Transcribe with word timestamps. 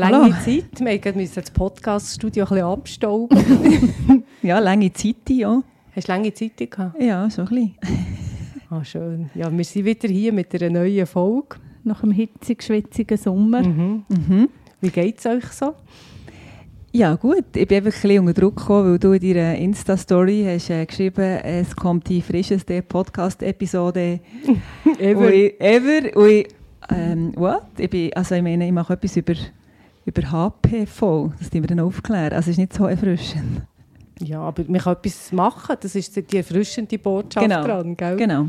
Lange 0.00 0.30
Zeit. 0.40 0.80
Wir 0.80 0.86
mussten 0.92 1.00
gerade 1.00 1.28
das 1.34 1.50
Podcast-Studio 1.50 2.44
ein 2.44 2.48
bisschen 2.48 2.64
abstauben. 2.66 4.24
Ja, 4.42 4.58
lange 4.58 4.90
Zeit, 4.92 5.28
ja. 5.28 5.62
Hast 5.94 6.08
du 6.08 6.12
lange 6.12 6.32
Zeit 6.32 6.56
gehabt? 6.56 7.00
Ja, 7.02 7.28
so 7.28 7.42
ein 7.42 7.48
bisschen. 7.48 7.74
Ah, 8.70 8.82
schön. 8.84 9.28
Ja, 9.34 9.52
wir 9.54 9.64
sind 9.64 9.84
wieder 9.84 10.08
hier 10.08 10.32
mit 10.32 10.54
einer 10.54 10.70
neuen 10.80 11.04
Folge. 11.06 11.56
Nach 11.84 12.02
einem 12.02 12.12
hitzig, 12.12 12.62
schwitzigen 12.62 13.18
Sommer. 13.18 13.62
Mhm. 13.62 14.04
Mhm. 14.08 14.48
Wie 14.80 14.88
geht 14.90 15.18
es 15.18 15.26
euch 15.26 15.44
so? 15.46 15.74
Ja, 16.92 17.14
gut. 17.16 17.44
Ich 17.54 17.68
bin 17.68 17.76
einfach 17.84 17.90
ein 17.98 18.00
bisschen 18.02 18.18
unter 18.20 18.32
Druck 18.40 18.56
gekommen, 18.56 18.92
weil 18.92 18.98
du 18.98 19.12
in 19.12 19.20
deiner 19.34 19.56
Insta-Story 19.56 20.44
hast 20.46 20.70
äh, 20.70 20.86
geschrieben, 20.86 21.20
es 21.44 21.76
kommt 21.76 22.08
die 22.08 22.22
frischeste 22.22 22.80
Podcast-Episode 22.82 24.20
Ever. 24.98 25.20
Und 25.20 25.32
ich- 25.32 25.60
ever. 25.60 26.16
Und 26.16 26.28
ich, 26.30 26.48
ähm, 26.90 27.32
what? 27.36 27.62
Ich, 27.76 27.90
bin, 27.90 28.12
also 28.14 28.34
ich 28.36 28.42
meine, 28.42 28.66
ich 28.66 28.72
mache 28.72 28.94
etwas 28.94 29.16
über, 29.16 29.34
über 30.04 30.22
HPV. 30.30 31.32
Das 31.38 31.40
müssen 31.52 31.62
wir 31.62 31.66
dann 31.68 31.80
aufklären. 31.80 32.32
Also 32.32 32.50
es 32.50 32.54
ist 32.54 32.58
nicht 32.58 32.72
so 32.72 32.86
erfrischend. 32.86 33.62
Ja, 34.22 34.40
aber 34.40 34.64
man 34.68 34.80
kann 34.80 34.94
etwas 34.94 35.32
machen. 35.32 35.76
Das 35.80 35.94
ist 35.94 36.14
die 36.16 36.36
erfrischende 36.36 36.98
Botschaft 36.98 37.46
Genau. 37.46 37.64
dran, 37.64 37.96
gell? 37.96 38.16
Genau. 38.16 38.46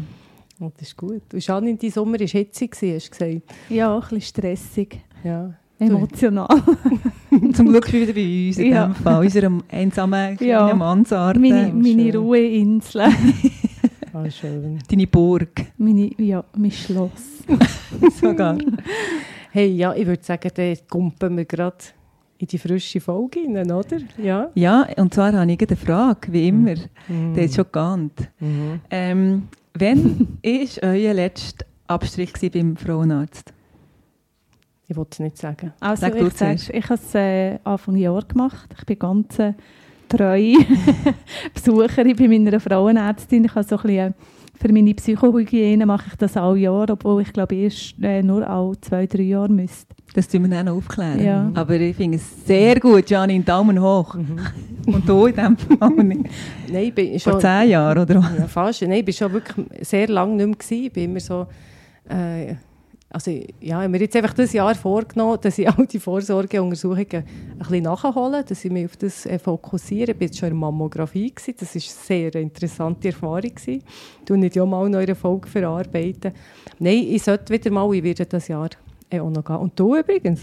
Und 0.60 0.74
das 0.78 0.90
ist 0.90 0.98
gut. 0.98 1.22
Und 1.34 1.46
Janine, 1.46 1.78
dein 1.78 1.90
Sommer 1.92 2.20
war 2.20 2.28
hitzig, 2.28 2.72
hast 2.82 3.08
du 3.08 3.10
gesagt. 3.12 3.42
Ja, 3.70 3.94
ein 3.96 4.02
bisschen 4.02 4.22
stressig. 4.22 5.00
Ja. 5.24 5.54
Emotional. 5.80 6.48
Zum 7.54 7.70
Glück 7.70 7.92
wieder 7.92 8.14
bei 8.14 8.48
uns 8.50 8.58
in 8.60 8.72
Ja. 8.72 8.86
dem 8.88 8.94
Fall. 8.96 9.24
Unserem 9.24 9.64
einsamen 9.70 10.38
kleinen 10.38 10.50
Ja. 10.68 10.76
Mansarde. 10.76 11.40
meine 11.40 11.74
meine 11.74 12.12
schön. 12.12 12.16
Ruheinsel. 12.18 13.02
Ah, 14.14 14.30
schön. 14.30 14.78
Deine 14.88 15.08
Burg. 15.08 15.50
meine, 15.78 16.12
ja, 16.22 16.44
mein 16.56 16.70
Schloss. 16.72 17.12
Sogar. 18.22 18.58
Hey, 19.54 19.68
ja, 19.68 19.94
ich 19.94 20.08
würde 20.08 20.24
sagen, 20.24 20.50
dann 20.56 20.78
kumpen 20.90 21.36
wir 21.36 21.44
gerade 21.44 21.78
in 22.38 22.48
die 22.48 22.58
frische 22.58 23.02
Folge 23.02 23.42
rein, 23.42 23.70
oder? 23.70 23.98
Ja. 24.18 24.50
Ja, 24.56 24.88
und 24.96 25.14
zwar 25.14 25.34
habe 25.34 25.52
ich 25.52 25.62
eine 25.62 25.76
Frage, 25.76 26.32
wie 26.32 26.48
immer. 26.48 26.76
Mhm. 27.10 27.34
Der 27.34 27.44
ist 27.44 27.56
schon 27.56 27.66
geahnt. 27.70 28.30
Mhm. 28.40 28.80
Ähm, 28.90 29.48
wann 29.74 30.28
war 30.42 30.84
euer 30.90 31.14
letzter 31.14 31.66
Abstrich 31.88 32.32
beim 32.52 32.78
Frauenarzt? 32.78 33.54
Ich 34.88 34.96
wollte 34.96 35.12
es 35.12 35.20
nicht 35.20 35.38
sagen. 35.38 35.74
Also 35.82 36.02
Sag 36.02 36.18
du 36.18 36.28
ich, 36.28 36.34
sag, 36.34 36.56
ich 36.74 36.84
habe 36.86 36.94
es 36.94 37.16
äh, 37.16 37.60
Anfang 37.64 37.96
Jahr 37.98 38.24
gemacht. 38.24 38.74
Ich 38.78 38.86
bin 38.86 39.00
ganz 39.00 39.38
äh, 39.38 39.54
treue 40.08 40.56
Besucherin 41.54 42.16
bei 42.16 42.28
meiner 42.28 42.60
Frauenärztin. 42.60 43.46
Ich 43.46 43.56
habe 43.56 43.68
so 43.68 43.76
ein 43.76 43.82
bisschen, 43.84 43.98
äh, 43.98 44.14
für 44.62 44.72
meine 44.72 44.94
Psychohygiene 44.94 45.86
mache 45.86 46.06
ich 46.12 46.16
das 46.18 46.38
alle 46.38 46.60
Jahr, 46.60 46.88
obwohl 46.90 47.24
ich 47.24 47.34
glaube 47.34 47.56
erst 47.56 47.96
äh, 48.02 48.22
nur 48.22 48.48
alle 48.48 48.80
zwei, 48.80 49.08
drei 49.08 49.24
Jahre 49.24 49.50
müsste. 49.50 49.96
Das 50.14 50.28
tun 50.28 50.44
wir 50.44 50.50
dann 50.50 50.68
noch 50.68 50.76
aufklären. 50.76 51.24
Ja. 51.24 51.52
Aber 51.56 51.74
ich 51.76 51.96
finde 51.96 52.18
es 52.18 52.46
sehr 52.46 52.80
gut, 52.80 53.10
Janine, 53.10 53.44
Daumen 53.44 53.82
hoch. 53.82 54.16
Und 54.86 55.08
du 55.08 55.26
in 55.26 55.36
dem 55.36 55.58
Fall 55.58 55.90
nicht. 56.04 56.30
Nein, 56.72 56.84
ich 56.84 56.94
bin 56.94 57.20
Vor 57.20 57.34
schon... 57.34 57.42
zehn 57.42 57.70
Jahren, 57.70 57.98
oder? 58.00 58.16
Ja, 58.38 58.48
fast. 58.48 58.82
Nein, 58.84 59.04
ich 59.06 59.08
war 59.08 59.14
schon 59.14 59.34
wirklich 59.34 59.88
sehr 59.88 60.08
lange 60.08 60.36
nicht 60.36 60.46
mehr. 60.46 60.56
Gewesen. 60.56 60.86
Ich 60.86 60.94
bin 60.94 61.04
immer 61.06 61.20
so... 61.20 61.48
Äh, 62.10 62.56
also, 63.14 63.30
ja, 63.30 63.44
ich 63.60 63.74
habe 63.74 63.90
mir 63.90 64.00
jetzt 64.00 64.16
einfach 64.16 64.34
das 64.34 64.54
Jahr 64.54 64.74
vorgenommen, 64.74 65.38
dass 65.42 65.58
ich 65.58 65.70
all 65.78 65.86
die 65.86 66.00
Vorsorgeuntersuchungen 66.00 67.08
ein 67.12 67.58
bisschen 67.58 67.84
nachhole, 67.84 68.44
dass 68.44 68.64
ich 68.64 68.72
mich 68.72 68.86
auf 68.86 68.98
das 68.98 69.26
äh, 69.26 69.38
fokussiere. 69.38 70.12
Ich 70.12 70.20
war 70.20 70.22
jetzt 70.22 70.38
schon 70.38 70.48
in 70.48 70.54
der 70.54 70.60
Mammographie. 70.60 71.34
Gewesen. 71.34 71.56
Das 71.60 71.76
war 71.76 71.82
eine 71.82 72.32
sehr 72.32 72.36
interessante 72.42 73.10
Erfahrung. 73.10 73.42
Gewesen. 73.42 73.84
Ich 74.20 74.26
tue 74.26 74.38
nicht 74.38 74.56
ja 74.56 74.66
mal 74.66 74.90
noch 74.90 75.00
eine 75.00 75.16
Folge 75.16 75.48
verarbeiten. 75.48 76.32
Nein, 76.80 77.06
ich 77.10 77.24
sollte 77.24 77.54
wieder 77.54 77.70
mal, 77.72 77.94
ich 77.94 78.04
werde 78.04 78.26
das 78.26 78.48
Jahr 78.48 78.70
äh, 79.10 79.20
auch 79.20 79.30
noch 79.30 79.44
gehen. 79.44 79.58
Und 79.58 79.78
du 79.78 79.98
übrigens? 79.98 80.42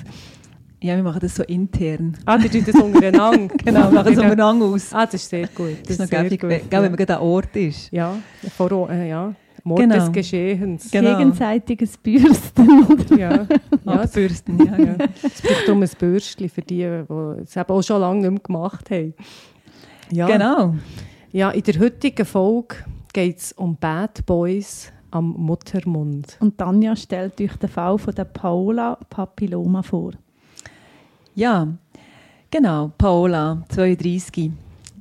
Ja, 0.80 0.94
wir 0.94 1.02
machen 1.02 1.20
das 1.20 1.34
so 1.34 1.42
intern. 1.44 2.16
Ah, 2.24 2.38
die 2.38 2.48
tun 2.48 2.64
das 2.64 2.80
untereinander. 2.80 3.52
Genau, 3.64 3.90
wir 3.90 3.90
machen 3.90 4.12
es 4.12 4.18
untereinander 4.18 4.66
aus. 4.66 4.92
Ah, 4.92 5.06
das 5.06 5.14
ist 5.14 5.30
sehr 5.30 5.48
gut. 5.48 5.78
Das 5.82 5.98
ist 5.98 6.00
noch 6.00 6.08
gäbig, 6.08 6.42
wenn 6.42 6.68
man 6.70 6.96
gerade 6.96 7.16
an 7.16 7.22
Ort 7.22 7.56
ist. 7.56 7.90
Ja, 7.90 8.16
vor, 8.56 8.88
äh, 8.90 9.08
ja. 9.08 9.34
Mord 9.68 9.80
Genau. 9.80 9.94
des 9.96 10.12
Geschehens. 10.12 10.90
Genau. 10.90 11.18
Gegenseitiges 11.18 11.96
Bürsten. 11.98 12.84
oder? 12.88 13.16
Ja, 13.18 13.46
ja, 13.84 13.92
Abbürsten, 13.92 14.58
ja. 14.66 14.76
ja. 14.78 14.96
Es 15.22 15.42
braucht 15.42 15.68
um 15.68 15.82
ein 15.82 15.90
Bürstchen 15.98 16.48
für 16.48 16.62
die, 16.62 16.76
die 16.78 17.42
es 17.42 17.56
eben 17.56 17.70
auch 17.70 17.82
schon 17.82 18.00
lange 18.00 18.20
nicht 18.22 18.30
mehr 18.30 18.40
gemacht 18.40 18.90
haben. 18.90 19.14
Ja, 20.10 20.26
Genau. 20.26 20.74
ja 21.32 21.50
in 21.50 21.62
der 21.62 21.78
heutigen 21.78 22.24
Folge 22.26 22.76
geht 23.12 23.38
es 23.38 23.52
um 23.52 23.76
Bad 23.76 24.24
Boys 24.26 24.90
am 25.10 25.34
Muttermund. 25.38 26.36
Und 26.40 26.58
Tanja 26.58 26.96
stellt 26.96 27.40
euch 27.40 27.56
den 27.56 27.68
Fall 27.68 27.98
von 27.98 28.14
der 28.14 28.24
Paola 28.24 28.98
Papilloma 29.08 29.82
vor. 29.82 30.12
Ja, 31.34 31.68
genau. 32.50 32.90
Paola, 32.98 33.62
32, 33.68 34.50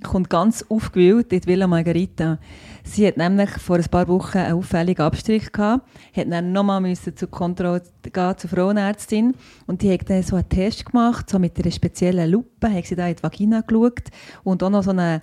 kommt 0.03 0.29
ganz 0.29 0.65
aufgewühlt 0.69 1.31
in 1.31 1.41
die 1.41 1.47
Villa 1.47 1.67
Margarita. 1.67 2.39
Sie 2.83 3.05
hat 3.05 3.17
nämlich 3.17 3.49
vor 3.49 3.77
ein 3.77 3.85
paar 3.85 4.07
Wochen 4.07 4.37
einen 4.37 4.53
auffälligen 4.53 5.05
Abstrich 5.05 5.51
gehabt, 5.51 5.87
hat 6.15 6.31
dann 6.31 6.51
nochmal 6.51 6.81
müssen 6.81 7.15
zur 7.15 7.29
Kontrolle 7.29 7.81
gehen 8.01 8.37
zur 8.37 8.49
Frauenärztin 8.49 9.33
und 9.65 9.81
die 9.81 9.91
hat 9.91 10.09
dann 10.09 10.23
so 10.23 10.35
einen 10.35 10.47
Test 10.49 10.85
gemacht, 10.85 11.29
so 11.29 11.39
mit 11.39 11.59
einer 11.59 11.71
speziellen 11.71 12.31
Lupe, 12.31 12.71
hat 12.71 12.85
sie 12.85 12.95
da 12.95 13.07
in 13.07 13.15
die 13.15 13.23
Vagina 13.23 13.61
geschaut 13.61 14.05
und 14.43 14.63
auch 14.63 14.69
noch 14.69 14.83
so 14.83 14.91
eine 14.91 15.21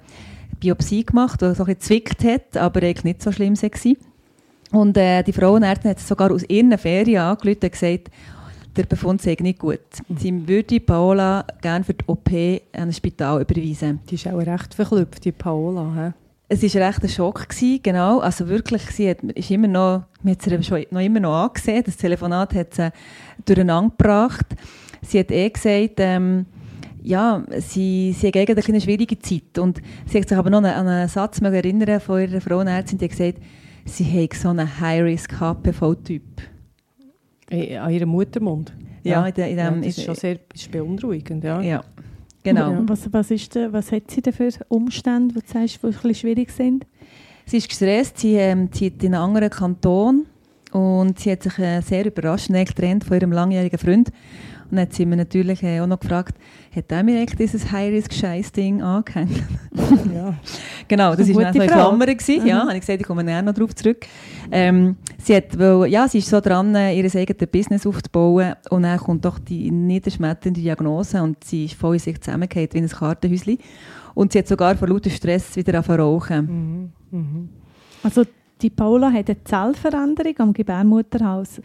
Biopsie 0.60 1.04
gemacht, 1.04 1.40
die 1.40 1.54
so 1.54 1.64
ein 1.64 1.74
bisschen 1.74 1.74
gezwickt 1.74 2.24
hat, 2.24 2.56
aber 2.56 2.82
eigentlich 2.82 3.04
nicht 3.04 3.22
so 3.22 3.32
schlimm 3.32 3.56
war. 3.56 3.94
Und 4.72 4.96
äh, 4.96 5.22
die 5.22 5.32
Frauenärztin 5.32 5.90
hat 5.90 6.00
sogar 6.00 6.32
aus 6.32 6.44
ihren 6.48 6.76
Ferien 6.78 7.22
angerufen 7.22 7.60
und 7.62 7.72
gesagt, 7.72 8.10
der 8.76 8.84
Befund 8.84 9.22
sei 9.22 9.36
nicht 9.40 9.58
gut. 9.58 9.80
Sie 10.16 10.48
würde 10.48 10.80
Paola 10.80 11.44
gerne 11.60 11.84
für 11.84 11.94
die 11.94 12.04
OP 12.06 12.30
an 12.32 12.88
ein 12.88 12.92
Spital 12.92 13.40
überweisen. 13.40 14.00
Die 14.08 14.16
ist 14.16 14.26
auch 14.26 14.38
recht 14.38 14.74
verklüpft, 14.74 15.24
die 15.24 15.32
Paola. 15.32 15.92
He? 15.94 16.12
Es 16.48 16.62
war 16.74 16.86
recht 16.88 17.02
ein 17.02 17.08
Schock, 17.08 17.48
gewesen, 17.48 17.80
genau. 17.82 18.18
Also 18.18 18.48
wirklich, 18.48 18.82
sie 18.82 19.10
hat, 19.10 19.22
ist 19.22 19.50
immer 19.50 19.68
noch, 19.68 20.04
man 20.22 20.34
hat 20.34 20.42
sie 20.42 20.62
schon 20.62 20.84
noch 20.90 21.00
immer 21.00 21.20
noch 21.20 21.44
angesehen. 21.44 21.82
Das 21.84 21.96
Telefonat 21.96 22.54
hat 22.54 22.74
sie 22.74 22.92
durcheinander 23.44 23.94
gebracht. 23.96 24.46
Sie 25.02 25.18
hat 25.18 25.30
eh 25.30 25.48
gesagt, 25.48 25.94
ähm, 25.98 26.46
ja, 27.02 27.42
sie, 27.58 28.14
sie 28.18 28.28
hat 28.28 28.36
eigentlich 28.36 28.68
eine 28.68 28.80
schwierige 28.80 29.18
Zeit. 29.18 29.58
Und 29.58 29.80
sie 30.06 30.20
hat 30.20 30.28
sich 30.28 30.36
aber 30.36 30.50
noch 30.50 30.58
an 30.58 30.88
einen, 30.88 31.08
Satz 31.08 31.40
erinnern 31.40 32.00
von 32.00 32.20
ihrer 32.20 32.40
Frauenärztin, 32.40 32.98
die 32.98 33.04
hat 33.04 33.10
gesagt, 33.10 33.38
sie 33.84 34.22
hat 34.22 34.34
so 34.34 34.48
einen 34.48 34.80
High-Risk-HPV-Typ. 34.80 36.22
Eh, 37.50 37.76
An 37.76 37.90
ihrem 37.90 38.08
Muttermund. 38.10 38.72
Ja, 39.02 39.26
in, 39.26 39.34
de- 39.34 39.50
in 39.50 39.58
Ja, 39.58 39.70
dem, 39.70 39.82
das 39.82 39.98
ist 39.98 40.04
schon 40.04 40.14
sehr 40.14 40.38
ist 40.54 40.70
beunruhigend. 40.70 41.44
Ja. 41.44 41.60
ja, 41.60 41.84
genau. 42.42 42.74
Was, 42.86 43.12
was, 43.12 43.30
ist 43.30 43.54
denn, 43.54 43.72
was 43.72 43.92
hat 43.92 44.10
sie 44.10 44.22
denn 44.22 44.32
für 44.32 44.48
Umstände, 44.68 45.34
die 45.34 45.40
du 45.40 45.46
sagst, 45.52 45.78
die 45.82 45.86
ein 45.86 45.92
bisschen 45.92 46.14
schwierig 46.14 46.50
sind? 46.50 46.86
Sie 47.46 47.58
ist 47.58 47.68
gestresst, 47.68 48.18
sie 48.18 48.36
ähm, 48.36 48.72
zieht 48.72 49.02
in 49.04 49.14
einen 49.14 49.22
anderen 49.22 49.50
Kanton 49.50 50.24
und 50.72 51.18
sie 51.18 51.30
hat 51.32 51.42
sich 51.42 51.58
äh, 51.58 51.82
sehr 51.82 52.06
überrascht 52.06 52.46
schnell 52.46 52.64
getrennt 52.64 53.04
von 53.04 53.18
ihrem 53.18 53.32
langjährigen 53.32 53.78
Freund. 53.78 54.08
Und 54.70 54.78
dann 54.78 54.86
hat 54.86 54.94
sie 54.94 55.04
mir 55.04 55.16
natürlich 55.16 55.62
äh, 55.62 55.80
auch 55.80 55.86
noch 55.86 56.00
gefragt, 56.00 56.38
hat 56.74 56.90
er 56.90 57.02
mir 57.02 57.18
eigentlich 57.18 57.36
dieses 57.36 57.70
High-Risk-Scheiß-Ding 57.70 58.80
angehängt? 58.82 59.42
Ja. 60.14 60.34
genau, 60.88 61.14
das 61.14 61.26
Eine 61.28 61.34
war 61.36 61.52
Frage. 61.52 61.66
Klammern. 61.66 62.00
Gewesen. 62.00 62.46
Ja, 62.46 62.56
Mhm. 62.64 62.68
habe 62.68 62.74
ich 62.74 62.80
gesagt, 62.80 63.00
ich 63.00 63.06
komme 63.06 63.24
näher 63.24 63.42
noch 63.42 63.54
darauf 63.54 63.74
zurück. 63.74 64.06
Ähm, 64.50 64.96
sie, 65.18 65.36
hat, 65.36 65.58
weil, 65.58 65.86
ja, 65.90 66.06
sie 66.08 66.18
ist 66.18 66.28
so 66.28 66.40
dran, 66.40 66.74
ihr 66.74 66.78
eigenes 66.80 67.48
Business 67.50 67.86
aufzubauen 67.86 68.54
und 68.70 68.82
dann 68.82 68.98
kommt 68.98 69.24
doch 69.24 69.38
die 69.38 69.70
niederschmetternde 69.70 70.60
Diagnose 70.60 71.22
und 71.22 71.42
sie 71.44 71.66
ist 71.66 71.74
voll 71.74 71.94
in 71.94 72.00
sich 72.00 72.20
zusammengefallen 72.20 72.68
wie 72.72 72.78
ein 72.78 72.88
Kartenhäuschen. 72.88 73.58
Und 74.14 74.32
sie 74.32 74.38
hat 74.38 74.46
sogar 74.48 74.76
vor 74.76 74.88
lauter 74.88 75.10
Stress 75.10 75.56
wieder 75.56 75.74
angefangen 75.74 76.00
rauchen. 76.00 76.92
Mhm. 77.10 77.18
Mhm. 77.18 77.48
Also 78.02 78.22
die 78.62 78.70
Paula 78.70 79.10
hat 79.12 79.28
eine 79.28 79.42
Zellveränderung 79.44 80.34
am 80.38 80.52
Gebärmutterhaus. 80.52 81.60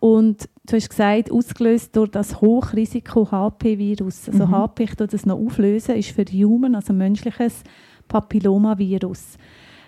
Und 0.00 0.48
du 0.66 0.76
hast 0.76 0.90
gesagt, 0.90 1.30
ausgelöst 1.30 1.94
durch 1.96 2.10
das 2.10 2.40
Hochrisiko-HP-Virus. 3.20 4.28
Also 4.28 4.46
Mhm. 4.46 4.50
HP, 4.52 4.84
ich 4.84 4.94
das 4.94 5.26
noch 5.26 5.38
auflösen, 5.38 5.96
ist 5.96 6.10
für 6.10 6.24
Human, 6.24 6.74
also 6.74 6.92
menschliches 6.92 7.62
Papillomavirus. 8.08 9.36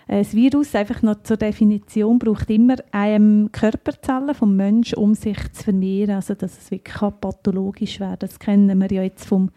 Äh, 0.07 0.19
das 0.19 0.33
Virus, 0.33 0.75
einfach 0.75 1.01
noch 1.01 1.23
zur 1.23 1.37
Definition, 1.37 2.19
braucht 2.19 2.49
immer 2.49 2.75
ähm, 2.93 3.49
Körperzellen 3.51 4.33
vom 4.33 4.55
Menschen, 4.55 4.97
um 4.97 5.13
sich 5.13 5.37
zu 5.53 5.65
vermehren, 5.65 6.15
also 6.15 6.33
dass 6.33 6.57
es 6.57 6.71
wirklich 6.71 6.95
pathologisch 6.95 7.99
werden 7.99 8.19
kann. 8.19 8.29
Das 8.29 8.39
kennen 8.39 8.79
wir 8.79 8.91
ja 8.91 9.03
jetzt 9.03 9.25
vom 9.25 9.51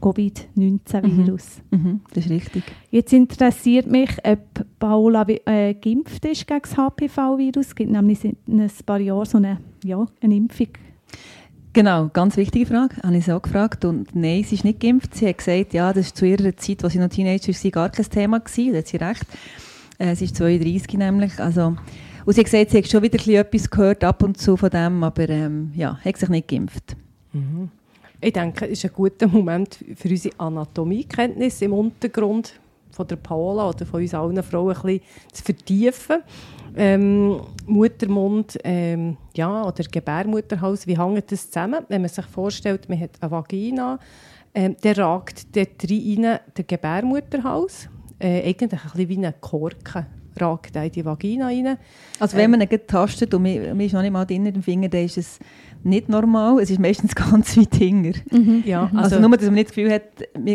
Covid-19-Virus. 0.00 1.62
Mhm. 1.70 1.78
Mhm, 1.78 2.00
das 2.14 2.24
ist 2.24 2.30
richtig. 2.30 2.62
Jetzt 2.90 3.12
interessiert 3.12 3.86
mich, 3.86 4.10
ob 4.24 4.40
Paola 4.78 5.26
äh, 5.28 5.74
geimpft 5.74 6.24
ist 6.24 6.46
gegen 6.46 6.60
das 6.62 6.76
HPV-Virus. 6.76 7.66
Es 7.66 7.74
gibt 7.74 7.90
nämlich 7.90 8.24
in 8.24 8.60
ein 8.60 8.70
paar 8.86 9.00
Jahren 9.00 9.26
so 9.26 9.38
eine, 9.38 9.58
ja, 9.84 10.06
eine 10.20 10.36
Impfung. 10.36 10.68
Genau, 11.78 12.10
ganz 12.12 12.36
wichtige 12.36 12.66
Frage. 12.66 12.96
Habe 13.04 13.16
ich 13.18 13.26
sie 13.26 13.32
auch 13.32 13.40
gefragt. 13.40 13.84
Und 13.84 14.12
nein, 14.12 14.42
sie 14.42 14.56
ist 14.56 14.64
nicht 14.64 14.80
geimpft. 14.80 15.14
Sie 15.14 15.28
hat 15.28 15.38
gesagt, 15.38 15.72
ja, 15.74 15.92
das 15.92 16.06
war 16.06 16.14
zu 16.16 16.26
ihrer 16.26 16.56
Zeit, 16.56 16.82
als 16.82 16.92
sie 16.92 16.98
noch 16.98 17.08
Teenager 17.08 17.52
war, 17.52 17.70
gar 17.70 17.90
kein 17.90 18.10
Thema 18.10 18.40
gewesen. 18.40 18.72
Da 18.72 18.78
hat 18.78 18.88
sie 18.88 18.96
recht. 18.96 19.24
Äh, 19.96 20.16
sie 20.16 20.24
ist 20.24 20.34
32 20.34 20.98
nämlich. 20.98 21.38
Also, 21.38 21.76
und 22.26 22.32
sie 22.34 22.40
hat 22.40 22.46
gesagt, 22.46 22.70
sie 22.72 22.78
hat 22.78 22.88
schon 22.88 23.04
wieder 23.04 23.40
etwas 23.40 23.70
gehört 23.70 24.02
ab 24.02 24.24
und 24.24 24.38
zu 24.38 24.56
von 24.56 24.70
dem, 24.70 25.04
aber 25.04 25.28
ähm, 25.28 25.70
ja, 25.76 25.96
hat 26.04 26.16
sich 26.16 26.28
nicht 26.28 26.48
geimpft. 26.48 26.96
Mhm. 27.32 27.68
Ich 28.20 28.32
denke, 28.32 28.64
es 28.64 28.72
ist 28.72 28.86
ein 28.86 28.90
guter 28.92 29.28
Moment 29.28 29.78
für 29.94 30.08
unsere 30.08 30.34
Anatomiekenntnis 30.36 31.62
im 31.62 31.74
Untergrund 31.74 32.54
von 32.98 33.06
der 33.06 33.16
Paola 33.16 33.68
oder 33.68 33.86
von 33.86 34.00
uns 34.00 34.12
allen 34.12 34.42
Frauen 34.42 34.74
ein 34.74 34.82
bisschen 34.82 35.00
zu 35.32 35.44
vertiefen. 35.44 36.16
Ähm, 36.76 37.40
Muttermund 37.64 38.58
ähm, 38.64 39.16
ja, 39.36 39.62
oder 39.64 39.84
Gebärmutterhals, 39.84 40.86
wie 40.88 40.98
hängt 40.98 41.30
das 41.30 41.48
zusammen? 41.48 41.84
Wenn 41.88 42.02
man 42.02 42.10
sich 42.10 42.26
vorstellt, 42.26 42.88
man 42.88 42.98
hat 42.98 43.10
eine 43.20 43.30
Vagina, 43.30 44.00
ähm, 44.52 44.76
der 44.82 44.98
ragt 44.98 45.54
dort 45.56 45.88
rein 45.88 46.40
der 46.56 46.64
Gebärmutterhals, 46.66 47.88
äh, 48.18 48.48
eigentlich 48.48 48.82
ein 48.82 48.90
bisschen 48.90 49.08
wie 49.08 49.26
ein 49.26 49.40
Korken 49.40 50.06
ragt 50.36 50.76
in 50.76 50.90
die 50.92 51.04
Vagina 51.04 51.46
rein. 51.46 51.78
Also 52.18 52.36
wenn 52.36 52.50
man 52.50 52.60
ihn 52.60 52.80
tastet 52.86 53.34
und 53.34 53.42
man, 53.42 53.80
ist 53.80 53.92
noch 53.92 54.02
nicht 54.02 54.12
mal 54.12 54.24
drin 54.24 54.46
im 54.46 54.62
Finger, 54.62 54.88
dann 54.88 55.04
ist 55.04 55.18
es 55.18 55.38
nicht 55.82 56.08
normal. 56.08 56.60
Es 56.60 56.70
ist 56.70 56.80
meistens 56.80 57.14
ganz 57.14 57.56
weit 57.56 57.74
hinger. 57.74 58.12
Mhm. 58.30 58.62
Ja, 58.66 58.84
also, 58.94 59.16
also, 59.16 59.20
nur, 59.20 59.36
dass 59.36 59.46
man 59.46 59.54
nicht 59.54 59.68
das 59.68 59.74
Gefühl 59.74 59.92
hat, 59.92 60.02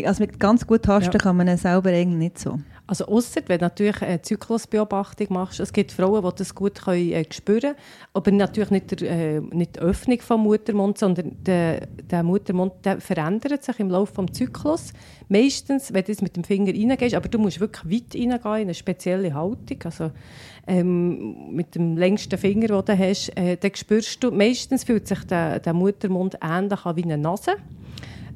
also 0.05 0.23
mit 0.23 0.39
ganz 0.39 0.65
gut 0.65 0.83
tasten 0.83 1.13
ja. 1.13 1.19
kann 1.19 1.37
man 1.37 1.47
ihn 1.47 1.57
selber 1.57 1.89
eigentlich 1.89 2.17
nicht 2.17 2.39
so. 2.39 2.59
Also 2.85 3.05
ausser, 3.05 3.39
wenn 3.47 3.59
du 3.59 3.65
natürlich 3.65 4.01
eine 4.01 4.21
Zyklusbeobachtung 4.21 5.27
machst, 5.29 5.61
es 5.61 5.71
gibt 5.71 5.93
Frauen, 5.93 6.21
die 6.21 6.35
das 6.35 6.53
gut 6.53 6.81
können, 6.81 7.13
äh, 7.13 7.25
spüren 7.31 7.75
aber 8.13 8.31
natürlich 8.31 8.71
nicht, 8.71 8.99
der, 8.99 9.09
äh, 9.09 9.39
nicht 9.39 9.77
die 9.77 9.79
Öffnung 9.79 10.17
des 10.17 10.29
Muttermunds, 10.29 10.99
sondern 10.99 11.41
der, 11.43 11.87
der 11.87 12.23
Muttermund 12.23 12.73
der 12.83 12.99
verändert 12.99 13.63
sich 13.63 13.79
im 13.79 13.89
Laufe 13.89 14.25
des 14.25 14.37
Zyklus. 14.37 14.91
Meistens, 15.29 15.93
wenn 15.93 16.03
du 16.03 16.13
mit 16.21 16.35
dem 16.35 16.43
Finger 16.43 16.73
reingehst, 16.73 17.15
aber 17.15 17.29
du 17.29 17.39
musst 17.39 17.61
wirklich 17.61 17.85
weit 17.85 18.15
reingehen, 18.15 18.43
in 18.43 18.61
eine 18.63 18.73
spezielle 18.73 19.33
Haltung, 19.33 19.77
also 19.85 20.11
ähm, 20.67 21.55
mit 21.55 21.75
dem 21.75 21.95
längsten 21.95 22.37
Finger, 22.37 22.67
den 22.67 22.85
du 22.85 22.97
hast, 22.99 23.29
äh, 23.37 23.55
dann 23.55 23.75
spürst 23.75 24.21
du, 24.21 24.31
meistens 24.31 24.83
fühlt 24.83 25.07
sich 25.07 25.23
der, 25.23 25.61
der 25.61 25.73
Muttermund 25.73 26.37
ähnlich 26.41 26.85
an 26.85 26.95
wie 26.97 27.03
eine 27.03 27.17
Nase. 27.17 27.55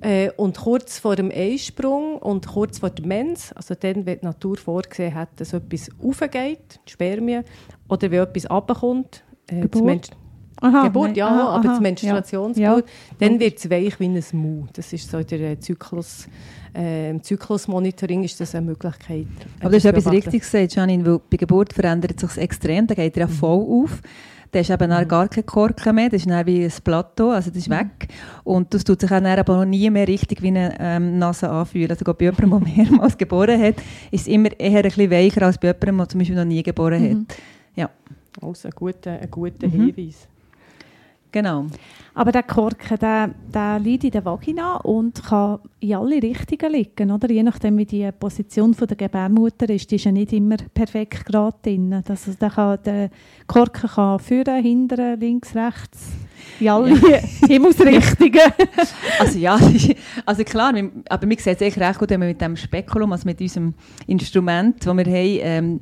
Äh, 0.02 0.30
und 0.38 0.58
kurz 0.58 1.00
vor 1.00 1.16
dem 1.16 1.32
Eisprung 1.32 2.18
und 2.18 2.48
kurz 2.48 2.80
vor 2.80 2.92
der 2.92 3.06
Mens, 3.06 3.52
also 3.54 3.74
dann, 3.74 4.06
wenn 4.06 4.20
die 4.20 4.26
Natur 4.26 4.58
vorgesehen 4.58 5.16
hat, 5.16 5.30
dass 5.38 5.54
etwas 5.54 5.90
aufgeht, 6.04 6.80
die 6.88 6.92
Spermien, 6.92 7.44
oder 7.90 8.12
wenn 8.12 8.22
etwas 8.22 8.50
runterkommt, 8.50 9.24
äh, 9.48 9.62
Geburt. 9.62 10.12
Aha, 10.60 10.84
Geburt, 10.86 11.16
ja, 11.16 11.28
aha, 11.28 11.50
aber 11.50 11.66
aha, 11.66 11.74
das 11.74 11.80
Menstruationsblut, 11.80 12.58
ja. 12.58 12.82
dann 13.20 13.40
wird 13.40 13.60
es 13.60 13.70
weich 13.70 14.00
wie 14.00 14.06
ein 14.06 14.24
Mu. 14.34 14.66
Das 14.74 14.92
ist 14.92 15.10
so 15.10 15.22
der 15.22 15.52
äh, 15.52 15.60
Zyklus, 15.60 16.28
äh, 16.76 17.12
im 17.12 17.22
Zyklusmonitoring 17.22 18.24
ist 18.24 18.40
das 18.40 18.56
eine 18.56 18.66
Möglichkeit. 18.66 19.28
Aber 19.60 19.70
das 19.70 19.84
ist 19.84 19.86
etwas 19.86 20.12
Richtiges 20.12 20.52
gesagt, 20.52 20.76
Janine, 20.76 21.06
weil 21.06 21.20
bei 21.30 21.38
Geburt 21.38 21.74
verändert 21.74 22.20
sich 22.20 22.38
extrem, 22.38 22.88
da 22.88 22.96
geht 22.96 23.16
er 23.18 23.22
ja 23.22 23.28
mhm. 23.28 23.32
voll 23.32 23.84
auf. 23.84 24.02
Da 24.52 24.60
ist 24.60 24.70
eben 24.70 24.90
mhm. 24.90 25.08
gar 25.08 25.28
kein 25.28 25.46
Korken 25.46 25.96
mehr, 25.96 26.10
das 26.10 26.22
ist 26.22 26.30
dann 26.30 26.46
wie 26.46 26.64
ein 26.64 26.74
Plateau, 26.84 27.32
also 27.32 27.50
das 27.50 27.58
ist 27.58 27.70
mhm. 27.70 27.76
weg. 27.76 28.08
Und 28.44 28.74
das 28.74 28.84
tut 28.84 29.02
sich 29.02 29.10
dann 29.10 29.26
aber 29.26 29.58
noch 29.58 29.66
nie 29.66 29.90
mehr 29.90 30.08
richtig 30.08 30.42
wie 30.42 30.48
eine 30.48 30.76
ähm, 30.80 31.18
Nase 31.18 31.50
anfühlen. 31.50 31.92
Also 31.92 32.06
bei 32.06 32.26
jemandem, 32.26 32.50
der 32.50 32.60
mehrmals 32.86 33.18
geboren 33.18 33.62
hat, 33.62 33.76
ist 34.12 34.22
es 34.22 34.28
immer 34.28 34.50
eher 34.60 34.78
ein 34.78 34.84
bisschen 34.84 35.12
weicher 35.12 35.42
als 35.44 35.58
bei 35.58 35.68
jemandem, 35.68 35.98
der 35.98 36.10
zum 36.10 36.20
Beispiel 36.20 36.36
noch 36.36 36.46
nie 36.46 36.64
geboren 36.64 37.04
mhm. 37.04 37.20
hat. 37.22 37.38
Ja. 37.76 37.90
Also 38.42 38.68
ein 38.68 38.74
guter, 38.76 39.20
ein 39.20 39.32
guter 39.32 39.68
mhm. 39.68 39.72
Hinweis. 39.94 40.28
Genau. 41.38 41.68
Aber 42.16 42.32
der 42.32 42.42
Korken, 42.42 42.98
der, 42.98 43.30
der 43.54 43.78
liegt 43.78 44.04
in 44.04 44.10
der 44.10 44.26
Vagina 44.26 44.78
und 44.78 45.24
kann 45.24 45.60
in 45.80 45.94
alle 45.94 46.20
Richtungen 46.20 46.72
liegen, 46.72 47.12
oder? 47.12 47.30
Je 47.30 47.44
nachdem, 47.44 47.78
wie 47.78 47.86
die 47.86 48.12
Position 48.12 48.74
von 48.74 48.88
der 48.88 48.98
Gebärmutter 48.98 49.70
ist, 49.70 49.92
die 49.92 49.98
ist 49.98 50.06
ja 50.06 50.12
nicht 50.12 50.34
immer 50.34 50.58
perfekt 50.74 51.28
gerade 51.28 51.56
drin. 51.62 51.94
Also 51.94 52.34
der, 52.34 52.50
kann, 52.50 52.80
der 52.84 53.12
Korken 53.46 53.88
kann 53.88 54.18
führen, 54.18 54.64
hindern, 54.64 55.20
links, 55.20 55.56
rechts, 55.56 56.08
in 56.60 56.70
alle 56.70 56.90
ja. 56.90 57.18
Himmelsrichtungen. 57.48 58.52
also 59.20 59.38
ja, 59.38 59.60
also 60.26 60.44
klar, 60.44 60.74
aber 61.08 61.30
wir 61.30 61.38
sehen 61.38 61.54
es 61.54 61.62
echt 61.62 61.78
recht 61.78 62.00
gut, 62.00 62.10
wenn 62.10 62.22
wir 62.22 62.30
mit 62.30 62.42
dem 62.42 62.56
Spekulum, 62.56 63.12
also 63.12 63.28
mit 63.28 63.40
unserem 63.40 63.76
Instrument, 64.08 64.84
das 64.84 64.98
wir 64.98 65.06
haben, 65.06 65.40
ähm, 65.42 65.82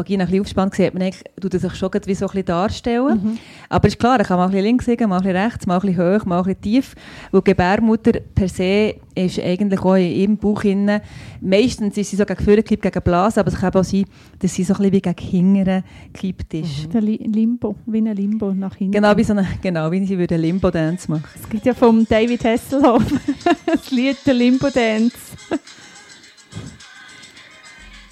Vagina 0.00 0.24
ein 0.24 0.26
bisschen 0.26 0.42
aufspannt, 0.42 0.74
sieht 0.74 0.94
man 0.94 1.02
eigentlich, 1.02 1.22
tut 1.40 1.52
sich 1.52 1.74
schon 1.74 1.90
wie 1.92 2.14
so 2.14 2.26
ein 2.26 2.28
bisschen 2.28 2.44
darstellen. 2.44 3.20
Mhm. 3.22 3.38
Aber 3.68 3.88
ist 3.88 3.98
klar, 3.98 4.18
er 4.18 4.24
kann 4.24 4.38
mal 4.38 4.44
ein 4.44 4.50
bisschen 4.50 4.64
links 4.64 4.86
liegen, 4.86 5.08
mal 5.08 5.16
ein 5.16 5.22
bisschen 5.22 5.36
rechts, 5.36 5.66
mal 5.66 5.76
ein 5.76 5.80
bisschen 5.80 5.98
hoch, 5.98 6.24
mal 6.24 6.38
ein 6.38 6.44
bisschen 6.44 6.60
tief. 6.60 6.94
Weil 7.30 7.40
die 7.40 7.50
Gebärmutter 7.50 8.12
per 8.34 8.48
se 8.48 8.96
ist 9.14 9.38
eigentlich 9.40 9.80
auch 9.80 9.94
in 9.94 10.12
ihrem 10.12 10.36
Bauch 10.36 10.64
innen. 10.64 11.00
Meistens 11.40 11.96
ist 11.96 12.10
sie 12.10 12.16
so 12.16 12.24
gegen 12.24 12.42
vorne 12.42 12.62
gekippt, 12.62 12.82
gegen 12.82 13.02
Blase, 13.02 13.40
aber 13.40 13.48
es 13.48 13.58
kann 13.58 13.74
auch 13.74 13.84
sein, 13.84 14.04
dass 14.38 14.54
sie 14.54 14.64
so 14.64 14.74
ein 14.74 14.90
bisschen 14.90 14.92
wie 14.92 15.00
gegen 15.00 15.30
hinten 15.64 15.84
gekippt 16.12 16.54
ist. 16.54 16.86
Mhm. 16.86 16.90
Der 16.92 17.00
Limbo, 17.02 17.76
wie 17.86 17.98
ein 17.98 18.16
Limbo 18.16 18.52
nach 18.52 18.76
hinten. 18.76 18.92
Genau, 18.92 19.16
wie, 19.16 19.24
so 19.24 19.32
eine, 19.32 19.46
genau, 19.60 19.90
wie 19.90 20.04
sie 20.06 20.18
würde 20.18 20.36
Limbo-Dance 20.36 21.10
machen. 21.10 21.24
Es 21.34 21.48
gibt 21.48 21.66
ja 21.66 21.74
vom 21.74 22.06
David 22.06 22.44
Hasselhoff 22.44 23.04
das 23.66 23.90
Lied 23.90 24.16
«Der 24.26 24.34
Limbo-Dance». 24.34 25.16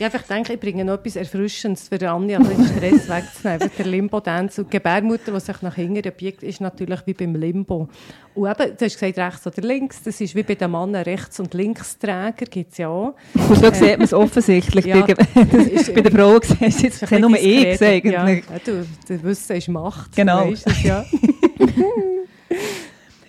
Ich 0.00 0.04
einfach 0.04 0.22
denke, 0.22 0.52
ich 0.52 0.60
bringe 0.60 0.84
noch 0.84 0.94
etwas 0.94 1.16
Erfrischendes 1.16 1.88
für 1.88 2.08
Anja, 2.08 2.38
um 2.38 2.48
den 2.48 2.64
Stress 2.64 3.08
wegzunehmen. 3.08 3.68
der 3.76 3.86
Limbo-Dance 3.86 4.62
und 4.62 4.72
die 4.72 4.76
Gebärmutter, 4.76 5.32
die 5.32 5.40
sich 5.40 5.60
nach 5.60 5.74
hinten 5.74 6.12
biegt, 6.16 6.44
ist 6.44 6.60
natürlich 6.60 7.00
wie 7.06 7.14
beim 7.14 7.34
Limbo. 7.34 7.88
Und 8.36 8.48
eben, 8.48 8.76
du 8.76 8.84
hast 8.84 9.00
gesagt, 9.00 9.18
rechts 9.18 9.44
oder 9.48 9.66
links, 9.66 10.00
das 10.04 10.20
ist 10.20 10.36
wie 10.36 10.44
bei 10.44 10.54
den 10.54 10.70
Männern 10.70 11.02
Rechts- 11.02 11.40
und 11.40 11.52
Linksträger, 11.52 12.46
gibt 12.48 12.70
es 12.70 12.78
ja 12.78 12.86
auch. 12.86 13.16
Und 13.34 13.60
da 13.60 13.70
äh, 13.70 13.74
sieht 13.74 13.98
man 13.98 14.02
es 14.02 14.14
offensichtlich. 14.14 14.84
ja, 14.86 15.04
bei, 15.04 15.14
bei 15.14 16.00
der 16.00 16.12
Frau 16.12 16.38
siehst 16.40 17.02
du 17.02 17.06
jetzt 17.06 17.10
nur 17.10 17.36
ich 17.36 17.82
eigentlich. 17.82 18.12
Ja, 18.12 18.58
du, 18.64 18.86
du 19.08 19.22
Wissen 19.24 19.56
ist 19.56 19.68
Macht. 19.68 20.14
Genau. 20.14 20.48
Es, 20.52 20.62
ja. 20.84 21.04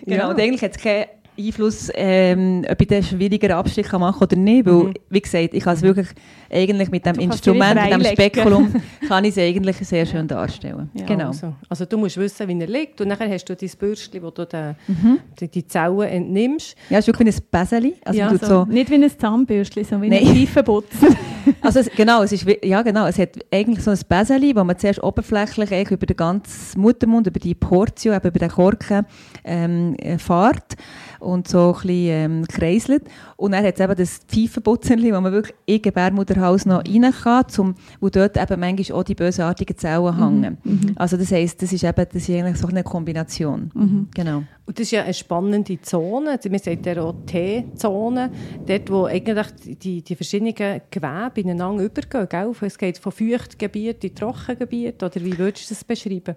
genau, 0.06 0.16
ja. 0.16 0.30
und 0.30 0.40
eigentlich 0.40 0.62
hat 0.62 0.76
es 0.76 0.80
keine 0.80 1.08
Einfluss, 1.38 1.90
ähm, 1.94 2.64
ob 2.70 2.80
ich 2.80 2.88
den 2.88 3.02
schwierigeren 3.02 3.56
Abstrich 3.56 3.90
machen 3.92 4.18
kann 4.18 4.22
oder 4.22 4.36
nicht. 4.36 4.66
Weil, 4.66 4.74
mhm. 4.74 4.94
wie 5.08 5.20
gesagt, 5.20 5.54
ich 5.54 5.62
kann 5.62 5.74
es 5.74 5.82
wirklich 5.82 6.08
eigentlich 6.50 6.90
mit 6.90 7.06
dem 7.06 7.18
Instrument, 7.18 7.74
mit 7.74 7.92
dem 7.92 8.04
Spekulum, 8.04 8.74
kann 9.08 9.24
ich 9.24 9.36
es 9.36 9.38
eigentlich 9.38 9.76
sehr 9.78 10.04
schön 10.06 10.26
darstellen. 10.26 10.90
Ja, 10.94 11.06
genau. 11.06 11.28
Also. 11.28 11.54
also. 11.68 11.84
du 11.84 11.98
musst 11.98 12.16
wissen, 12.16 12.48
wie 12.48 12.60
er 12.60 12.66
liegt 12.66 13.00
und 13.00 13.08
dann 13.08 13.18
hast 13.18 13.44
du 13.46 13.56
dein 13.56 13.70
Bürstchen, 13.78 14.22
wo 14.22 14.30
du 14.30 14.46
den, 14.46 14.76
mhm. 14.86 15.18
die, 15.38 15.48
die 15.48 15.66
Zellen 15.66 16.00
entnimmst. 16.00 16.76
Ja, 16.88 16.98
es 16.98 17.06
ist 17.06 17.18
wirklich 17.18 17.34
wie 17.34 17.40
ein 17.40 17.46
Bäseli. 17.50 17.94
Also 18.04 18.18
ja, 18.18 18.30
so. 18.36 18.46
so. 18.46 18.64
Nicht 18.64 18.90
wie 18.90 18.94
ein 18.94 19.18
Zahnbürstchen, 19.18 19.84
sondern 19.84 20.10
wie 20.10 20.16
ein 20.16 20.34
Tiefenputzer. 20.34 21.08
also 21.60 21.80
es, 21.80 21.90
genau, 21.90 22.22
es 22.22 22.32
ist, 22.32 22.46
ja 22.62 22.82
genau, 22.82 23.06
es 23.06 23.18
hat 23.18 23.38
eigentlich 23.50 23.84
so 23.84 23.90
ein 23.90 23.98
Bäseli, 24.08 24.54
wo 24.54 24.64
man 24.64 24.78
zuerst 24.78 25.02
oberflächlich 25.02 25.90
über 25.90 26.06
den 26.06 26.16
ganzen 26.16 26.80
Muttermund, 26.80 27.26
über 27.26 27.40
die 27.40 27.54
Portio, 27.54 28.14
über 28.14 28.30
den 28.30 28.50
Korken 28.50 29.06
ähm, 29.44 29.94
äh, 29.96 30.18
fährt 30.18 30.76
und 31.20 31.48
so 31.48 31.68
ein 31.68 31.72
bisschen 31.72 32.08
ähm, 32.08 32.48
kreiselt. 32.48 33.04
Und 33.36 33.52
dann 33.52 33.64
hat 33.64 33.74
es 33.74 33.80
eben 33.80 33.96
das 33.96 34.18
Pfeifenputzerli, 34.28 35.14
wo 35.14 35.20
man 35.20 35.32
wirklich 35.32 35.54
in 35.66 35.76
den 35.76 35.82
Gebärmutterhals 35.82 36.66
noch 36.66 36.84
rein 36.84 37.12
kann, 37.12 37.48
zum, 37.48 37.74
wo 38.00 38.08
dort 38.08 38.36
eben 38.36 38.60
manchmal 38.60 38.98
auch 38.98 39.04
die 39.04 39.14
bösartigen 39.14 39.76
Zellen 39.76 40.14
mhm. 40.14 40.22
hängen. 40.22 40.58
Mhm. 40.64 40.92
Also 40.96 41.16
das 41.16 41.30
heisst, 41.32 41.62
das 41.62 41.72
ist 41.72 41.84
eben 41.84 42.06
das 42.12 42.28
ist 42.28 42.30
eigentlich 42.30 42.58
so 42.58 42.68
eine 42.68 42.82
Kombination. 42.82 43.70
Mhm. 43.74 44.08
Genau. 44.14 44.42
Und 44.70 44.78
das 44.78 44.84
ist 44.84 44.92
ja 44.92 45.02
eine 45.02 45.14
spannende 45.14 45.80
Zone, 45.80 46.30
also, 46.30 46.48
wir 46.48 46.58
sagen 46.60 46.80
ja 46.84 47.02
auch 47.02 47.14
T-Zone, 47.26 48.30
dort 48.66 48.90
wo 48.90 49.06
eigentlich 49.06 49.48
die, 49.82 50.00
die 50.00 50.14
verschiedenen 50.14 50.54
Gewebe 50.54 51.29
ineinander 51.38 51.84
übergehen. 51.84 52.28
Gell? 52.28 52.52
Es 52.60 52.78
geht 52.78 52.98
von 52.98 53.12
Feuchtgebiet 53.12 54.04
in 54.04 54.14
Trockengebiet, 54.14 55.02
oder 55.02 55.16
wie 55.16 55.36
würdest 55.38 55.70
du 55.70 55.74
das 55.74 55.84
beschreiben? 55.84 56.34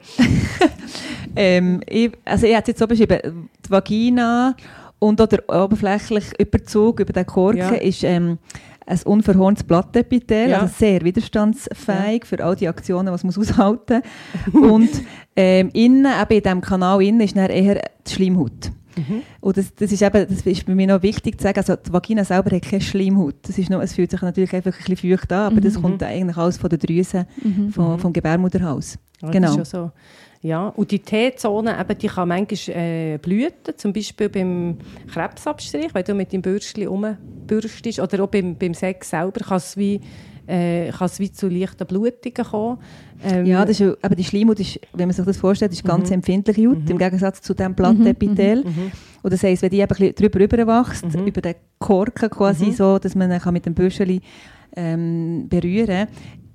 ähm, 1.36 1.82
ich, 1.88 2.12
also 2.26 2.46
ich 2.46 2.54
hätte 2.54 2.64
es 2.64 2.68
jetzt 2.70 2.80
so 2.80 2.88
beschrieben, 2.88 3.50
die 3.66 3.70
Vagina 3.70 4.56
und 5.00 5.20
auch 5.20 5.28
der 5.28 5.44
oberflächliche 5.50 6.34
Überzug 6.38 7.00
über 7.00 7.14
den 7.14 7.26
Korken 7.26 7.58
ja. 7.58 7.74
ist 7.74 8.04
ähm, 8.04 8.38
ein 8.86 9.00
unverhorntes 9.04 9.64
Blattepithel, 9.64 10.50
ja. 10.50 10.62
also 10.62 10.74
sehr 10.78 11.02
widerstandsfähig 11.02 12.24
ja. 12.24 12.26
für 12.26 12.44
all 12.44 12.56
die 12.56 12.68
Aktionen, 12.68 13.12
was 13.12 13.24
man 13.24 13.36
aushalten 13.38 14.02
Und 14.54 14.90
ähm, 15.36 15.70
innen, 15.74 16.06
eben 16.06 16.34
in 16.34 16.44
diesem 16.44 16.62
Kanal 16.62 17.02
innen, 17.02 17.22
ist 17.22 17.36
dann 17.36 17.50
eher 17.50 17.82
die 18.06 18.12
Schleimhaut. 18.12 18.72
Und 19.40 19.58
das, 19.58 19.74
das, 19.76 19.92
ist 19.92 20.02
eben, 20.02 20.28
das 20.28 20.42
ist 20.42 20.66
bei 20.66 20.76
mir 20.76 20.88
noch 20.88 21.02
wichtig 21.02 21.40
zu 21.40 21.44
sagen, 21.44 21.58
also 21.58 21.76
die 21.76 21.92
Vagina 21.92 22.24
selber 22.24 22.56
hat 22.56 22.64
keine 22.64 22.82
Schleimhaut. 22.82 23.36
Das 23.44 23.58
ist 23.58 23.70
nur, 23.70 23.82
es 23.82 23.94
fühlt 23.94 24.12
sich 24.12 24.22
natürlich 24.22 24.54
einfach 24.54 24.74
ein 24.74 24.84
bisschen 24.86 25.12
feucht 25.12 25.32
an, 25.32 25.52
aber 25.52 25.62
das 25.62 25.82
kommt 25.82 26.04
eigentlich 26.04 26.38
alles 26.38 26.58
von 26.58 26.70
der 26.70 26.80
Drüse 26.80 27.26
vom, 27.72 28.00
vom 28.00 28.14
Gebärmutterhaus. 28.14 28.98
Ja, 29.22 29.30
genau. 29.30 29.58
Ja 29.58 29.66
so. 29.66 29.92
Ja, 30.42 30.68
und 30.68 30.92
die 30.92 31.00
T-Zone, 31.00 31.80
eben, 31.80 31.98
die 31.98 32.08
kann 32.08 32.28
manchmal 32.28 32.76
äh, 32.76 33.18
blüten, 33.18 33.78
zum 33.78 33.94
Beispiel 33.94 34.28
beim 34.28 34.78
Krebsabstrich, 35.10 35.94
wenn 35.94 36.04
du 36.04 36.14
mit 36.14 36.34
dem 36.34 36.42
Bürstchen 36.42 36.86
rumbürstest, 36.86 38.02
oder 38.02 38.22
auch 38.22 38.28
beim, 38.28 38.58
beim 38.58 38.74
Sex 38.74 39.12
selber 39.12 39.40
kann 39.40 39.58
es 39.58 39.78
wie, 39.78 40.02
äh, 40.48 40.90
kann 40.92 41.06
es 41.06 41.20
wie 41.20 41.32
zu 41.32 41.48
leichten 41.48 41.86
Blutungen 41.86 42.50
kommen. 42.50 42.78
Ähm, 43.24 43.46
Ja, 43.46 43.66
das 43.66 43.80
ist, 43.80 43.98
aber 44.02 44.16
die 44.16 44.24
Schleimhaut 44.24 44.60
ist, 44.60 44.80
wenn 44.94 45.08
man 45.08 45.14
sich 45.14 45.26
das 45.26 45.38
vorstellt, 45.38 45.72
ist 45.72 45.84
ganz 45.84 46.12
empfindliche 46.12 46.68
Haut, 46.70 46.90
im 46.90 46.98
Gegensatz 46.98 47.42
zu 47.42 47.54
dem 47.54 47.74
Blattepithel. 47.74 48.64
Und 49.22 49.34
das 49.34 49.44
heisst, 49.44 49.62
wenn 49.62 49.70
die 49.70 49.78
eben 49.80 49.84
ein 49.84 49.88
bisschen 49.88 50.16
drüber 50.16 50.40
rüberwächst, 50.42 51.06
über 51.26 51.42
den 51.42 51.56
Korken 51.80 52.30
quasi 52.30 52.72
so, 52.72 53.00
dass 53.00 53.16
man 53.16 53.32
ihn 53.32 53.40
kann 53.40 53.54
mit 53.54 53.66
dem 53.66 53.74
Bürscheli 53.74 54.22
ähm, 54.76 55.48
berühren 55.50 56.08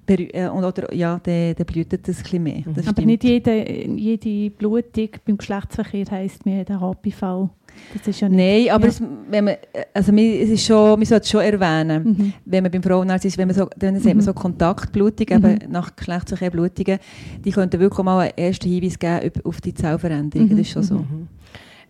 berü 0.09 0.29
äh, 0.33 0.49
und 0.49 0.65
oder, 0.65 0.93
ja, 0.95 1.21
dann, 1.23 1.55
dann 1.55 1.67
blutet 1.67 2.09
das 2.09 2.17
ein 2.17 2.23
bisschen 2.23 2.43
mehr. 2.43 2.63
Das 2.67 2.87
Aber 2.89 3.03
stimmt. 3.03 3.07
nicht 3.07 3.25
jede, 3.25 3.87
jede 3.87 4.51
Blutung 4.51 5.11
beim 5.25 5.39
Geschlechtsverkehr 5.39 6.07
heisst, 6.11 6.45
wir 6.45 6.65
haben 6.65 6.81
HPV. 6.81 7.51
Das 7.97 8.07
ist 8.09 8.21
ja 8.21 8.29
nicht. 8.29 8.67
Nein, 8.67 8.75
aber 8.75 8.85
Ja. 8.85 8.91
es, 8.91 9.03
wenn 9.31 9.45
man, 9.45 9.55
also 9.95 10.15
wir, 10.15 10.41
es 10.43 10.51
ist 10.51 10.67
schon, 10.67 10.99
man 10.99 11.05
sollte 11.05 11.25
es 11.25 11.31
schon 11.31 11.41
erwähnen, 11.41 12.05
Mhm. 12.05 12.33
wenn 12.45 12.63
man 12.63 12.73
beim 12.73 12.83
Frauenarzt 12.83 13.25
ist, 13.25 13.39
wenn 13.39 13.49
man 13.49 13.57
so, 13.57 13.69
dann 13.77 13.99
sieht 13.99 14.15
man 14.15 14.21
so 14.23 14.33
Kontaktblutung, 14.35 15.27
eben 15.29 15.59
nach 15.71 15.95
Geschlechtsverkehrblutungen, 15.97 16.99
die 17.45 17.51
könnten 17.51 17.81
wirklich 17.81 18.05
mal 18.05 18.21
einen 18.21 18.37
ersten 18.37 18.69
Hinweis 18.69 18.99
geben 18.99 19.31
auf 19.45 19.61
die 19.61 19.75
Zellveränderung. 19.75 20.49
Das 20.51 20.59
ist 20.59 20.71
schon 20.71 20.83
so. 20.83 21.05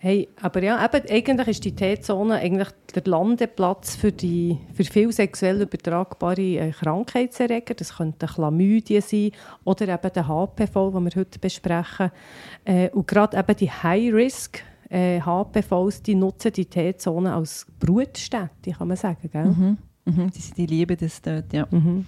Hey, 0.00 0.28
aber 0.40 0.62
ja, 0.62 0.78
eben, 0.84 1.10
eigentlich 1.10 1.48
ist 1.48 1.64
die 1.64 1.74
T-Zone 1.74 2.34
eigentlich 2.36 2.68
der 2.94 3.02
Landeplatz 3.04 3.96
für, 3.96 4.12
die, 4.12 4.56
für 4.72 4.84
viel 4.84 5.10
sexuell 5.12 5.60
übertragbare 5.62 6.40
äh, 6.40 6.70
Krankheitserreger. 6.70 7.74
Das 7.74 7.96
könnten 7.96 8.28
Chlamydien 8.28 9.02
sein 9.02 9.32
oder 9.64 9.88
eben 9.88 10.12
der 10.14 10.28
HPV, 10.28 10.90
den 10.92 11.04
wir 11.04 11.10
heute 11.16 11.40
besprechen. 11.40 12.12
Äh, 12.64 12.90
und 12.90 13.08
gerade 13.08 13.38
eben 13.38 13.56
die 13.56 13.70
High-Risk 13.72 14.62
äh, 14.90 15.20
HPVs, 15.20 16.02
die 16.02 16.14
nutzen 16.14 16.52
die 16.52 16.66
T-Zone 16.66 17.34
als 17.34 17.66
Brutstätte, 17.78 18.72
kann 18.76 18.88
man 18.88 18.96
sagen. 18.96 19.28
Gell? 19.30 19.44
Mhm. 19.44 19.78
Mhm. 20.04 20.30
Die, 20.30 20.54
die 20.56 20.66
lieben 20.66 20.96
das 20.98 21.20
dort, 21.20 21.52
ja. 21.52 21.66
Mhm. 21.70 22.06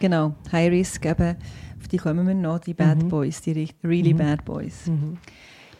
Genau, 0.00 0.34
High 0.50 0.70
Risk, 0.70 1.06
eben, 1.06 1.36
auf 1.80 1.88
die 1.88 1.96
kommen 1.96 2.26
wir 2.26 2.34
noch, 2.34 2.58
die 2.58 2.74
Bad 2.74 3.08
Boys, 3.08 3.40
die 3.40 3.68
really 3.84 4.12
Bad 4.12 4.44
Boys. 4.44 4.90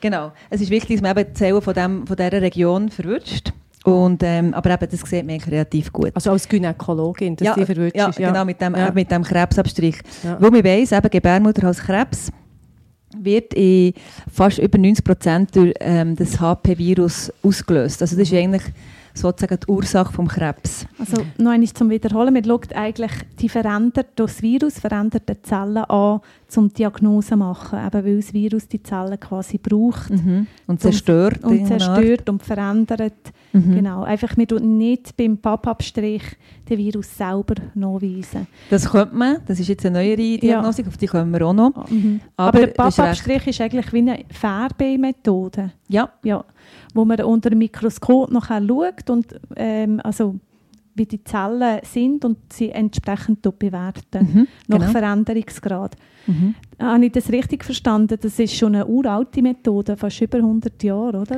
Genau, 0.00 0.32
es 0.50 0.60
ist 0.60 0.70
wichtig, 0.70 0.96
dass 0.96 1.02
man 1.02 1.16
eben 1.16 1.28
die 1.28 1.34
Zellen 1.34 1.60
von, 1.60 1.74
dem, 1.74 2.06
von 2.06 2.16
dieser 2.16 2.40
Region 2.40 2.88
verwünscht. 2.88 3.52
Und, 3.84 4.22
ähm, 4.22 4.54
aber 4.54 4.74
eben, 4.74 4.88
das 4.90 5.00
sieht 5.00 5.26
man 5.26 5.40
relativ 5.40 5.92
gut. 5.92 6.12
Also 6.14 6.30
als 6.30 6.48
Gynäkologin, 6.48 7.34
dass 7.34 7.54
die 7.56 7.66
verwirrt 7.66 7.96
ja, 7.96 8.08
ist. 8.08 8.16
genau, 8.16 8.44
mit 8.44 8.60
dem, 8.60 8.76
Ja. 8.76 8.92
mit 8.92 9.10
dem 9.10 9.24
Krebsabstrich. 9.24 9.96
Ja. 10.22 10.40
Wo 10.40 10.50
man 10.50 10.62
weiss, 10.62 10.92
eben 10.92 11.10
Gebärmutterhalskrebs 11.10 12.30
wird 13.18 13.54
in 13.54 13.94
fast 14.32 14.58
über 14.58 14.78
90 14.78 15.04
Prozent 15.04 15.56
durch 15.56 15.74
ähm, 15.80 16.16
das 16.16 16.40
HP-Virus 16.40 17.32
ausgelöst. 17.42 18.02
Also 18.02 18.16
das 18.16 18.28
ist 18.28 18.34
eigentlich 18.34 18.62
sozusagen 19.14 19.58
die 19.60 19.70
Ursache 19.70 20.12
vom 20.12 20.26
Krebs. 20.28 20.86
Also 20.98 21.22
noch 21.38 21.50
einmal 21.52 21.68
zum 21.68 21.90
Wiederholen. 21.90 22.32
Man 22.32 22.44
schaut 22.44 22.72
eigentlich 22.74 23.12
die 23.40 23.48
verändert, 23.48 24.08
durch 24.16 24.32
das 24.32 24.42
Virus 24.42 24.78
veränderte 24.78 25.40
Zellen 25.42 25.78
an, 25.84 26.20
um 26.56 26.72
Diagnose 26.72 27.28
zu 27.28 27.36
machen. 27.36 27.78
Eben 27.84 28.04
weil 28.04 28.16
das 28.16 28.32
Virus 28.32 28.68
die 28.68 28.82
Zellen 28.82 29.18
quasi 29.20 29.58
braucht 29.58 30.10
Mhm. 30.10 30.46
Und 30.66 30.80
zerstört. 30.80 31.42
und 31.44 31.66
zerstört 31.66 32.28
und 32.28 32.42
verändert. 32.42 33.14
Mhm. 33.52 33.74
Genau. 33.74 34.02
Einfach, 34.02 34.36
wir 34.36 34.46
tun 34.48 34.78
nicht 34.78 35.16
beim 35.16 35.36
Pappabstrich 35.38 36.22
den 36.68 36.78
Virus 36.78 37.14
selber 37.16 37.54
nachweisen. 37.74 38.46
Das 38.70 38.90
könnte 38.90 39.14
man, 39.14 39.38
das 39.46 39.60
ist 39.60 39.68
jetzt 39.68 39.84
eine 39.84 39.98
neuere 39.98 40.38
Diagnostik, 40.38 40.86
auf 40.88 40.96
die 40.96 41.06
kommen 41.06 41.30
wir 41.32 41.46
auch 41.46 41.52
noch. 41.52 41.88
Mhm. 41.90 42.20
Aber 42.36 42.48
Aber, 42.48 42.58
der 42.58 42.66
das 42.68 42.88
ist 42.88 42.96
Pappabstrich 42.96 43.46
ist 43.48 43.60
eigentlich 43.60 43.92
wie 43.92 43.98
eine 43.98 44.24
Färbemethode. 44.30 45.72
Ja, 45.88 46.10
Ja, 46.22 46.44
wo 46.94 47.04
man 47.04 47.20
unter 47.22 47.50
dem 47.50 47.58
Mikroskop 47.60 48.30
noch 48.30 48.46
schaut 48.46 49.10
und 49.10 49.26
ähm, 49.56 50.00
also 50.04 50.36
wie 50.94 51.06
die 51.06 51.24
Zellen 51.24 51.80
sind 51.84 52.22
und 52.24 52.36
sie 52.52 52.68
entsprechend 52.70 53.40
bewerten, 53.58 54.28
Mhm, 54.34 54.48
nach 54.68 54.78
genau. 54.78 54.90
Veränderungsgrad. 54.90 55.96
Mhm. 56.26 56.54
Habe 56.78 57.06
ich 57.06 57.12
das 57.12 57.30
richtig 57.32 57.64
verstanden? 57.64 58.18
Das 58.20 58.38
ist 58.38 58.54
schon 58.54 58.74
eine 58.74 58.86
uralte 58.86 59.40
Methode, 59.40 59.96
fast 59.96 60.20
über 60.20 60.38
100 60.38 60.82
Jahre, 60.82 61.18
oder? 61.20 61.36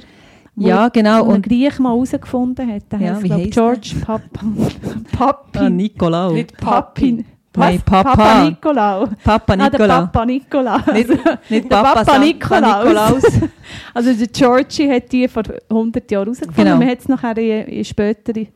Wo- 0.56 0.66
ja 0.66 0.88
genau. 0.88 1.24
Und 1.26 1.42
Griech 1.46 1.78
mal 1.78 1.90
herausgefunden 1.90 2.68
hat. 2.72 2.90
Der 2.92 3.00
Ja, 3.00 3.22
wie 3.22 3.28
glaub, 3.28 3.50
George 3.50 3.94
Papin. 4.04 4.56
Papin. 5.12 5.62
ah, 5.62 5.70
Nikolaus. 5.70 6.32
Nicht 6.32 6.56
Papin. 6.56 7.24
Nein? 7.56 7.80
Papa. 7.84 8.14
Papa 8.16 8.44
Nikolaus. 8.44 9.08
Papa 9.22 9.52
Ah, 9.52 9.56
Nikolaus. 9.56 9.88
Papa 10.12 10.26
Nikolaus. 10.26 10.86
Nicht, 10.92 11.08
nicht 11.08 11.64
Der 11.64 11.76
Papa, 11.76 11.94
Papa 11.94 12.04
San- 12.12 12.20
Nikolaus. 12.22 13.22
Also 13.94 14.12
der 14.12 14.26
Georgie 14.28 14.90
hat 14.90 15.10
die 15.12 15.26
vor 15.28 15.42
100 15.70 16.10
Jahren 16.10 16.24
herausgefunden. 16.24 16.64
Genau. 16.64 16.76
Man 16.76 16.88
hat 16.88 16.98
es 17.00 17.08
nachher 17.08 17.38
in, 17.38 17.66
in 17.68 17.84
spätere 17.84 18.46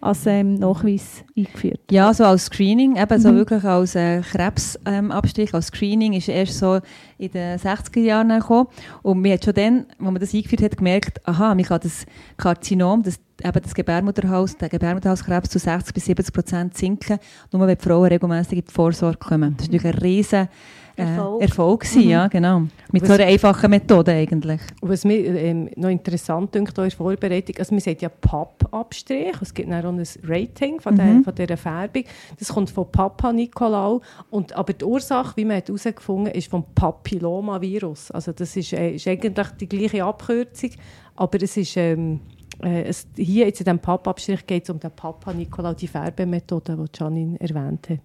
als 0.00 0.26
ähm, 0.26 0.54
Nachweis 0.54 1.24
eingeführt. 1.36 1.80
Ja, 1.90 2.14
so 2.14 2.24
als 2.24 2.44
Screening, 2.46 2.96
eben 2.96 3.20
so 3.20 3.30
Mhm. 3.32 3.36
wirklich 3.36 3.64
als 3.64 3.94
äh, 3.96 4.20
Krebsabstrich, 4.20 5.48
ähm, 5.50 5.54
als 5.54 5.66
Screening 5.66 6.12
ist 6.12 6.28
erst 6.28 6.58
so 6.58 6.78
in 7.18 7.30
den 7.32 7.58
60er 7.58 8.00
Jahren 8.00 8.28
gekommen. 8.28 8.68
Und 9.02 9.20
man 9.22 9.32
hat 9.32 9.44
schon 9.44 9.54
dann, 9.54 9.76
als 9.90 9.98
man 9.98 10.14
das 10.18 10.32
eingeführt 10.34 10.62
hat, 10.62 10.76
gemerkt, 10.76 11.20
aha, 11.28 11.54
man 11.54 11.64
kann 11.64 11.80
das 11.82 12.06
Karzinom, 12.36 13.02
das, 13.02 13.18
eben 13.42 13.62
das 13.62 13.74
Gebärmutterhaus, 13.74 14.56
der 14.56 14.68
Gebärmutterhalskrebs 14.68 15.48
zu 15.50 15.58
60 15.58 15.94
bis 15.94 16.04
70 16.06 16.32
Prozent 16.34 16.76
sinken, 16.76 17.18
nur 17.52 17.66
wenn 17.66 17.76
die 17.76 17.82
Frauen 17.82 18.08
regelmäßig 18.08 18.58
in 18.58 18.64
die 18.64 18.72
Vorsorge 18.72 19.18
kommen. 19.18 19.54
Das 19.56 19.68
war 19.68 19.74
natürlich 19.74 19.96
ein 19.96 20.02
riesen 20.02 20.48
äh, 20.96 21.02
Erfolg. 21.02 21.42
Erfolg 21.42 21.80
gewesen, 21.82 22.08
ja, 22.08 22.26
genau. 22.26 22.62
Mit 22.90 23.06
so 23.06 23.12
Was- 23.12 23.20
einer 23.20 23.28
einfachen 23.28 23.70
Methode 23.70 24.10
eigentlich. 24.12 24.60
Was 24.80 25.04
mir 25.04 25.24
ähm, 25.36 25.70
noch 25.76 25.90
interessant 25.90 26.52
dünkt 26.52 26.76
der 26.76 26.90
Vorbereitung, 26.90 27.54
also 27.58 27.72
man 27.72 27.80
sagt 27.80 28.02
ja 28.02 28.08
Pappabstrich, 28.08 29.36
es 29.40 29.54
gibt 29.54 29.70
dann 29.70 29.84
auch 29.84 29.90
ein 29.92 30.04
Rating 30.24 30.80
von, 30.80 30.96
der, 30.96 31.04
Mhm. 31.04 31.22
von 31.24 31.34
dieser 31.36 31.56
Färbung. 31.56 32.02
Das 32.38 32.48
kommt 32.48 32.70
von 32.70 32.90
Papa 32.90 33.32
Nikolaou, 33.32 34.00
und, 34.30 34.52
aber 34.54 34.72
die 34.72 34.84
Ursache, 34.84 35.36
wie 35.36 35.44
man 35.44 35.62
herausgefunden 35.62 36.26
hat, 36.28 36.34
ist 36.36 36.50
vom 36.50 36.64
Papillomavirus. 36.74 38.10
Also 38.10 38.32
das 38.32 38.56
ist, 38.56 38.72
äh, 38.72 38.90
ist 38.96 39.06
eigentlich 39.06 39.46
die 39.60 39.68
gleiche 39.68 40.04
Abkürzung, 40.04 40.70
aber 41.14 41.40
es 41.42 41.56
ist... 41.56 41.76
Ähm, 41.76 42.20
äh, 42.26 42.37
es, 42.60 43.06
hier 43.16 43.46
jetzt 43.46 43.60
in 43.60 43.64
diesem 43.64 43.78
Pappabstrich 43.78 44.46
geht 44.46 44.64
es 44.64 44.70
um 44.70 44.80
den 44.80 44.90
Papa 44.90 45.32
Nikolaou, 45.32 45.74
die 45.74 45.86
Färbemethode, 45.88 46.76
die 46.76 46.98
Janine 46.98 47.40
erwähnt 47.40 47.88
hat. 47.90 48.00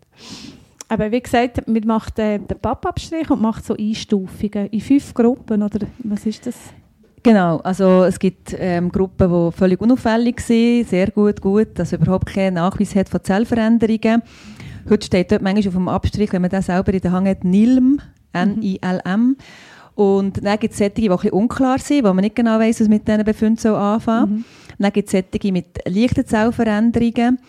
Aber 0.90 1.12
wie 1.12 1.22
gesagt, 1.22 1.68
man 1.68 1.88
macht 1.88 2.20
äh, 2.20 2.38
den 2.38 2.60
Pappabstrich 2.60 3.30
und 3.30 3.42
macht 3.42 3.66
so 3.66 3.76
Einstufungen 3.76 4.68
in 4.68 4.82
fünf 4.82 5.14
Gruppen, 5.14 5.64
oder 5.64 5.88
was 6.04 6.26
ist 6.26 6.46
das? 6.46 6.56
Genau, 7.24 7.58
also 7.60 8.04
es 8.04 8.20
gibt 8.20 8.54
ähm, 8.60 8.92
Gruppen, 8.92 9.32
die 9.32 9.52
völlig 9.58 9.80
unauffällig 9.80 10.42
sind, 10.42 10.90
sehr 10.90 11.10
gut, 11.10 11.40
gut, 11.40 11.80
dass 11.80 11.94
überhaupt 11.94 12.28
keinen 12.28 12.56
Nachweis 12.56 12.96
hat 12.96 13.08
von 13.08 13.24
Zellveränderungen. 13.24 14.22
Heute 14.90 15.06
steht 15.06 15.32
dort 15.32 15.42
manchmal 15.42 15.68
auf 15.70 15.74
dem 15.74 15.88
Abstrich, 15.88 16.34
wenn 16.34 16.42
man 16.42 16.52
das 16.52 16.66
selber 16.66 16.94
in 16.94 17.00
der 17.00 17.14
Hand 17.14 17.28
hat, 17.28 17.46
NILM, 17.46 18.02
N-I-L-M. 18.34 19.38
Und 19.96 20.44
dann 20.44 20.60
gibt 20.60 20.74
es 20.74 20.80
solche, 20.80 20.94
die 20.96 21.10
ein 21.10 21.16
bisschen 21.16 21.32
unklar 21.32 21.80
sind, 21.80 22.04
wo 22.04 22.14
man 22.14 22.24
nicht 22.24 22.36
genau 22.36 22.60
weiss, 22.60 22.80
was 22.80 22.88
mit 22.88 23.08
diesen 23.08 23.24
Befunden 23.24 23.58
soll 23.58 23.76
anfangen 23.76 24.34
Mhm. 24.34 24.46
Dann 24.80 24.92
gibt 24.92 25.08
es 25.08 25.12
solche 25.12 25.52
mit 25.52 25.80
leichten 25.88 26.26
Zellveränderungen, 26.26 27.40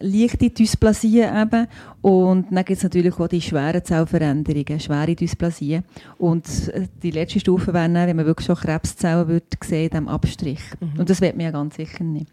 leichte 0.00 0.48
Dysplasien 0.50 1.36
eben. 1.36 1.66
Und 2.00 2.46
dann 2.50 2.64
gibt 2.64 2.78
es 2.78 2.82
natürlich 2.82 3.18
auch 3.18 3.28
die 3.28 3.42
schweren 3.42 3.84
Zellveränderungen, 3.84 4.80
schwere 4.80 5.14
Dysplasien. 5.14 5.84
Und 6.18 6.68
äh, 6.68 6.88
die 7.02 7.10
letzte 7.10 7.40
Stufe 7.40 7.74
wäre 7.74 7.90
dann, 7.92 8.08
wenn 8.08 8.16
man 8.16 8.26
wirklich 8.26 8.46
schon 8.46 8.56
Krebszellen 8.56 9.28
würde 9.28 9.46
sehen 9.62 9.84
in 9.84 9.90
diesem 9.90 10.08
Abstrich. 10.08 10.62
Und 10.98 11.10
das 11.10 11.20
wird 11.20 11.36
man 11.36 11.44
ja 11.44 11.50
ganz 11.50 11.76
sicher 11.76 12.02
nicht. 12.02 12.32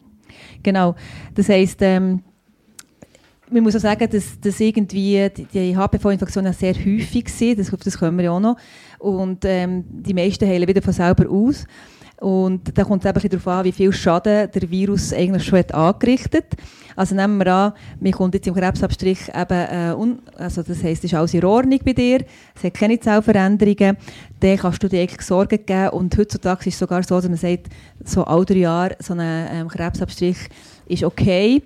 Genau. 0.63 0.95
Das 1.35 1.49
heisst, 1.49 1.81
ähm, 1.81 2.21
man 3.49 3.63
muss 3.63 3.75
auch 3.75 3.79
sagen, 3.79 4.09
dass, 4.09 4.39
dass 4.39 4.59
irgendwie 4.59 5.29
die, 5.29 5.45
die 5.45 5.77
HPV-Infektionen 5.77 6.53
sehr 6.53 6.73
häufig 6.73 7.29
sind. 7.29 7.59
Das, 7.59 7.73
auf 7.73 7.79
das 7.79 7.97
kommen 7.97 8.17
wir 8.17 8.25
ja 8.25 8.31
auch 8.31 8.39
noch. 8.39 8.57
Und 8.99 9.45
ähm, 9.45 9.85
die 9.87 10.13
meisten 10.13 10.47
heilen 10.47 10.67
wieder 10.67 10.81
von 10.81 10.93
selber 10.93 11.29
aus. 11.29 11.65
Und 12.19 12.75
da 12.75 12.83
kommt 12.83 13.05
es 13.05 13.09
eben 13.09 13.29
darauf 13.29 13.47
an, 13.47 13.65
wie 13.65 13.71
viel 13.71 13.93
Schaden 13.93 14.49
der 14.51 14.69
Virus 14.71 15.13
eigentlich 15.13 15.43
schon 15.43 15.59
hat 15.59 15.71
angerichtet 15.71 16.45
Also 16.95 17.13
nehmen 17.13 17.37
wir 17.37 17.53
an, 17.53 17.73
man 17.99 18.11
kommt 18.11 18.33
jetzt 18.33 18.47
im 18.47 18.55
Krebsabstrich 18.55 19.29
eben, 19.29 19.51
äh, 19.51 19.95
also 20.35 20.63
das 20.63 20.83
heisst, 20.83 21.03
es 21.03 21.11
ist 21.11 21.13
alles 21.13 21.35
in 21.35 21.45
Ordnung 21.45 21.79
bei 21.85 21.93
dir, 21.93 22.25
es 22.55 22.63
hat 22.63 22.73
keine 22.73 22.99
Zellveränderungen, 22.99 23.97
dann 24.39 24.57
kannst 24.57 24.81
du 24.81 24.87
dir 24.87 25.01
eigentlich 25.01 25.21
Sorgen 25.21 25.63
geben 25.63 25.89
und 25.89 26.17
heutzutage 26.17 26.67
ist 26.67 26.73
es 26.73 26.79
sogar 26.79 27.03
so, 27.03 27.17
dass 27.17 27.29
man 27.29 27.37
sagt, 27.37 27.67
so 28.03 28.23
alle 28.23 28.45
drei 28.45 28.55
Jahre 28.55 28.95
so 28.97 29.13
ein 29.13 29.19
ähm, 29.21 29.67
Krebsabstrich 29.67 30.37
ist 30.87 31.03
okay. 31.03 31.61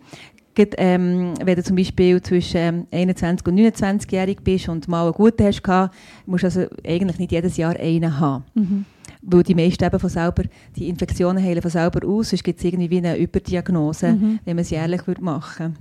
Gerade, 0.63 0.77
ähm, 0.77 1.34
wenn 1.44 1.56
du 1.56 1.63
zum 1.63 1.75
Beispiel 1.75 2.22
zwischen 2.22 2.58
ähm, 2.58 2.88
21 2.91 3.46
und 3.48 3.60
29-jährig 3.60 4.39
bist 4.44 4.70
und 4.70 4.88
mal 4.88 5.03
einen 5.03 5.13
guten 5.13 5.44
hast 5.46 5.63
gehabt, 5.63 5.96
musst 6.25 6.44
du 6.44 6.48
also 6.48 6.65
eigentlich 6.86 7.20
nicht 7.20 7.32
jedes 7.32 7.58
Jahr 7.58 7.75
einen 7.80 8.20
haben. 8.20 8.44
Mhm. 8.53 8.86
weil 9.24 9.44
die 9.44 9.53
meisten 9.53 9.84
eben 9.84 10.00
von 10.00 10.10
selber, 10.10 10.44
die 10.75 10.89
Infektionen 10.89 11.44
heilen 11.44 11.62
von 11.62 11.70
selber 11.70 12.08
aus, 12.08 12.32
sonst 12.32 12.44
gibt 12.44 12.58
es 12.58 12.65
irgendwie 12.65 12.89
wie 12.89 12.98
eine 12.98 13.18
Überdiagnose, 13.18 14.13
Mhm. 14.13 14.39
wenn 14.46 14.56
man 14.56 14.63
es 14.63 14.72
jährlich 14.72 15.06
würde 15.06 15.24
machen 15.24 15.75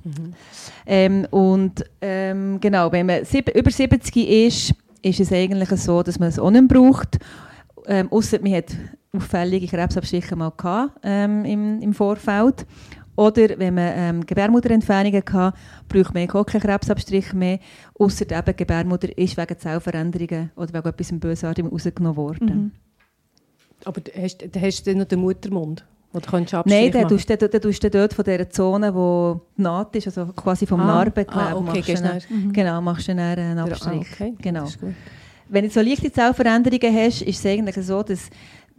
ähm, 0.87 1.26
Und 1.30 1.84
ähm, 2.02 2.58
genau, 2.60 2.92
wenn 2.92 3.06
man 3.06 3.25
sieb- 3.25 3.49
über 3.56 3.70
70 3.70 4.14
ist, 4.28 4.75
ist 5.02 5.20
es 5.20 5.32
eigentlich 5.32 5.70
so, 5.80 6.02
dass 6.02 6.18
man 6.18 6.28
es 6.28 6.38
auch 6.38 6.50
nicht 6.50 6.68
braucht. 6.68 7.18
Ähm, 7.87 8.08
ausser 8.12 8.38
man 8.42 8.52
hat 8.52 8.76
auffällige 9.12 9.66
Krebsabstriche 9.66 10.37
mal 10.37 10.52
gehabt, 10.56 10.99
ähm, 11.02 11.44
im, 11.46 11.80
im 11.80 11.94
Vorfeld. 11.94 12.66
Oder 13.20 13.58
wenn 13.58 13.74
man 13.74 13.92
ähm, 13.96 14.24
Gebärmutterentfernungen 14.26 15.22
hatte, 15.30 15.56
braucht 15.90 16.14
man 16.14 16.30
auch 16.30 16.46
keinen 16.46 16.62
Krebsabstrich 16.62 17.34
mehr, 17.34 17.58
eben 17.98 18.44
die 18.46 18.56
Gebärmutter 18.56 19.18
ist 19.18 19.36
wegen 19.36 19.58
Zellveränderungen 19.58 20.50
oder 20.56 20.72
wegen 20.72 20.88
etwas 20.88 21.12
Bösartigem 21.12 21.70
rausgenommen 21.70 22.16
worden. 22.16 22.46
Mhm. 22.48 22.70
Aber 23.84 24.00
du 24.00 24.10
hast, 24.18 24.38
du 24.40 24.60
hast 24.60 24.86
dann 24.86 24.98
noch 24.98 25.04
den 25.04 25.20
Muttermund, 25.20 25.84
wo 26.14 26.18
du 26.20 26.30
kannst 26.30 26.54
Nein, 26.64 26.90
dann 26.92 27.08
tust 27.08 27.28
du, 27.28 27.36
dann- 27.36 27.60
tust 27.60 27.84
du 27.84 27.90
dort 27.90 28.14
von 28.14 28.24
dieser 28.24 28.48
Zone, 28.48 28.94
wo 28.94 29.42
die 29.56 29.62
Naht 29.62 29.94
ist, 29.96 30.06
also 30.06 30.26
quasi 30.32 30.66
vom 30.66 30.80
Ah, 30.80 30.86
Narbengewebe, 30.86 31.38
ah, 31.38 31.52
okay, 31.56 31.62
machst 31.64 31.76
du 31.76 31.82
gehst 31.92 32.04
dann, 32.04 32.22
Mhm. 32.30 32.52
genau, 32.54 32.80
machst 32.80 33.06
du 33.08 33.14
dann 33.14 33.38
einen 33.38 33.58
Ah, 33.58 33.64
Abstrich. 33.64 34.06
okay, 34.12 34.34
Genau. 34.40 34.64
Wenn 35.52 35.64
du 35.64 35.70
so 35.70 35.80
leichte 35.80 36.12
Zellveränderungen 36.12 36.94
hast, 36.96 37.22
ist 37.22 37.38
es 37.40 37.46
eigentlich 37.46 37.74
so, 37.84 38.02
dass 38.04 38.30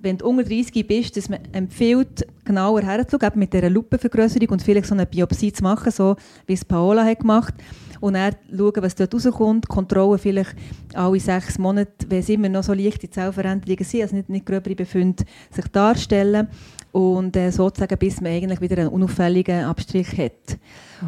wenn 0.02 0.18
du 0.18 0.28
unter 0.28 0.44
30 0.44 0.86
bist, 0.88 1.16
dass 1.16 1.30
man 1.30 1.40
empfiehlt, 1.52 2.26
genauer 2.44 2.82
herzuschauen, 2.82 3.32
mit 3.36 3.54
dieser 3.54 3.70
Lupenvergrößerung 3.70 4.50
und 4.50 4.62
vielleicht 4.62 4.88
so 4.88 4.96
eine 4.96 5.06
Biopsie 5.06 5.54
zu 5.54 5.64
machen, 5.64 5.92
so 5.92 6.16
wie 6.48 6.54
es 6.54 6.66
Paola 6.66 7.06
hat 7.06 7.20
gemacht 7.20 7.54
und 8.00 8.16
dann 8.16 8.36
schauen, 8.56 8.74
was 8.78 8.96
dort 8.96 9.14
rauskommt. 9.14 9.68
Kontrollen 9.68 10.20
vielleicht 10.20 10.56
alle 10.94 11.20
sechs 11.20 11.58
Monate, 11.58 11.92
wenn 12.10 12.20
es 12.20 12.30
immer 12.30 12.50
noch 12.50 12.64
so 12.64 12.74
leichte 12.74 13.10
Zellveränderungen 13.10 13.86
sind, 13.86 14.02
also 14.02 14.16
nicht, 14.16 14.30
nicht 14.30 14.46
gröbere 14.46 14.76
Befunde 14.76 15.24
sich 15.52 15.68
darstellen 15.68 16.48
und 16.92 17.36
äh, 17.36 17.52
sozusagen, 17.52 17.98
bis 17.98 18.20
man 18.22 18.34
eigentlich 18.34 18.62
wieder 18.62 18.78
einen 18.78 18.90
unauffälligen 18.90 19.64
Abstrich 19.64 20.18
hat. 20.18 20.58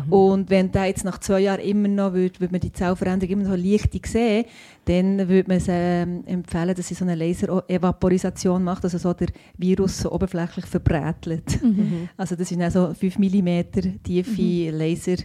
Und 0.10 0.50
wenn 0.50 0.72
der 0.72 0.86
jetzt 0.86 1.06
nach 1.06 1.20
zwei 1.20 1.42
Jahren 1.42 1.62
immer 1.62 1.88
noch, 1.88 2.14
würde, 2.14 2.40
würde 2.40 2.52
man 2.52 2.62
die 2.62 2.72
Zellveränderung 2.72 3.34
immer 3.34 3.44
noch 3.44 3.52
so 3.52 3.56
leicht 3.56 4.08
sehen, 4.08 4.46
dann 4.86 5.30
würde 5.30 5.48
man 5.48 5.58
es, 5.58 5.68
ähm, 5.70 6.24
empfehlen, 6.26 6.74
dass 6.76 6.88
sie 6.88 6.94
so 6.94 7.06
eine 7.06 7.16
Laser-Evaporisation 7.16 8.64
macht, 8.64 8.84
also 8.84 8.98
so 8.98 9.14
der 9.14 9.28
Virus 9.58 10.00
so 10.00 10.12
oberflächlich 10.12 10.66
verbrätelt. 10.66 11.62
Mhm. 11.62 12.10
Also 12.18 12.36
das 12.36 12.52
ist 12.52 12.60
dann 12.60 12.72
so 12.72 12.94
5 12.94 13.20
mm 13.20 14.02
tiefe 14.04 14.72
Laser 14.72 15.12
ähm, 15.12 15.18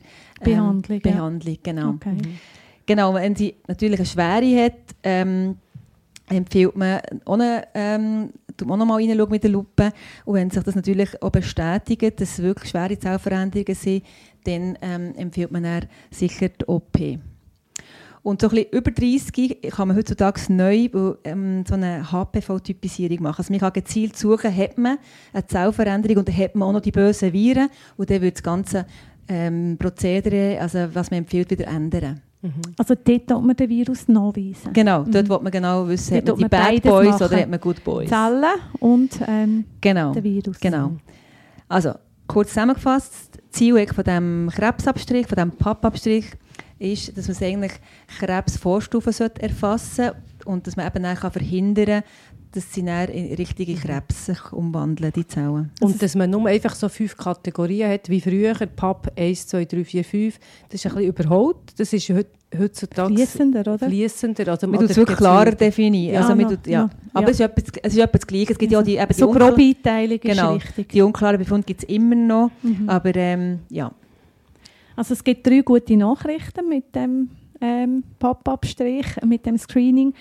Behandlung, 0.43 1.01
ja. 1.05 1.13
Behandlung, 1.13 1.59
genau. 1.63 1.91
Okay. 1.91 2.17
Genau, 2.87 3.15
wenn 3.15 3.37
sie 3.37 3.55
natürlich 3.67 3.99
eine 3.99 4.07
Schwere 4.07 4.65
hat, 4.65 4.79
ähm, 5.03 5.57
empfiehlt 6.29 6.77
man 6.77 7.01
eine, 7.27 7.65
ähm, 7.75 8.31
auch 8.63 8.77
noch 8.77 8.87
mal 8.87 8.97
reinschauen 8.97 9.31
mit 9.31 9.43
der 9.43 9.51
Lupe. 9.51 9.93
Und 10.25 10.35
wenn 10.35 10.51
sich 10.51 10.63
das 10.63 10.75
natürlich 10.75 11.23
auch 11.23 11.31
bestätigt, 11.31 12.21
dass 12.21 12.33
es 12.33 12.43
wirklich 12.43 12.71
schwere 12.71 12.99
Zellveränderungen 12.99 13.75
sind, 13.75 14.05
dann 14.45 14.79
ähm, 14.83 15.15
empfiehlt 15.17 15.51
man 15.51 15.63
dann 15.63 15.87
sicher 16.11 16.49
die 16.49 16.65
OP. 16.67 16.99
Und 18.23 18.43
so 18.43 18.49
ein 18.49 18.57
bisschen 18.57 18.73
über 18.73 18.91
30 18.91 19.71
kann 19.71 19.89
man 19.89 19.97
heutzutage 19.97 20.53
neu 20.53 20.89
ähm, 21.25 21.65
so 21.67 21.75
eine 21.75 22.11
HPV-Typisierung 22.11 23.23
machen. 23.23 23.39
Also 23.39 23.53
man 23.53 23.61
kann 23.61 23.73
gezielt 23.73 24.17
suchen, 24.17 24.55
hat 24.55 24.77
man 24.77 24.99
eine 25.33 25.47
Zellveränderung 25.47 26.19
und 26.19 26.37
hat 26.37 26.55
man 26.55 26.69
auch 26.69 26.73
noch 26.73 26.81
die 26.81 26.91
bösen 26.91 27.33
Viren 27.33 27.69
und 27.97 28.11
dann 28.11 28.21
wird 28.21 28.37
das 28.37 28.43
ganze 28.43 28.87
ähm, 29.29 29.77
Prozedere, 29.79 30.61
also 30.61 30.89
was 30.93 31.11
man 31.11 31.19
empfiehlt, 31.19 31.51
wieder 31.51 31.69
ändern. 31.69 32.21
Also 32.77 32.95
dort 32.95 33.27
tut 33.27 33.45
man 33.45 33.57
den 33.57 33.69
Virus 33.69 34.07
nachweisen. 34.07 34.73
Genau, 34.73 35.03
dort 35.03 35.29
will 35.29 35.39
man 35.43 35.51
genau 35.51 35.89
wissen, 35.89 36.17
hat 36.19 36.29
Dort 36.29 36.39
man 36.41 36.49
die 36.49 36.57
Bad 36.57 36.83
Boys 36.83 37.09
machen. 37.09 37.25
oder 37.25 37.37
hat 37.41 37.49
man 37.49 37.61
Good 37.61 37.85
Boys. 37.85 38.09
Zellen 38.09 38.45
und 38.79 39.11
ähm, 39.27 39.65
Genau, 39.81 40.13
der 40.13 40.23
Virus. 40.23 40.61
genau. 40.61 40.93
Also, 41.69 41.95
kurz 42.29 42.51
zusammengefasst, 42.51 43.31
das 43.33 43.51
Ziel 43.51 43.87
von 43.89 44.05
diesem 44.05 44.51
Krebsabstrich, 44.55 45.27
von 45.27 45.35
diesem 45.37 45.51
Pappabstrich, 45.53 46.27
ist, 46.79 47.17
dass 47.19 47.27
man 47.27 47.37
eigentlich 47.49 47.73
Krebsvorstufen 48.21 49.13
sollte 49.13 49.43
erfassen 49.43 50.11
und 50.45 50.67
dass 50.67 50.77
man 50.77 50.87
eben 50.87 51.03
dann 51.03 51.17
kann 51.17 51.33
verhindern 51.33 51.87
kann, 51.87 52.03
dass 52.53 52.73
sie 52.73 52.83
dann 52.83 53.09
in 53.09 53.35
richtige 53.35 53.75
Krebs 53.75 54.27
sich 54.27 54.53
umwandeln, 54.53 55.13
die 55.15 55.27
Zellen. 55.27 55.71
Und 55.81 56.03
dass 56.03 56.15
man 56.15 56.31
nur 56.31 56.47
einfach 56.47 56.75
so 56.75 56.89
fünf 56.89 57.17
Kategorien 57.17 57.91
hat, 57.91 58.09
wie 58.09 58.21
früher, 58.21 58.55
PAP 58.55 59.13
1, 59.19 59.47
2, 59.49 59.65
3, 59.65 59.85
4, 59.85 60.05
5, 60.05 60.39
das 60.69 60.75
ist 60.75 60.87
ein 60.87 60.95
bisschen 60.97 61.09
überholt. 61.11 61.57
Das 61.77 61.93
ist 61.93 62.09
heut, 62.09 62.27
heutzutage 62.57 63.15
Fließender, 63.15 63.61
oder? 63.61 63.87
fließender. 63.87 64.49
Also, 64.49 64.67
Man 64.67 64.81
tut 64.81 64.91
es 64.91 64.97
wirklich 64.97 65.19
klarer 65.19 65.53
definieren. 65.53 66.15
Ja, 66.15 66.21
also 66.23 66.35
man 66.35 66.49
tut, 66.49 66.67
ja. 66.67 66.85
noch, 66.85 66.91
Aber 67.13 67.27
ja. 67.27 67.31
Es, 67.31 67.41
ist 67.41 67.41
etwas, 67.41 67.65
es 67.83 67.93
ist 67.93 67.99
etwas 67.99 68.27
Gleiches. 68.27 68.51
Es 68.53 68.59
gibt 68.59 68.73
ja 68.73 68.81
auch 68.81 68.85
die, 68.85 68.97
eben 68.97 69.13
so 69.13 69.31
grobe 69.31 69.63
Einteilung 69.63 70.19
Genau, 70.21 70.57
ist 70.57 70.65
richtig. 70.65 70.89
die 70.89 71.03
unklaren 71.03 71.39
Befunde 71.39 71.65
gibt 71.67 71.83
es 71.83 71.89
immer 71.89 72.15
noch. 72.15 72.51
Mhm. 72.63 72.89
Aber 72.89 73.15
ähm, 73.15 73.61
ja, 73.69 73.93
Also 74.97 75.13
es 75.15 75.23
gibt 75.23 75.47
drei 75.47 75.61
gute 75.61 75.97
Nachrichten 75.97 76.69
mit 76.69 76.95
dem 76.95 77.29
ähm, 77.61 78.05
Pop-Up-Strich, 78.19 79.07
mit 79.25 79.45
dem 79.45 79.59
Screening, 79.59 80.15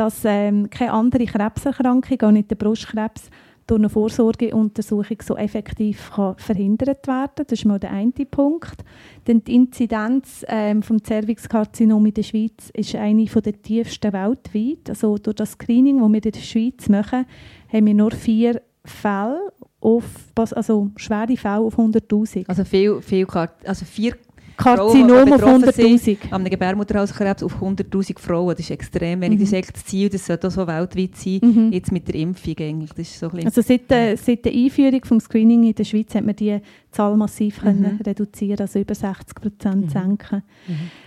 dass 0.00 0.22
ähm, 0.24 0.70
keine 0.70 0.94
andere 0.94 1.26
Krebserkrankung, 1.26 2.22
auch 2.22 2.30
nicht 2.30 2.50
der 2.50 2.56
Brustkrebs, 2.56 3.28
durch 3.66 3.78
eine 3.78 3.90
Vorsorgeuntersuchung 3.90 5.18
so 5.22 5.36
effektiv 5.36 6.10
kann 6.10 6.36
verhindert 6.38 7.06
werden 7.06 7.32
Das 7.34 7.52
ist 7.52 7.66
mal 7.66 7.78
der 7.78 7.90
eine 7.90 8.10
Punkt. 8.10 8.82
Denn 9.26 9.44
die 9.44 9.56
Inzidenz 9.56 10.42
ähm, 10.48 10.82
vom 10.82 11.04
Cervixkarzinom 11.04 12.06
in 12.06 12.14
der 12.14 12.22
Schweiz 12.22 12.70
ist 12.72 12.94
eine 12.94 13.26
der 13.26 13.60
tiefsten 13.60 14.14
weltweit. 14.14 14.88
Also 14.88 15.18
durch 15.18 15.36
das 15.36 15.52
Screening, 15.52 16.00
das 16.00 16.08
wir 16.08 16.24
in 16.24 16.32
der 16.32 16.40
Schweiz 16.40 16.88
machen, 16.88 17.26
haben 17.70 17.86
wir 17.86 17.94
nur 17.94 18.12
vier 18.12 18.62
Fälle 18.82 19.52
auf, 19.80 20.04
also 20.34 20.90
schwere 20.96 21.36
Fälle 21.36 21.58
auf 21.58 21.78
100'000. 21.78 22.44
also 22.48 22.64
viel, 22.64 23.02
viel, 23.02 23.26
also 23.64 23.84
vier 23.84 24.14
Karzinom 24.64 25.18
auf 25.32 25.38
betroffen 25.38 25.72
sind. 25.72 26.00
100'000. 26.00 26.24
an 26.30 26.40
einem 26.40 26.50
Gebärmutterhalskrebs 26.50 27.42
auf 27.42 27.60
100'000 27.60 28.18
Frauen. 28.18 28.50
Das 28.50 28.60
ist 28.60 28.70
extrem 28.70 29.20
wenig. 29.20 29.38
Mhm. 29.38 29.42
Das 29.42 29.48
ist 29.52 29.54
echt 29.58 29.74
das 29.76 29.84
Ziel, 29.84 30.08
das 30.08 30.26
sollte 30.26 30.50
so 30.50 30.66
weltweit 30.66 31.16
sein. 31.16 31.38
Mhm. 31.42 31.72
Jetzt 31.72 31.92
mit 31.92 32.08
der 32.08 32.14
Impfung 32.16 32.54
eigentlich. 32.60 32.90
Das 32.90 33.08
ist 33.08 33.18
so 33.18 33.30
ein 33.30 33.44
Also 33.44 33.62
seit 33.62 33.90
der, 33.90 34.16
seit 34.16 34.44
der 34.44 34.52
Einführung 34.52 35.00
des 35.00 35.24
Screening 35.24 35.64
in 35.64 35.74
der 35.74 35.84
Schweiz 35.84 36.14
hat 36.14 36.24
man 36.24 36.36
die 36.36 36.58
Zahl 36.90 37.16
massiv 37.16 37.58
Mhm. 37.58 37.64
können 37.64 38.00
reduzieren, 38.04 38.58
also 38.60 38.78
über 38.80 38.94
60 38.94 39.34
Prozent 39.40 39.90
senken. 39.92 40.42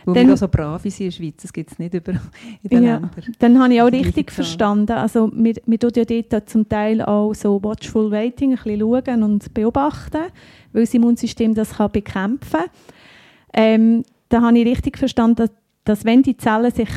Wo 0.05 0.13
Dann- 0.13 0.27
wir 0.27 0.37
so 0.37 0.47
brav 0.47 0.81
sind 0.83 0.99
in 0.99 1.05
der 1.07 1.11
Schweiz. 1.11 1.33
Das 1.41 1.51
gibt 1.51 1.71
es 1.71 1.79
nicht 1.79 1.93
überall 1.93 2.21
in 2.63 2.69
den 2.69 2.83
Ja. 2.83 2.93
Ländern. 2.93 3.11
Dann 3.39 3.59
habe 3.61 3.73
ich 3.73 3.81
auch 3.81 3.91
richtig 3.91 4.31
verstanden, 4.31 4.93
also 4.93 5.29
wir, 5.35 5.55
wir 5.65 5.79
tun 5.79 5.91
ja 5.95 6.03
dort 6.05 6.49
zum 6.49 6.67
Teil 6.69 7.01
auch 7.01 7.33
so 7.33 7.61
Watchful 7.63 8.11
Waiting, 8.11 8.51
ein 8.51 8.55
bisschen 8.63 8.79
schauen 8.79 9.23
und 9.23 9.53
beobachten, 9.53 10.21
weil 10.71 10.83
das 10.83 10.93
Immunsystem 10.93 11.53
das 11.53 11.75
kann 11.77 11.91
bekämpfen 11.91 12.51
kann. 12.59 12.69
Ähm, 13.53 14.03
da 14.29 14.41
habe 14.41 14.57
ich 14.59 14.65
richtig 14.65 14.97
verstanden, 14.97 15.35
dass, 15.35 15.51
dass 15.85 16.05
wenn 16.05 16.23
die 16.23 16.37
Zellen 16.37 16.71
sich 16.71 16.89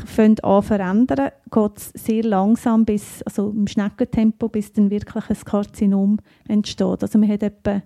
an 0.43 0.63
verändern, 0.63 1.31
geht 1.51 1.77
es 1.77 1.91
sehr 1.95 2.23
langsam, 2.23 2.85
bis, 2.85 3.23
also 3.23 3.51
im 3.51 3.67
Schneckentempo, 3.67 4.49
bis 4.49 4.73
dann 4.73 4.91
wirklich 4.91 5.29
ein 5.29 5.37
Karzinom 5.45 6.19
entsteht. 6.49 7.03
Also 7.03 7.19
man 7.19 7.29
hat 7.31 7.43
etwa 7.43 7.83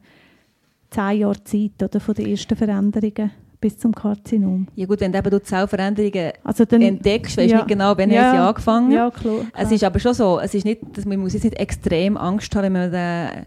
zehn 0.91 1.21
Jahre 1.21 1.43
Zeit 1.45 1.83
oder, 1.83 2.01
von 2.01 2.15
den 2.15 2.27
ersten 2.27 2.57
Veränderungen 2.57 3.31
bis 3.61 3.79
zum 3.79 3.95
Karzinom. 3.95 4.67
Ja 4.75 4.87
gut, 4.87 5.01
wenn 5.01 5.13
du 5.13 5.19
eben 5.19 5.45
Zellveränderungen 5.45 6.33
Also 6.43 6.65
dann, 6.65 6.81
entdeckst, 6.81 7.37
weißt 7.37 7.49
du 7.51 7.53
ja. 7.53 7.57
nicht 7.59 7.69
genau, 7.69 7.93
wann 7.97 8.11
Ja. 8.11 8.33
sie 8.33 8.39
angefangen. 8.39 8.91
ja, 8.91 9.11
klar, 9.11 9.41
Es 9.57 9.71
ist 9.71 9.85
aber 9.85 9.99
schon 9.99 10.15
so, 10.15 10.41
es 10.41 10.55
ist 10.55 10.65
nicht, 10.65 10.81
dass 10.95 11.05
man 11.05 11.19
muss 11.19 11.35
jetzt 11.35 11.45
nicht 11.45 11.59
extrem 11.59 12.17
Angst 12.17 12.55
haben, 12.57 12.63
wenn 12.65 12.73
man 12.73 12.95
einen, 12.95 13.47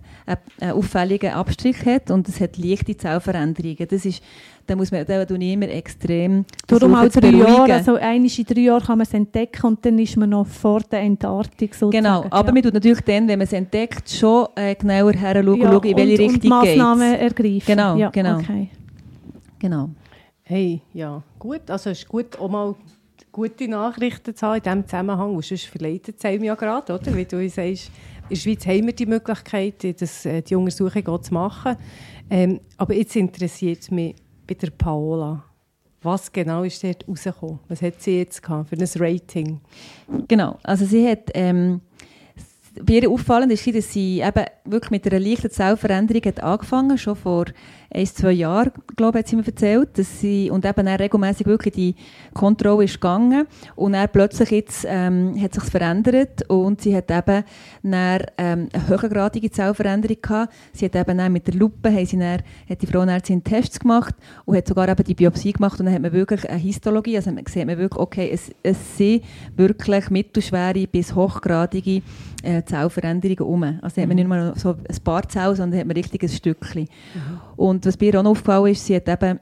einen 0.59 0.71
auffälligen 0.73 1.33
Abstrich 1.33 1.83
hat 1.85 2.11
und 2.11 2.29
es 2.29 2.39
hat 2.39 2.57
leichte 2.57 2.95
Zellveränderungen. 2.95 3.87
Das 3.89 4.05
ist, 4.05 4.21
da 4.67 4.75
muss 4.75 4.91
man, 4.91 5.05
da 5.05 5.23
ich 5.23 5.29
immer 5.31 5.67
extrem 5.67 6.45
Darum 6.67 6.95
auch 6.95 7.09
zu 7.09 7.19
drei. 7.19 7.31
Jahre, 7.31 7.73
also 7.73 7.95
einmal 7.95 8.29
in 8.37 8.45
drei 8.45 8.61
Jahren 8.61 8.83
kann 8.83 8.97
man 8.99 9.07
es 9.07 9.13
entdecken 9.13 9.65
und 9.65 9.85
dann 9.85 9.97
ist 9.99 10.15
man 10.15 10.29
noch 10.29 10.45
vor 10.47 10.81
der 10.81 11.01
Entartung 11.01 11.69
sozusagen. 11.71 11.91
Genau, 11.91 12.25
aber 12.29 12.47
ja. 12.49 12.53
man 12.53 12.63
tut 12.63 12.73
natürlich 12.73 13.01
dann, 13.01 13.27
wenn 13.27 13.39
man 13.39 13.47
es 13.47 13.53
entdeckt, 13.53 14.09
schon 14.09 14.47
äh, 14.55 14.75
genauer 14.75 15.13
her 15.13 15.43
schauen, 15.43 15.59
ja, 15.59 15.71
schauen, 15.71 15.83
in 15.83 15.97
welche 15.97 16.13
und, 16.13 16.19
Richtung 16.19 16.33
und 16.33 16.41
geht 16.41 16.77
Massnahmen 16.77 17.13
ergreifen. 17.15 17.63
Genau, 17.65 17.97
ja, 17.97 18.09
genau. 18.11 18.35
Okay. 18.37 18.69
Genau. 19.59 19.89
Hey, 20.45 20.81
ja, 20.93 21.23
gut. 21.39 21.69
Also 21.69 21.89
es 21.89 21.99
ist 21.99 22.09
gut, 22.09 22.37
auch 22.37 22.49
mal 22.49 22.75
gute 23.31 23.65
Nachrichten 23.69 24.35
zu 24.35 24.45
haben 24.45 24.57
in 24.57 24.63
diesem 24.63 24.85
Zusammenhang. 24.85 25.35
Und 25.35 25.45
sonst 25.45 25.65
verleitet 25.67 26.17
es 26.19 26.25
einem 26.25 26.43
ja 26.43 26.55
gerade, 26.55 26.93
oder? 26.93 27.15
Wie 27.15 27.23
du 27.23 27.49
sagst, 27.49 27.91
in 28.23 28.29
der 28.29 28.35
Schweiz 28.35 28.65
haben 28.65 28.85
wir 28.85 28.93
die 28.93 29.05
Möglichkeit, 29.05 30.01
das, 30.01 30.25
äh, 30.25 30.41
die 30.41 30.55
Untersuchung 30.55 31.23
zu 31.23 31.33
machen. 31.33 31.77
Ähm, 32.29 32.59
aber 32.75 32.93
jetzt 32.93 33.15
interessiert 33.15 33.89
mich 33.89 34.15
bei 34.45 34.55
der 34.55 34.71
Paola, 34.71 35.45
was 36.01 36.29
genau 36.29 36.63
ist 36.63 36.83
dort 36.83 37.07
rausgekommen? 37.07 37.59
Was 37.69 37.81
hat 37.81 38.01
sie 38.01 38.17
jetzt 38.17 38.43
gehabt 38.43 38.67
für 38.67 38.75
ein 38.75 38.89
Rating? 38.95 39.61
Genau, 40.27 40.59
also 40.63 40.83
sie 40.83 41.07
hat, 41.07 41.31
ähm, 41.33 41.79
bei 42.81 42.95
ihr 42.95 43.09
auffallend 43.09 43.51
ist, 43.51 43.65
dass 43.73 43.93
sie 43.93 44.19
eben 44.19 44.45
wirklich 44.65 44.91
mit 44.91 45.07
einer 45.07 45.19
leichten 45.19 45.51
Zellveränderung 45.51 46.23
hat 46.25 46.43
angefangen, 46.43 46.97
schon 46.97 47.15
vor 47.15 47.45
ein, 47.93 48.05
zwei 48.07 48.31
Jahren, 48.31 48.71
glaube 48.95 49.19
ich, 49.19 49.23
hat 49.23 49.29
sie 49.29 49.35
mir 49.35 49.45
erzählt, 49.45 49.97
dass 49.97 50.19
sie, 50.19 50.49
und 50.49 50.65
eben 50.65 50.85
dann 50.85 50.95
regelmäßig 50.95 51.45
wirklich 51.45 51.73
die 51.73 51.95
Kontrolle 52.33 52.85
ist 52.85 52.95
gegangen 52.95 53.45
und 53.75 53.93
dann 53.93 54.09
plötzlich 54.11 54.49
jetzt, 54.51 54.85
ähm, 54.87 55.39
hat 55.41 55.53
sich 55.53 55.63
verändert 55.63 56.49
und 56.49 56.81
sie 56.81 56.95
hat 56.95 57.11
eben 57.11 57.43
dann, 57.83 58.21
ähm, 58.37 58.69
eine 58.73 58.87
höhergradige 58.87 59.51
Zellveränderung 59.51 60.17
gehabt. 60.21 60.53
Sie 60.73 60.85
hat 60.85 60.95
eben 60.95 61.17
dann 61.17 61.31
mit 61.31 61.47
der 61.47 61.55
Lupe, 61.55 61.89
haben 61.89 62.05
sie 62.05 62.17
dann, 62.17 62.41
hat 62.69 62.81
die 62.81 62.87
Frauenärztin 62.87 63.43
Tests 63.43 63.79
gemacht 63.79 64.15
und 64.45 64.57
hat 64.57 64.67
sogar 64.67 64.89
eben 64.89 65.03
die 65.03 65.13
Biopsie 65.13 65.53
gemacht 65.53 65.79
und 65.79 65.85
dann 65.85 65.95
hat 65.95 66.01
man 66.01 66.13
wirklich 66.13 66.49
eine 66.49 66.59
Histologie, 66.59 67.17
also 67.17 67.31
man 67.31 67.45
sieht 67.45 67.65
man 67.65 67.77
wirklich, 67.77 67.99
okay, 67.99 68.29
es, 68.31 68.51
es 68.63 68.97
sind 68.97 69.23
wirklich 69.55 70.09
mittelschwere 70.09 70.87
bis 70.87 71.13
hochgradige 71.13 72.01
äh, 72.43 72.63
Zellveränderungen 72.63 73.41
um. 73.41 73.63
Also 73.81 74.01
hat 74.01 74.07
man 74.07 74.15
nicht 74.15 74.27
nur 74.27 74.53
so 74.55 74.69
ein 74.71 75.03
paar 75.03 75.27
Zellen, 75.27 75.55
sondern 75.55 75.79
hat 75.79 75.87
man 75.87 75.95
richtig 75.95 76.23
ein 76.23 76.29
Stückchen. 76.29 76.87
Und 77.55 77.82
was 77.85 77.99
mir 77.99 78.19
auch 78.19 78.23
noch 78.23 78.31
aufgefallen 78.31 78.71
ist, 78.71 78.85
sie 78.85 78.95
hat 78.95 79.07
eben 79.07 79.39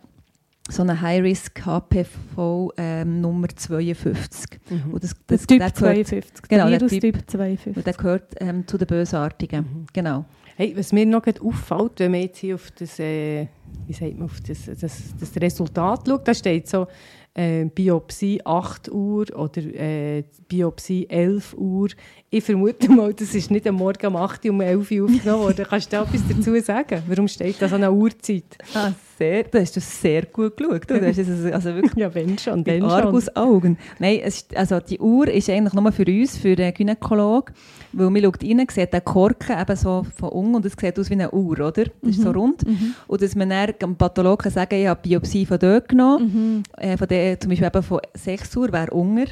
so 0.69 0.84
eine 0.84 0.99
High-Risk 1.01 1.65
HPV 1.65 2.71
ähm, 2.77 3.19
Nummer 3.21 3.47
52. 3.49 4.60
Mhm. 4.69 4.93
Und 4.93 5.04
das, 5.04 5.15
Das 5.27 5.45
Typ 5.47 5.60
gehört, 5.60 5.75
52. 5.75 6.41
Genau, 6.47 6.69
der 6.69 6.80
Virus 6.80 6.91
Typ- 6.91 7.01
Typ 7.01 7.30
52. 7.30 7.77
und 7.77 7.86
der 7.88 7.93
gehört 7.93 8.34
ähm, 8.39 8.67
zu 8.67 8.77
den 8.77 8.88
Bösartigen. 8.88 9.88
Genau. 9.93 10.25
Hey, 10.56 10.73
was 10.77 10.91
mir 10.93 11.06
noch 11.06 11.23
auffällt, 11.41 11.99
wenn 11.99 12.12
man 12.12 12.21
jetzt 12.21 12.38
hier 12.39 12.56
auf 12.56 12.71
das, 12.71 12.99
äh, 12.99 13.47
wie 13.88 13.93
sagt 13.93 14.13
man, 14.13 14.23
auf 14.25 14.39
das, 14.41 14.65
das, 14.80 15.01
das 15.19 15.41
Resultat 15.41 16.08
schaut, 16.08 16.27
da 16.27 16.34
steht 16.34 16.67
so 16.67 16.88
äh, 17.33 17.65
Biopsie 17.65 18.41
8 18.43 18.91
Uhr 18.91 19.25
oder 19.35 19.61
äh, 19.61 20.23
Biopsie 20.47 21.07
11 21.09 21.53
Uhr. 21.57 21.89
Ich 22.29 22.43
vermute 22.43 22.89
mal, 22.89 23.13
das 23.13 23.33
ist 23.33 23.51
nicht 23.51 23.67
am 23.67 23.75
Morgen 23.75 24.07
um 24.07 24.15
8 24.15 24.45
Uhr 24.45 24.51
um 24.51 24.61
11 24.61 24.91
Uhr 24.91 25.05
aufgenommen 25.05 25.43
worden. 25.43 25.65
Kannst 25.69 25.91
du 25.91 25.97
da 25.97 26.03
etwas 26.03 26.21
dazu 26.27 26.59
sagen? 26.59 27.03
Warum 27.07 27.27
steht 27.27 27.61
das 27.61 27.73
an 27.73 27.83
einer 27.83 27.93
Uhrzeit? 27.93 28.57
Sehr, 29.21 29.43
du 29.43 29.60
hast 29.60 29.77
das 29.77 30.01
sehr 30.01 30.25
gut 30.25 30.57
geschaut. 30.57 30.89
Du 30.89 30.95
hast 30.95 31.19
das 31.19 31.29
also, 31.29 31.51
also 31.51 31.75
wirklich 31.75 31.93
Ja, 31.95 32.15
wenn 32.15 32.39
schon, 32.39 32.60
mit 32.60 32.67
dann 32.67 32.79
schon. 32.79 32.89
Argusaugen. 32.89 33.77
Nein, 33.99 34.19
es 34.23 34.38
ist, 34.38 34.57
also 34.57 34.79
die 34.79 34.97
Uhr 34.97 35.27
ist 35.27 35.47
eigentlich 35.47 35.73
nur 35.73 35.91
für 35.91 36.05
uns, 36.07 36.39
für 36.39 36.55
den 36.55 36.73
Gynäkolog, 36.73 37.51
weil 37.93 38.10
man 38.10 38.23
schaut 38.23 38.43
rein, 38.43 38.65
sieht 38.71 38.91
den 38.91 39.05
Korken 39.05 39.60
eben 39.60 39.75
so 39.75 40.07
von 40.15 40.29
unten 40.29 40.55
und 40.55 40.65
es 40.65 40.73
sieht 40.73 40.97
aus 40.97 41.07
wie 41.12 41.13
eine 41.13 41.29
Uhr, 41.29 41.60
oder? 41.60 41.84
Das 41.84 41.91
ist 42.03 42.21
so 42.21 42.31
rund. 42.31 42.63
Und 43.05 43.21
dass 43.21 43.36
man 43.36 43.49
dann 43.51 43.73
dem 43.79 43.95
Pathologen 43.95 44.51
sagen 44.51 44.73
ich 44.73 44.88
habe 44.88 44.99
Biopsie 45.07 45.45
von 45.45 45.60
dort 45.60 45.88
genommen, 45.88 46.63
äh, 46.77 46.97
von 46.97 47.07
der, 47.07 47.39
zum 47.39 47.49
Beispiel 47.49 47.67
eben 47.67 47.84
von 47.84 47.99
6 48.15 48.57
Uhr, 48.57 48.73
wäre 48.73 48.89
Unger. 48.91 49.25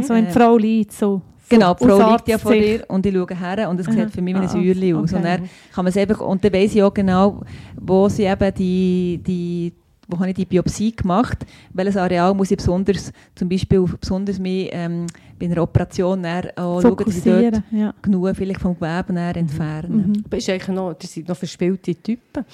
So 0.00 0.14
wenn 0.14 0.24
die 0.24 0.32
Frau 0.32 0.56
liegt, 0.56 0.92
so. 0.94 1.20
Genau, 1.48 1.74
die 1.74 1.84
Frau 1.84 2.12
liegt 2.12 2.28
ja 2.28 2.38
vor 2.38 2.52
dir 2.52 2.84
und 2.88 3.06
ich 3.06 3.14
schaue 3.14 3.36
her 3.38 3.70
und 3.70 3.78
es 3.80 3.86
sieht 3.86 4.10
für 4.10 4.20
mich 4.22 4.34
wie 4.34 4.38
ein 4.38 4.44
Ah, 4.44 4.48
Säuerchen 4.48 4.96
aus. 4.96 5.04
okay. 5.12 5.16
Und 5.16 5.24
dann 5.24 5.48
kann 5.74 5.84
man 5.84 5.94
einfach, 5.96 6.20
und 6.20 6.44
dann 6.44 6.52
weiss 6.52 6.74
ich 6.74 6.82
auch 6.82 6.92
genau, 6.94 7.40
wo 7.80 8.08
sie 8.08 8.24
eben 8.24 8.54
die, 8.54 9.20
die 9.26 9.72
wo 10.08 10.18
habe 10.20 10.28
ich 10.28 10.34
die 10.36 10.44
Biopsie 10.44 10.94
gemacht, 10.94 11.44
welches 11.72 11.96
Areal 11.96 12.32
muss 12.32 12.52
ich 12.52 12.56
besonders, 12.58 13.12
zum 13.34 13.48
Beispiel 13.48 13.84
besonders 14.00 14.38
mehr 14.38 14.72
ähm, 14.72 15.06
bei 15.36 15.46
einer 15.46 15.60
Operation 15.62 16.24
schauen, 16.24 16.96
dass 16.96 17.16
ich 17.16 17.24
dort. 17.24 17.62
Ja. 17.72 17.92
genug 18.02 18.30
vielleicht 18.36 18.60
vom 18.60 18.74
Gewebe 18.78 19.12
dann 19.12 19.34
entfernen. 19.34 20.12
Mhm. 20.14 20.22
Aber 20.26 20.36
ist 20.36 20.48
eigentlich 20.48 20.68
noch, 20.68 20.94
das 20.94 21.12
sind 21.12 21.26
noch 21.28 21.36
verspielte 21.36 21.94
Typen. 21.96 22.44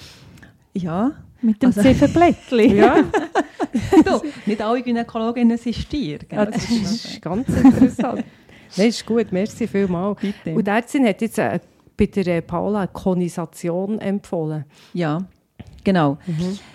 Ja, 0.73 1.11
Mit 1.43 1.61
dem 1.61 1.67
Also- 1.67 1.81
Zifferblättchen. 1.83 2.75
Ja, 2.75 2.95
so, 4.05 4.23
nicht 4.47 4.61
alle 4.61 4.81
Gynäkologinnen 4.81 5.57
sind 5.57 5.75
Stier. 5.75 6.17
gell? 6.19 6.39
ja 6.39 6.45
das 6.47 6.69
ist 6.69 7.21
ganz 7.21 7.47
interessant. 7.49 8.23
Nein, 8.77 8.89
ist 8.89 9.05
gut, 9.05 9.31
merci 9.31 9.67
vielmals. 9.67 10.19
Bitte. 10.19 10.55
Und 10.55 10.65
die 10.65 10.71
Ärztin 10.71 11.05
hat 11.07 11.21
jetzt 11.21 11.37
äh, 11.37 11.59
bei 11.97 12.05
der 12.07 12.37
äh, 12.37 12.41
Paula 12.41 12.79
eine 12.79 12.87
Konisation 12.87 13.99
empfohlen. 13.99 14.65
Ja, 14.93 15.19
genau. 15.83 16.17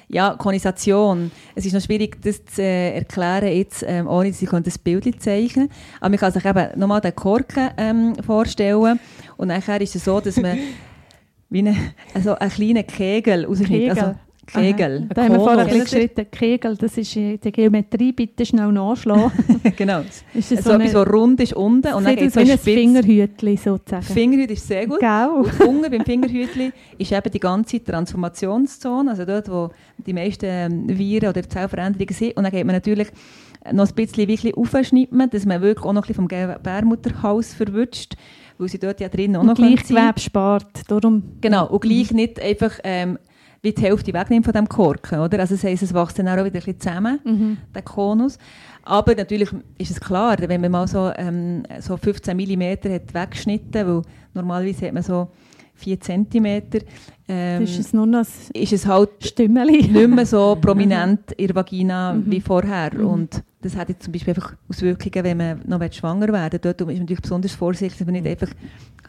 Ja, 0.09 0.35
Konisation. 0.37 1.31
Es 1.55 1.67
ist 1.67 1.73
noch 1.73 1.83
schwierig, 1.83 2.21
das 2.23 2.45
zu 2.45 2.63
äh, 2.63 2.95
erklären, 2.95 3.53
jetzt, 3.55 3.85
ähm, 3.87 4.07
ohne 4.07 4.31
dass 4.31 4.41
ich 4.41 4.51
das 4.51 4.79
Bild 4.79 5.23
zeichnen 5.23 5.69
Aber 6.01 6.11
man 6.11 6.19
kann 6.19 6.33
sich 6.33 6.45
eben 6.45 6.79
nochmal 6.79 7.01
den 7.01 7.15
Korken 7.15 7.71
ähm, 7.77 8.15
vorstellen. 8.25 9.01
Und 9.37 9.49
nachher 9.49 9.81
ist 9.81 9.97
es 9.97 10.05
so, 10.05 10.21
dass 10.21 10.37
man 10.37 10.59
wie 11.51 11.59
eine, 11.61 11.77
also 12.15 12.35
einen 12.35 12.51
kleinen 12.51 12.87
Kegel 12.87 13.45
rausschneidet. 13.45 13.99
Also, 13.99 14.15
Kegel. 14.53 15.09
Da 15.15 15.25
haben 15.25 15.33
wir 15.33 15.41
vorher 15.41 15.67
ein 15.67 15.81
geschritten. 15.81 16.27
Kegel, 16.31 16.77
das 16.77 16.97
ist 16.97 17.17
äh, 17.17 17.37
die 17.37 17.53
Geometrie, 17.53 18.13
bitte 18.13 18.45
schnell 18.47 18.73
nachschlagen. 18.73 19.31
genau. 19.77 20.01
ist 20.35 20.53
es 20.53 20.65
So 20.65 20.73
etwas, 20.73 20.93
so 20.93 21.03
rund 21.03 21.41
ist 21.41 21.53
unten 21.53 21.93
und 21.95 22.05
dann 22.05 22.17
geht 22.17 22.29
aus 22.29 22.35
so 22.35 22.41
wie 22.41 22.53
ein 22.53 22.59
spitz. 22.59 22.75
Fingerhütchen 22.75 23.57
sozusagen. 23.57 24.03
Fingerhüt 24.03 24.51
ist 24.51 24.67
sehr 24.67 24.87
gut. 24.87 25.01
Und 25.03 25.61
unten 25.61 25.91
beim 25.91 26.05
Fingerhütli 26.05 26.73
ist 26.97 27.13
eben 27.13 27.31
die 27.31 27.41
ganze 27.41 27.83
Transformationszone, 27.85 29.11
also 29.11 29.25
dort, 29.25 29.51
wo 29.51 29.71
die 29.99 30.13
meisten 30.13 30.47
ähm, 30.47 30.99
Viren 30.99 31.29
oder 31.29 31.49
Zellveränderungen 31.49 32.15
sind. 32.15 32.37
Und 32.37 32.45
dann 32.45 32.53
geht 32.53 32.65
man 32.65 32.75
natürlich 32.75 33.09
noch 33.73 33.89
ein 33.89 33.95
bisschen 33.95 34.29
wirklich 34.29 34.57
aufschneiden, 34.57 35.31
dass 35.31 35.45
man 35.45 35.61
wirklich 35.61 35.85
auch 35.85 35.93
noch 35.93 36.03
ein 36.05 36.09
bisschen 36.09 36.15
vom 36.15 36.29
Gebärmutterhals 36.29 37.55
verwünscht, 37.55 38.15
weil 38.57 38.69
sie 38.69 38.79
dort 38.79 39.01
ja 39.01 39.09
drin 39.09 39.37
auch 39.37 39.41
Und 39.41 39.47
noch 39.49 39.57
sein 39.57 39.75
können. 39.75 39.87
Gleichgewebe 39.87 40.21
spart. 40.21 40.83
Darum 40.89 41.23
Genau, 41.41 41.67
und 41.69 41.81
gleich 41.81 42.13
nicht 42.13 42.41
einfach 42.41 42.79
ähm, 42.85 43.19
wie 43.62 43.73
die 43.73 43.83
Hälfte 43.83 44.12
wegnimmt 44.12 44.44
von 44.44 44.53
dem 44.55 44.68
Korken, 44.68 45.18
oder? 45.21 45.40
Also 45.40 45.55
das 45.55 45.64
heisst, 45.64 45.83
es 45.83 45.92
wächst 45.94 46.18
dann 46.18 46.29
auch 46.29 46.35
wieder 46.37 46.47
ein 46.47 46.53
bisschen 46.53 46.79
zusammen, 46.81 47.18
Mhm. 47.25 47.57
der 47.75 47.83
Konus. 47.83 48.38
Aber 48.85 49.14
natürlich 49.14 49.51
ist 49.79 49.90
es 49.90 50.01
klar, 50.01 50.37
wenn 50.38 50.61
man 50.61 50.71
mal 50.71 50.87
so, 50.88 51.11
ähm, 51.16 51.64
so 51.81 51.97
15 51.97 52.37
mm 52.37 52.62
hat 52.92 53.12
weggeschnitten, 53.14 53.87
weil 53.87 54.03
normalerweise 54.35 54.87
hat 54.87 54.94
man 54.94 55.03
so 55.03 55.29
4 55.75 56.01
cm, 56.01 56.62
ähm, 57.29 57.62
ist 57.62 57.79
es 57.79 57.92
nur 57.92 58.07
noch 58.07 58.25
ist 58.55 58.73
es 58.73 58.87
halt 58.87 59.11
Stimmeli. 59.21 59.88
nicht 59.88 60.09
mehr 60.09 60.27
so 60.27 60.57
prominent 60.61 61.33
in 61.33 61.47
der 61.49 61.57
Vagina 61.57 62.14
Mhm. 62.14 62.31
wie 62.31 62.40
vorher. 62.40 62.94
Mhm. 62.94 63.07
Und 63.07 63.42
das 63.61 63.77
hat 63.77 63.88
jetzt 63.88 64.05
zum 64.05 64.12
Beispiel 64.12 64.35
einfach 64.35 64.55
Auswirkungen, 64.68 65.25
wenn 65.25 65.37
man 65.37 65.61
noch 65.66 65.92
schwanger 65.92 66.29
werden 66.33 66.53
will. 66.62 66.75
Dort 66.75 66.81
ist 66.81 66.87
man 66.87 66.97
natürlich 66.99 67.21
besonders 67.23 67.53
vorsichtig, 67.53 67.99
dass 67.99 68.07
man 68.07 68.14
nicht 68.14 68.27
einfach 68.27 68.49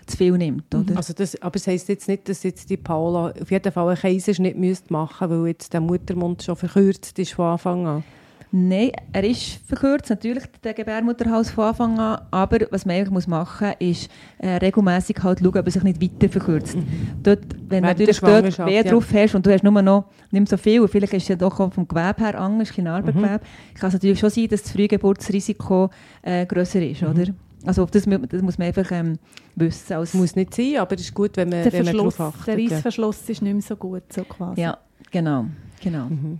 zu 0.09 0.17
viel 0.17 0.37
nimmt. 0.37 0.73
Oder? 0.73 0.97
Also 0.97 1.13
das, 1.13 1.41
aber 1.41 1.55
es 1.55 1.67
heisst 1.67 1.89
jetzt 1.89 2.07
nicht, 2.07 2.27
dass 2.27 2.43
jetzt 2.43 2.69
die 2.69 2.77
Paula 2.77 3.33
auf 3.39 3.51
jeden 3.51 3.71
Fall 3.71 3.87
einen 3.87 3.97
Kaiserschnitt 3.97 4.57
müsste 4.57 4.91
machen 4.91 5.29
müsste, 5.29 5.41
weil 5.41 5.47
jetzt 5.47 5.73
der 5.73 5.81
Muttermund 5.81 6.43
schon 6.43 6.55
verkürzt 6.55 7.17
ist 7.19 7.33
von 7.33 7.45
Anfang 7.45 7.87
an. 7.87 8.03
Nein, 8.51 8.91
er 9.13 9.23
ist 9.23 9.59
verkürzt, 9.67 10.09
natürlich 10.09 10.43
der 10.63 10.73
Gebärmutterhals 10.73 11.51
von 11.51 11.65
Anfang 11.65 11.99
an, 11.99 12.21
aber 12.31 12.57
was 12.71 12.83
man 12.83 12.95
eigentlich 12.95 13.11
muss 13.11 13.27
machen 13.27 13.67
muss, 13.79 13.89
ist 13.91 14.09
äh, 14.39 14.55
regelmäßig 14.55 15.17
halt 15.21 15.39
schauen, 15.39 15.55
ob 15.55 15.65
er 15.67 15.71
sich 15.71 15.83
nicht 15.83 16.01
weiter 16.01 16.29
verkürzt. 16.29 16.75
Dort, 17.21 17.41
wenn 17.67 17.83
Während 17.83 17.99
du 17.99 18.05
natürlich 18.05 18.19
dort 18.55 18.67
Weh 18.67 18.75
ja. 18.77 18.83
drauf 18.83 19.05
hast 19.13 19.35
und 19.35 19.45
du 19.45 19.53
hast 19.53 19.63
nur 19.63 19.79
noch 19.83 20.05
nicht 20.31 20.41
mehr 20.41 20.47
so 20.47 20.57
viel, 20.57 20.87
vielleicht 20.87 21.13
ist 21.13 21.23
es 21.23 21.29
ja 21.29 21.35
doch 21.35 21.59
auch 21.59 21.71
vom 21.71 21.87
Gewebe 21.87 22.15
her 22.25 22.39
anders, 22.39 22.75
ein 22.75 22.83
Mhm. 22.83 23.21
Kann 23.21 23.39
es 23.87 23.93
natürlich 23.93 24.19
schon 24.19 24.31
sein, 24.31 24.47
dass 24.47 24.63
das 24.63 24.71
Frühgeburtsrisiko 24.71 25.91
äh, 26.23 26.47
grösser 26.47 26.81
ist, 26.81 27.03
Mhm. 27.03 27.07
oder? 27.09 27.25
Also 27.65 27.85
das, 27.85 28.03
das 28.05 28.41
muss 28.41 28.57
man 28.57 28.67
einfach 28.67 28.89
ähm, 28.91 29.17
wissen. 29.55 29.93
Als, 29.93 30.09
Es 30.09 30.13
muss 30.15 30.35
nicht 30.35 30.53
sein, 30.53 30.77
aber 30.77 30.95
es 30.95 31.01
ist 31.01 31.13
gut, 31.13 31.35
wenn 31.37 31.49
man, 31.49 31.63
Der, 31.63 31.73
wenn 31.73 31.85
man 31.85 31.93
Verschluss, 31.93 32.15
darauf 32.17 32.35
der 32.45 32.53
achtet. 32.53 32.59
ja. 32.69 32.75
Reissverschluss 32.75 33.29
ist 33.29 33.41
nicht 33.41 33.53
mehr 33.53 33.61
so 33.61 33.75
gut, 33.75 34.03
so 34.11 34.23
quasi. 34.23 34.61
ja, 34.61 34.77
genau. 35.11 35.45
genau. 35.81 36.05
Mhm. 36.05 36.39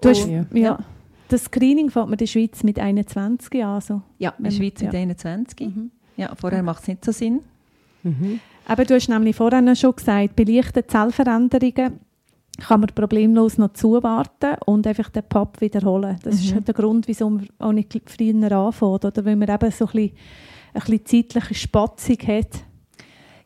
Du 0.00 0.08
hast, 0.10 0.24
Oh, 0.26 0.30
ja. 0.30 0.44
ja. 0.52 0.78
Das 1.28 1.44
Screening 1.44 1.90
fängt 1.90 2.06
man 2.06 2.12
in 2.14 2.18
der 2.18 2.26
Schweiz 2.26 2.62
mit 2.62 2.78
21 2.78 3.62
an. 3.64 3.70
Also. 3.74 4.02
Ja, 4.18 4.32
in 4.38 4.44
der 4.44 4.50
Schweiz 4.52 4.80
mit 4.80 4.92
ja. 4.92 5.00
21. 5.00 5.60
Mhm. 5.60 5.90
Ja, 6.16 6.34
vorher 6.34 6.62
macht 6.62 6.82
es 6.82 6.88
nicht 6.88 7.04
so 7.04 7.12
Sinn. 7.12 7.40
Mhm. 8.02 8.40
Aber 8.66 8.84
du 8.84 8.94
hast 8.94 9.08
nämlich 9.08 9.34
vorhin 9.36 9.74
schon 9.76 9.94
gesagt, 9.96 10.36
bei 10.36 10.44
leichten 10.44 10.86
Zellveränderungen 10.86 12.00
kann 12.58 12.80
man 12.80 12.90
problemlos 12.94 13.56
noch 13.58 13.72
zuwarten 13.72 14.56
und 14.66 14.86
einfach 14.86 15.10
den 15.10 15.22
Pub 15.28 15.60
wiederholen. 15.60 16.16
Das 16.22 16.34
ist 16.36 16.50
Mhm. 16.50 16.54
halt 16.56 16.66
der 16.68 16.74
Grund, 16.74 17.06
wieso 17.08 17.30
man 17.30 17.46
auch 17.58 17.72
nicht 17.72 17.92
früher 18.06 18.52
anfängt. 18.52 19.04
Oder 19.04 19.24
weil 19.24 19.36
man 19.36 19.48
eben 19.48 19.70
so 19.70 19.86
ein 19.86 19.92
bisschen, 19.92 20.10
ein 20.74 20.80
bisschen 20.80 21.06
zeitliche 21.06 21.54
Spatzung 21.54 22.16
hat. 22.26 22.64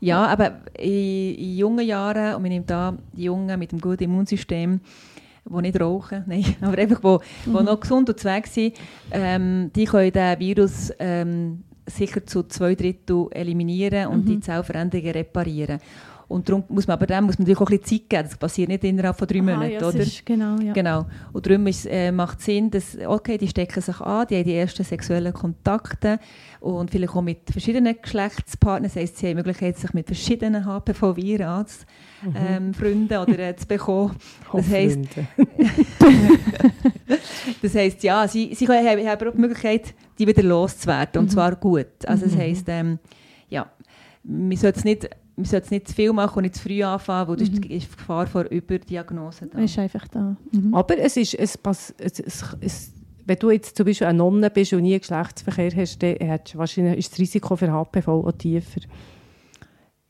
Ja, 0.01 0.27
aber 0.27 0.61
in, 0.79 1.35
in 1.37 1.57
jungen 1.57 1.87
Jahren, 1.87 2.35
und 2.35 2.42
man 2.42 2.51
nimmt 2.51 2.70
da 2.70 2.96
die 3.12 3.25
Jungen 3.25 3.57
mit 3.59 3.70
einem 3.72 3.81
guten 3.81 4.05
Immunsystem, 4.05 4.81
die 5.44 5.61
nicht 5.62 5.81
rauchen, 5.81 6.25
nein, 6.27 6.44
aber 6.61 6.79
einfach, 6.79 6.98
wo, 7.03 7.20
wo 7.46 7.59
Mhm. 7.61 7.64
noch 7.66 7.81
gesund 7.81 8.09
und 8.09 8.25
weg 8.25 8.46
sind, 8.46 8.75
ähm, 9.11 9.70
die 9.77 9.85
können 9.85 10.11
den 10.12 10.38
Virus 10.40 10.92
ähm, 10.98 11.64
sicher 11.87 12.25
zu 12.25 12.44
zwei 12.44 12.75
Drittel 12.75 13.27
eliminieren 13.31 14.07
und 14.09 14.20
Mhm. 14.25 14.27
die 14.27 14.40
Zellveränderungen 14.40 15.12
reparieren. 15.12 15.81
Und 16.33 16.49
darum 16.49 16.64
muss 16.68 16.87
man 16.87 16.95
aber 16.95 17.07
dem 17.07 17.25
muss 17.25 17.38
man 17.38 17.45
natürlich 17.45 17.61
auch 17.61 17.71
ein 17.71 17.79
bisschen 17.79 18.01
Zeit 18.01 18.09
geben. 18.09 18.23
Das 18.25 18.37
passiert 18.38 18.68
nicht 18.68 18.85
innerhalb 18.85 19.18
von 19.18 19.29
drei 19.29 19.40
Aha, 19.40 19.45
Monaten, 19.45 19.73
ja, 19.73 19.87
oder? 19.87 19.99
Ist, 19.99 20.25
genau, 20.25 20.57
ja. 20.57 20.73
Genau. 20.73 21.07
Und 21.33 21.47
darum 21.47 21.66
ist, 21.66 21.87
äh, 21.87 22.11
macht 22.11 22.38
es 22.38 22.47
Sinn, 22.47 22.71
dass, 22.71 22.97
okay, 23.07 23.37
die 23.37 23.49
stecken 23.49 23.83
sich 23.83 24.01
an, 24.01 24.27
die 24.27 24.37
haben 24.37 24.45
die 24.45 24.55
ersten 24.55 24.83
sexuellen 24.83 25.35
Kontakte 25.35 26.18
und 26.61 26.90
vielleicht 26.90 27.14
auch 27.14 27.21
mit 27.21 27.51
verschiedenen 27.51 27.97
Geschlechtspartnern. 28.01 28.85
Das 28.85 28.97
heisst, 28.97 29.18
sie 29.18 29.27
haben 29.27 29.33
die 29.33 29.37
Möglichkeit, 29.37 29.77
sich 29.77 29.92
mit 29.92 30.07
verschiedenen 30.07 30.64
HPV-Viren 30.64 31.47
anzufreunden 31.47 33.18
oder 33.18 33.38
äh, 33.38 33.57
zu 33.57 33.66
bekommen. 33.66 34.16
Das 34.53 34.68
heisst, 34.68 34.99
das 37.62 37.75
heisst, 37.75 38.03
ja, 38.03 38.29
sie, 38.29 38.55
sie 38.55 38.66
können, 38.66 38.87
haben, 38.87 39.07
haben 39.07 39.29
auch 39.29 39.33
die 39.33 39.40
Möglichkeit, 39.40 39.95
die 40.18 40.27
wieder 40.27 40.42
loszuwerden, 40.42 41.23
und 41.23 41.31
zwar 41.31 41.57
gut. 41.57 42.07
Also 42.07 42.27
das 42.27 42.37
heisst, 42.37 42.68
ähm, 42.68 42.99
ja, 43.49 43.71
man 44.25 44.57
sollte 44.57 44.79
es 44.79 44.85
nicht 44.85 45.09
man 45.37 45.45
sollte 45.45 45.64
es 45.64 45.71
nicht 45.71 45.88
zu 45.88 45.95
viel 45.95 46.12
machen 46.12 46.37
und 46.37 46.42
nicht 46.42 46.57
zu 46.57 46.62
früh 46.62 46.83
anfangen, 46.83 47.29
weil 47.29 47.37
mhm. 47.37 47.42
ist 47.42 47.64
die 47.64 47.68
Gefahr 47.68 48.27
vor 48.27 48.45
Überdiagnose 48.45 49.47
da. 49.47 49.59
Ist 49.59 49.79
einfach 49.79 50.07
da. 50.09 50.37
Mhm. 50.53 50.75
Aber 50.75 50.99
es 50.99 51.16
ist, 51.16 51.35
es, 51.35 51.57
pass, 51.57 51.95
es, 51.99 52.21
es, 52.21 52.45
es, 52.61 52.92
wenn 53.25 53.38
du 53.38 53.51
jetzt 53.51 53.77
zum 53.77 53.87
Beispiel 53.87 54.07
eine 54.07 54.18
Nonne 54.18 54.51
bist 54.51 54.73
und 54.73 54.83
nie 54.83 54.99
Geschlechtsverkehr 54.99 55.71
hast, 55.77 56.03
dann 56.03 56.16
hast, 56.21 56.57
wahrscheinlich 56.57 56.99
ist 56.99 57.12
das 57.12 57.18
Risiko 57.18 57.57
für 57.57 57.73
HPV 57.73 58.09
auch 58.09 58.33
tiefer. 58.33 58.81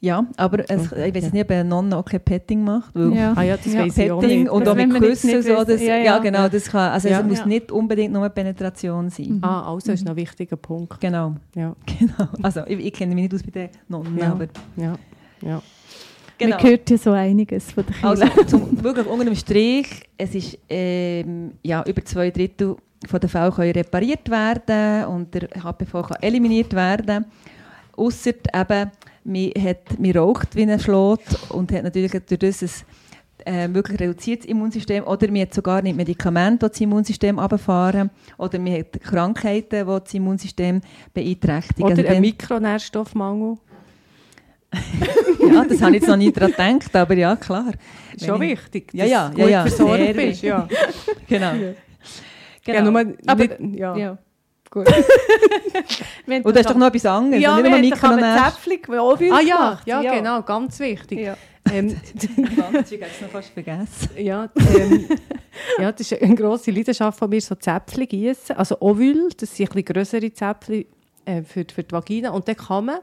Ja, 0.01 0.27
aber 0.37 0.69
es, 0.69 0.91
ich 0.91 1.15
weiß 1.15 1.33
nicht, 1.33 1.45
ob 1.45 1.51
eine 1.53 1.63
Nonne 1.63 1.97
auch 1.97 2.05
kein 2.05 2.21
Petting 2.21 2.65
macht. 2.65 2.93
Weil 2.93 3.15
ja. 3.15 3.35
Ah 3.37 3.43
ja, 3.43 3.57
das 3.57 3.73
ja. 3.73 3.85
weiß 3.85 3.97
ich 3.99 4.11
auch 4.11 4.21
nicht. 4.21 4.51
und 4.51 4.69
auch 4.69 4.75
mit 4.75 4.93
Küssen. 4.95 5.41
So, 5.41 5.63
das, 5.63 5.81
ja, 5.81 5.97
ja. 5.97 6.19
genau, 6.19 6.49
das 6.49 6.65
kann, 6.65 6.91
also 6.91 7.09
es 7.09 7.23
muss 7.23 7.47
nicht 7.47 7.71
unbedingt 7.71 8.13
nur 8.13 8.29
Penetration 8.29 9.11
sein. 9.11 9.37
Mhm. 9.37 9.45
Ah, 9.45 9.73
also 9.73 9.93
ist 9.93 10.05
noch 10.05 10.11
ein 10.11 10.17
wichtiger 10.17 10.57
Punkt. 10.57 11.01
Genau. 11.01 11.37
Ja. 11.55 11.77
genau. 11.87 12.29
Also 12.43 12.63
ich, 12.67 12.81
ich 12.81 12.93
kenne 12.93 13.15
mich 13.15 13.31
nicht 13.31 13.35
aus 13.35 13.45
bei 13.45 13.53
den 13.53 13.69
Nonnen, 13.87 14.21
aber... 14.25 14.49
Ja. 14.75 14.95
Ja. 15.42 15.62
Genau. 16.38 16.57
Man 16.57 16.66
hört 16.66 16.90
ja 16.90 16.98
so 16.98 17.12
einiges 17.12 17.72
von 17.72 17.85
der 17.87 17.94
Kirche. 17.94 18.09
Also 18.09 18.44
zum, 18.44 18.83
wirklich 18.83 19.07
unter 19.07 19.24
dem 19.24 19.37
Strich, 19.37 19.87
es 20.16 20.35
ist 20.35 20.59
ähm, 20.68 21.52
ja, 21.62 21.85
über 21.87 22.05
zwei 22.05 22.31
Drittel 22.31 22.76
von 23.07 23.20
den 23.20 23.28
Fällen 23.28 23.52
können 23.52 23.72
repariert 23.72 24.28
werden 24.31 25.07
und 25.07 25.35
der 25.35 25.48
HPV 25.62 26.02
kann 26.02 26.22
eliminiert 26.22 26.72
werden. 26.74 27.26
Ausser 27.96 28.31
eben 28.31 28.90
man, 29.24 29.50
hat, 29.59 29.98
man 29.98 30.12
raucht 30.12 30.57
wie 30.57 30.62
ein 30.62 30.81
Schlot 30.81 31.20
und 31.50 31.70
hat 31.72 31.85
natürlich 31.85 32.12
durch 32.12 32.38
das 32.38 32.85
ein 33.44 33.70
äh, 33.70 33.74
wirklich 33.74 34.00
reduziertes 34.00 34.46
Immunsystem 34.46 35.05
oder 35.05 35.28
man 35.28 35.42
hat 35.42 35.55
sogar 35.55 35.83
nicht 35.83 35.96
Medikamente, 35.96 36.66
die 36.66 36.72
das 36.72 36.81
Immunsystem 36.81 37.38
runterfahren 37.38 38.11
oder 38.38 38.59
man 38.59 38.78
hat 38.78 39.00
Krankheiten, 39.00 39.87
die 39.87 40.00
das 40.00 40.14
Immunsystem 40.14 40.81
beeinträchtigen. 41.12 41.85
Oder 41.85 41.98
also 41.98 42.07
ein 42.07 42.20
Mikronährstoffmangel. 42.20 43.59
ja, 45.53 45.65
das 45.65 45.83
habe 45.83 45.97
ich 45.97 46.03
jetzt 46.03 46.09
noch 46.09 46.17
nie 46.17 46.33
daran 46.33 46.79
gedacht, 46.79 46.97
aber 46.97 47.15
ja, 47.15 47.37
klar. 47.37 47.73
Ist 48.15 48.27
schon 48.27 48.43
ich, 48.43 48.51
wichtig, 48.51 48.93
dass 48.93 49.01
ja, 49.01 49.07
ja, 49.07 49.29
du 49.29 49.37
gut 49.37 49.51
ja, 49.51 49.63
versorgt 49.63 50.17
bist. 50.17 50.43
Ja. 50.43 50.69
genau. 51.29 51.53
genau. 51.53 51.75
Ja, 52.67 52.83
nur, 52.83 53.15
aber, 53.27 53.45
nicht, 53.45 53.79
ja. 53.79 53.97
ja. 53.97 54.19
Gut. 54.71 54.89
Du 56.27 56.55
hast 56.55 56.71
doch 56.71 56.77
noch 56.77 56.87
etwas 56.87 57.07
anderes. 57.07 57.43
Ja, 57.43 57.57
nicht 57.57 57.71
nur 57.71 57.79
Mikronährstoffe. 57.79 59.23
Ah 59.31 59.41
ja, 59.41 59.81
ja, 59.85 60.03
ja, 60.03 60.15
genau, 60.15 60.43
ganz 60.43 60.79
wichtig. 60.79 61.19
Ja. 61.19 61.37
Ähm, 61.71 61.97
ich 62.15 62.29
habe 62.61 62.79
es 62.79 63.21
noch 63.21 63.29
fast 63.29 63.51
vergessen. 63.51 64.11
Ja, 64.17 64.49
ähm, 64.75 65.09
ja, 65.79 65.93
das 65.93 66.13
ist 66.13 66.23
eine 66.23 66.35
grosse 66.35 66.71
Leidenschaft 66.71 67.19
von 67.19 67.29
mir, 67.29 67.41
so 67.41 67.55
Zäpfchen 67.55 68.07
gießen. 68.07 68.57
Also 68.57 68.81
Ovül, 68.81 69.31
das 69.37 69.55
sind 69.55 69.71
ein 69.71 69.75
bisschen 69.75 69.95
grössere 69.95 70.33
Zäpfchen 70.33 70.85
äh, 71.25 71.43
für, 71.43 71.65
für 71.73 71.83
die 71.83 71.93
Vagina. 71.93 72.31
Und 72.31 72.49
dann 72.49 72.57
kann 72.57 72.85
man 72.87 72.99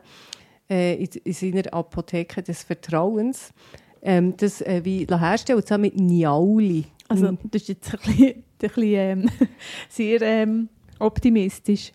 äh, 0.70 0.96
in, 0.96 1.10
in 1.24 1.34
seiner 1.34 1.74
Apotheke 1.74 2.42
des 2.44 2.64
Vertrauens 2.64 3.54
ähm, 4.02 4.36
das 4.38 4.62
äh, 4.62 4.82
wie 4.84 5.06
herstellen, 5.06 5.60
und 5.60 5.68
zwar 5.68 5.78
mit 5.78 6.00
Niauli. 6.00 6.86
Also 7.08 7.38
das 7.44 7.64
ist 7.64 7.68
jetzt 7.70 7.94
ein 7.94 8.00
bisschen, 8.00 8.28
ein 8.28 8.44
bisschen 8.58 8.84
ähm, 8.84 9.30
sehr... 9.90 10.22
Ähm, 10.22 10.70
optimistisch. 11.00 11.94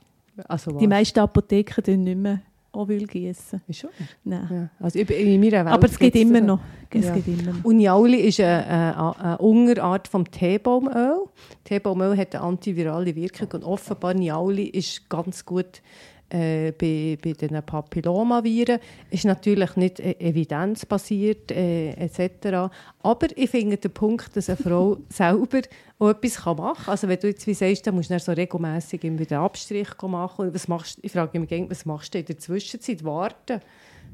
Also 0.48 0.72
Die 0.72 0.88
meisten 0.88 1.20
Apotheken 1.20 1.82
tun 1.82 2.04
nicht 2.04 2.18
mehr 2.18 2.42
Ovül 2.72 3.06
gießen. 3.06 3.62
Ist 3.68 3.80
schon? 3.80 3.90
Nein. 4.24 4.48
Ja. 4.50 4.84
Also 4.84 4.98
in 4.98 5.40
meiner 5.40 5.64
Welt 5.64 5.74
Aber 5.74 5.86
es 5.86 5.96
geht 5.96 6.16
immer 6.16 6.40
noch. 6.40 6.58
Es 6.90 7.04
ja. 7.04 7.14
geht 7.14 7.28
immer 7.28 7.52
noch. 7.52 7.64
Uniauli 7.64 8.18
ist 8.18 8.40
eine, 8.40 8.66
eine, 8.66 9.18
eine 9.20 9.38
Unterart 9.38 10.08
vom 10.08 10.28
Teebaumöl. 10.28 11.26
Teebaumöl 11.62 12.16
hat 12.16 12.34
eine 12.34 12.42
antivirale 12.42 13.14
Wirkung 13.14 13.48
und 13.52 13.64
offenbar 13.64 14.14
Niauli 14.14 14.64
ist 14.64 15.08
ganz 15.08 15.44
gut 15.44 15.82
äh, 16.30 16.72
bei, 16.72 17.18
bei 17.22 17.32
den 17.32 17.62
Papillomaviren. 17.62 18.78
Ist 19.10 19.24
natürlich 19.24 19.76
nicht 19.76 20.00
äh, 20.00 20.16
evidenzbasiert 20.18 21.50
äh, 21.52 21.90
etc. 21.92 22.72
Aber 23.02 23.26
ich 23.36 23.50
finde 23.50 23.76
den 23.76 23.92
Punkt, 23.92 24.36
dass 24.36 24.48
eine 24.48 24.56
Frau 24.56 24.98
selber 25.08 25.60
auch 25.98 26.10
etwas 26.10 26.44
machen 26.44 26.56
kann. 26.56 26.74
Also 26.86 27.08
wenn 27.08 27.20
du 27.20 27.28
jetzt 27.28 27.46
wie 27.46 27.54
sagst, 27.54 27.86
dann 27.86 27.94
musst 27.94 28.10
du 28.10 28.14
dann 28.14 28.20
so 28.20 28.32
regelmässig 28.32 29.02
wieder 29.02 29.40
Abstrich 29.40 29.88
machen. 30.02 30.52
was 30.52 30.68
machst, 30.68 30.98
ich 31.02 31.12
frage 31.12 31.38
mich, 31.38 31.50
was 31.68 31.86
machst 31.86 32.14
du 32.14 32.18
in 32.18 32.24
der 32.24 32.38
Zwischenzeit? 32.38 33.04
Warten? 33.04 33.60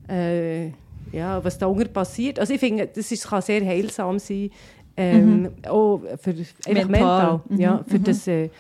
Äh, 0.09 0.69
ja, 1.13 1.43
was 1.43 1.59
da 1.59 1.67
unten 1.67 1.93
passiert. 1.93 2.39
Also 2.39 2.55
ich 2.55 2.61
finde, 2.61 2.87
das 2.87 3.11
ist, 3.11 3.29
kann 3.29 3.43
sehr 3.43 3.65
heilsam 3.65 4.19
sein, 4.19 4.51
ähm, 4.97 5.43
mhm. 5.43 5.51
auch 5.67 6.01
für 6.21 6.35
mental, 6.67 6.87
mental 6.87 7.41
mhm. 7.49 7.61
ja, 7.61 7.85
für 7.87 7.99
mhm. 7.99 8.05
das 8.05 8.27
äh, 8.27 8.51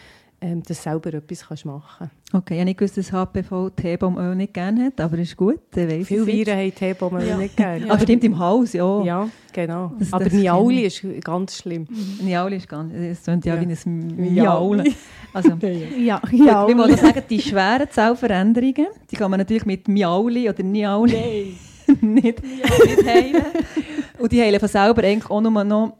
ähm, 0.42 0.62
dass 0.62 0.78
du 0.78 0.82
selber 0.82 1.12
etwas 1.14 1.46
kannst 1.46 1.66
machen 1.66 1.84
kannst. 1.98 2.34
Okay, 2.34 2.54
ich 2.54 2.60
habe 2.60 2.64
nicht 2.64 2.78
gewusst, 2.78 2.96
dass 2.96 3.12
HPV 3.12 3.70
Teebaumöl 3.70 4.34
nicht 4.34 4.54
gerne 4.54 4.86
hat, 4.86 5.00
aber 5.00 5.18
ist 5.18 5.36
gut. 5.36 5.60
Viele 5.72 6.26
Viren 6.26 6.56
haben 6.56 6.74
Teebaumöl 6.74 7.26
ja. 7.26 7.36
nicht 7.36 7.56
gerne. 7.56 7.86
ja. 7.86 7.92
Aber 7.92 8.02
stimmt, 8.02 8.24
im 8.24 8.38
Haus, 8.38 8.72
ja. 8.72 9.02
Ja, 9.02 9.28
genau. 9.52 9.92
Das, 9.98 10.12
aber 10.12 10.24
das 10.24 10.32
Niauli 10.32 10.86
ist 10.86 11.04
ganz 11.22 11.58
schlimm. 11.58 11.86
Mhm. 11.90 12.26
Niauli 12.26 12.56
ist 12.56 12.68
ganz, 12.68 12.92
es 12.94 13.22
klingt 13.22 13.44
ja, 13.44 13.54
ja, 13.54 13.60
wie 13.60 13.72
ein 13.72 14.16
Miauli. 14.16 14.94
Also, 15.32 15.50
ja, 15.98 16.20
ja. 16.32 16.68
Ich 16.68 16.74
muss 16.74 17.00
sagen, 17.00 17.22
die 17.28 17.40
schweren 17.40 17.90
Zellveränderungen, 17.90 18.86
die 19.10 19.16
kann 19.16 19.30
man 19.30 19.38
natürlich 19.38 19.66
mit 19.66 19.88
Miauli 19.88 20.48
oder 20.48 20.62
Niauli 20.62 21.56
nicht, 22.00 22.42
nicht 22.42 23.06
heilen. 23.06 23.44
Und 24.18 24.32
die 24.32 24.40
heilen 24.40 24.60
von 24.60 24.68
selber 24.68 25.02
eigentlich 25.04 25.30
auch 25.30 25.40
nur 25.40 25.64
noch 25.64 25.96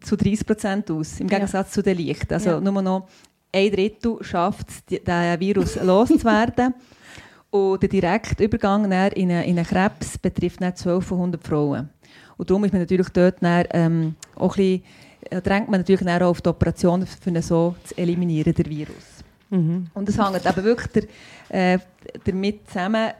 zu 0.00 0.16
30 0.16 0.46
Prozent 0.46 0.90
aus, 0.90 1.20
im 1.20 1.28
Gegensatz 1.28 1.72
zu 1.72 1.82
den 1.82 1.96
Licht. 1.96 2.32
Also 2.32 2.60
nur 2.60 2.82
noch 2.82 3.08
ein 3.54 3.70
Drittel 3.70 4.18
schafft 4.22 4.68
es, 4.68 4.84
diesen 4.84 5.40
Virus 5.40 5.76
loszuwerden. 5.82 6.74
Und 7.50 7.82
der 7.82 7.88
direkte 7.88 8.44
Übergang 8.44 8.84
in 8.84 8.92
einen, 8.92 9.12
in 9.44 9.58
einen 9.58 9.64
Krebs 9.64 10.18
betrifft 10.18 10.58
12 10.60 11.04
von 11.04 11.18
100 11.18 11.46
Frauen. 11.46 11.88
Und 12.36 12.50
darum 12.50 12.64
ist 12.64 12.72
man 12.72 12.82
natürlich 12.82 13.08
dort 13.10 13.36
dann, 13.40 13.64
ähm, 13.70 14.14
auch 14.34 14.56
ein 14.56 14.80
bisschen, 14.80 14.82
äh, 15.30 15.40
drängt 15.40 15.70
man 15.70 15.80
natürlich 15.80 16.08
auch 16.08 16.30
auf 16.30 16.42
die 16.42 16.48
Operation, 16.48 17.06
um 17.26 17.42
so 17.42 17.76
zu 17.84 17.96
eliminieren, 17.96 18.52
der 18.52 18.66
Virus. 18.66 19.22
Mhm. 19.50 19.86
Und 19.94 20.08
das 20.08 20.18
hängt 20.18 20.44
eben 20.44 20.64
wirklich 20.64 21.08
der, 21.48 21.74
äh, 21.74 21.78
damit 22.24 22.66
zusammen, 22.68 23.12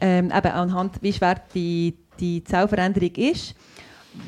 ähm, 0.00 0.26
eben 0.26 0.52
anhand, 0.52 1.02
wie 1.02 1.12
schwer 1.12 1.40
die, 1.54 1.94
die 2.20 2.44
Zellveränderung 2.44 3.14
ist, 3.14 3.54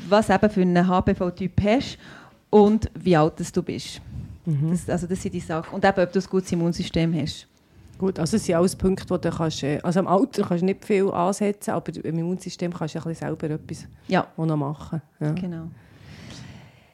was 0.09 0.29
eben 0.29 0.49
für 0.49 0.61
einen 0.61 0.87
HPV-Typ 0.87 1.61
hast 1.63 1.97
und 2.49 2.89
wie 2.95 3.15
alt 3.15 3.33
du 3.55 3.63
bist. 3.63 4.01
Mhm. 4.45 4.71
Das, 4.71 4.89
also 4.89 5.07
das 5.07 5.21
sind 5.21 5.33
die 5.33 5.39
Sachen. 5.39 5.73
Und 5.75 5.85
eben, 5.85 5.99
ob 5.99 6.11
du 6.11 6.19
ein 6.19 6.25
gutes 6.29 6.51
Immunsystem 6.51 7.13
hast. 7.13 7.47
Gut, 7.97 8.17
also 8.17 8.37
es 8.37 8.45
sind 8.45 8.55
alles 8.55 8.75
Punkte, 8.75 9.09
wo 9.09 9.17
du 9.17 9.29
kannst, 9.29 9.61
äh, 9.61 9.79
also 9.83 9.99
am 9.99 10.07
Alter 10.07 10.43
kannst 10.43 10.63
du 10.63 10.65
nicht 10.65 10.83
viel 10.83 11.09
ansetzen, 11.11 11.71
aber 11.71 11.95
im 12.03 12.17
Immunsystem 12.17 12.73
kannst 12.73 12.95
du 12.95 12.99
ein 12.99 13.03
bisschen 13.03 13.27
selber 13.27 13.49
etwas 13.51 13.87
ja. 14.07 14.27
noch 14.37 14.57
machen. 14.57 15.01
Ja. 15.19 15.31
Genau. 15.33 15.67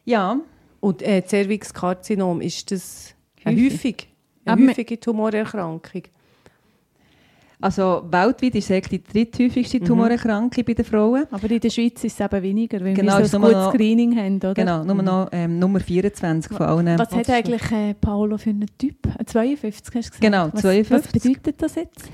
Ja. 0.03 0.38
Und 0.79 1.01
äh, 1.01 1.23
Cervixkarzinom, 1.25 2.41
ist 2.41 2.71
das 2.71 3.15
häufig? 3.45 3.73
häufig 3.73 4.07
eine 4.45 4.67
häufige 4.67 4.99
Tumorerkrankung? 4.99 6.03
Also 7.59 8.03
weltweit 8.11 8.53
ist 8.53 8.69
es 8.69 8.81
die 8.87 9.03
dritthäufigste 9.03 9.79
mhm. 9.79 9.85
Tumorerkrankung 9.85 10.63
bei 10.63 10.73
den 10.73 10.85
Frauen. 10.85 11.25
Aber 11.31 11.49
in 11.49 11.59
der 11.59 11.69
Schweiz 11.71 12.03
ist 12.03 12.19
es 12.19 12.19
eben 12.19 12.43
weniger, 12.43 12.79
weil 12.81 12.93
genau, 12.93 13.17
wir 13.17 13.25
so 13.25 13.37
ein 13.37 13.41
gutes 13.41 13.57
noch, 13.57 13.73
Screening 13.73 14.15
haben, 14.15 14.37
oder? 14.37 14.53
Genau, 14.53 14.83
nur 14.83 14.95
mhm. 14.95 15.05
noch 15.05 15.29
ähm, 15.31 15.57
Nummer 15.57 15.79
24 15.79 16.55
von 16.55 16.65
allen. 16.67 16.99
Was 16.99 17.11
hat 17.11 17.29
eigentlich 17.31 17.71
äh, 17.71 17.95
Paolo 17.95 18.37
für 18.37 18.51
einen 18.51 18.67
Typ? 18.77 19.07
52 19.25 19.63
hast 19.65 19.91
du 19.91 19.91
gesagt? 19.91 20.21
Genau, 20.21 20.49
52. 20.49 20.91
Was, 20.91 21.07
bedeutet 21.11 21.61
das 21.61 21.75
jetzt? 21.75 22.11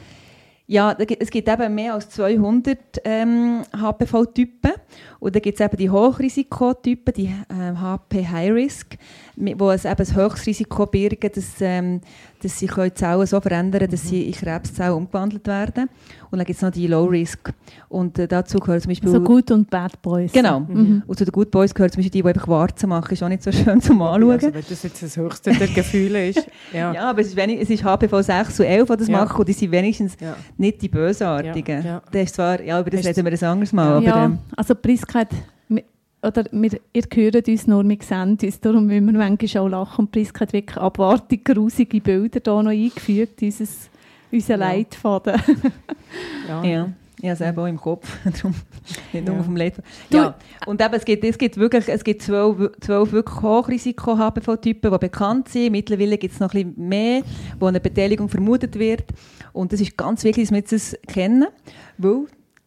Ja, 0.66 0.96
es 1.20 1.30
gibt 1.30 1.50
eben 1.50 1.76
mehr 1.76 1.94
als 1.94 2.10
200 2.12 3.02
ähm, 3.04 3.64
HPV-Typen. 3.78 4.72
Und 5.20 5.36
dann 5.36 5.42
gibt 5.42 5.60
es 5.60 5.66
eben 5.66 5.76
die 5.76 5.90
Hochrisikotypen, 5.90 7.14
die 7.14 7.36
ähm, 7.50 7.82
HP 7.82 8.26
High 8.26 8.52
Risk, 8.52 8.96
wo 9.36 9.72
es 9.72 9.86
eben 9.86 9.96
ein 9.98 10.16
hohes 10.16 10.46
Risiko 10.46 10.86
birgen, 10.86 11.32
dass, 11.34 11.56
ähm, 11.60 12.02
dass 12.42 12.60
sich 12.60 12.72
die 12.72 12.94
Zellen 12.94 13.26
so 13.26 13.40
verändern, 13.42 13.90
dass 13.90 14.04
mhm. 14.04 14.08
sie 14.08 14.28
in 14.28 14.34
Krebszellen 14.34 14.94
umgewandelt 14.94 15.48
werden. 15.48 15.90
Und 16.30 16.40
dann 16.40 16.46
gibt 16.46 16.58
es 16.58 16.62
noch 16.62 16.72
die 16.72 16.88
Low 16.88 17.06
Risk. 17.06 17.52
Und 17.90 18.18
äh, 18.20 18.28
dazu 18.28 18.60
gehört 18.60 18.84
zum 18.84 18.90
Beispiel... 18.90 19.10
So 19.10 19.22
Good 19.22 19.52
und 19.52 19.70
Bad 19.70 20.02
Boys. 20.02 20.32
Genau. 20.32 20.62
Mhm. 20.62 21.04
Und 21.06 21.18
zu 21.18 21.26
den 21.26 21.32
Good 21.32 21.52
Boys 21.52 21.74
gehört 21.74 21.94
zum 21.94 22.00
Beispiel 22.00 22.12
die, 22.12 22.22
die 22.22 22.28
einfach 22.28 22.48
Warzen 22.48 22.90
machen. 22.90 23.14
Ist 23.14 23.24
auch 23.24 23.30
nicht 23.30 23.44
so 23.44 23.52
schön 23.52 23.82
zum 23.82 24.02
Anschauen. 24.02 24.32
Also, 24.32 24.54
wenn 24.54 24.64
das 24.68 24.84
jetzt 24.84 25.02
das 25.02 25.18
höchste 25.18 25.52
der 25.52 25.68
Gefühle 25.68 26.30
ist. 26.30 26.48
Ja. 26.72 26.92
ja, 26.94 27.10
aber 27.10 27.22
es 27.22 27.28
ist, 27.28 27.36
wenig, 27.36 27.62
es 27.62 27.70
ist 27.70 27.84
HPV 27.84 28.22
6 28.22 28.60
und 28.60 28.66
11, 28.66 28.88
die 28.90 28.98
das 28.98 29.08
ja. 29.08 29.18
machen. 29.18 29.40
Und 29.40 29.48
die 29.48 29.54
sind 29.54 29.72
wenigstens 29.72 30.18
ja. 30.20 30.36
nicht 30.58 30.82
die 30.82 30.90
Bösartigen. 30.90 31.86
Ja. 31.86 32.02
Das 32.12 32.24
ist 32.24 32.36
zwar, 32.36 32.62
ja, 32.62 32.80
über 32.80 32.90
das 32.90 33.06
reden 33.06 33.26
wir 33.26 33.32
ein 33.32 33.44
anderes 33.44 33.74
Mal. 33.74 34.04
Ja, 34.04 34.14
aber, 34.14 34.26
ähm, 34.26 34.40
also 34.56 34.74
Priska 34.74 35.20
hat 35.20 35.30
oder 36.24 36.46
wir, 36.52 36.80
ihr 36.94 37.04
hört 37.14 37.48
uns 37.48 37.68
nur, 37.68 37.88
wir 37.88 37.98
sehen 38.02 38.38
uns, 38.42 38.60
darum 38.62 38.88
müssen 38.88 39.08
wir 39.08 39.14
manchmal 39.14 39.64
auch 39.64 39.68
lachen. 39.68 40.06
Und 40.06 40.12
Priska 40.12 40.42
hat 40.42 40.54
wirklich 40.54 40.78
abartig 40.78 41.44
grusige 41.44 42.00
Bilder 42.00 42.40
hier 42.44 42.64
noch 42.64 42.72
eingefügt, 42.72 43.42
dieses, 43.42 43.90
unser 44.32 44.54
ja. 44.54 44.56
Leitfaden. 44.56 45.42
ja. 46.48 46.64
ja. 46.64 46.90
Ich 47.22 47.30
habe 47.30 47.42
es 47.42 47.50
eben 47.50 47.60
auch 47.60 47.68
im 47.68 47.80
Kopf, 47.80 48.18
darum 48.26 48.54
nicht 49.14 49.26
nur 49.26 49.36
ja. 49.36 49.40
auf 49.40 49.46
dem 49.46 49.56
Leitfaden. 49.56 49.90
Ja. 50.10 50.36
Und 50.66 50.82
eben, 50.82 50.94
es 50.94 51.06
gibt, 51.06 51.24
es 51.24 51.38
gibt 51.38 51.58
wirklich 51.58 51.88
es 51.88 52.04
gibt 52.04 52.22
zwölf, 52.22 52.72
zwölf 52.82 53.12
wirklich 53.12 53.42
Hochrisiko-HPV-Typen, 53.42 54.92
die 54.92 54.98
bekannt 54.98 55.50
sind. 55.50 55.72
Mittlerweile 55.72 56.18
gibt 56.18 56.34
es 56.34 56.40
noch 56.40 56.54
ein 56.54 56.74
bisschen 56.74 56.90
mehr, 56.90 57.22
wo 57.60 57.68
eine 57.68 57.80
Beteiligung 57.80 58.28
vermutet 58.28 58.78
wird. 58.78 59.06
Und 59.54 59.72
es 59.72 59.80
ist 59.82 59.96
ganz 59.96 60.24
wichtig, 60.24 60.50
dass 60.50 60.52
wir 60.52 60.62
das 60.64 60.98
kennen, 61.08 61.48
weil 61.98 62.26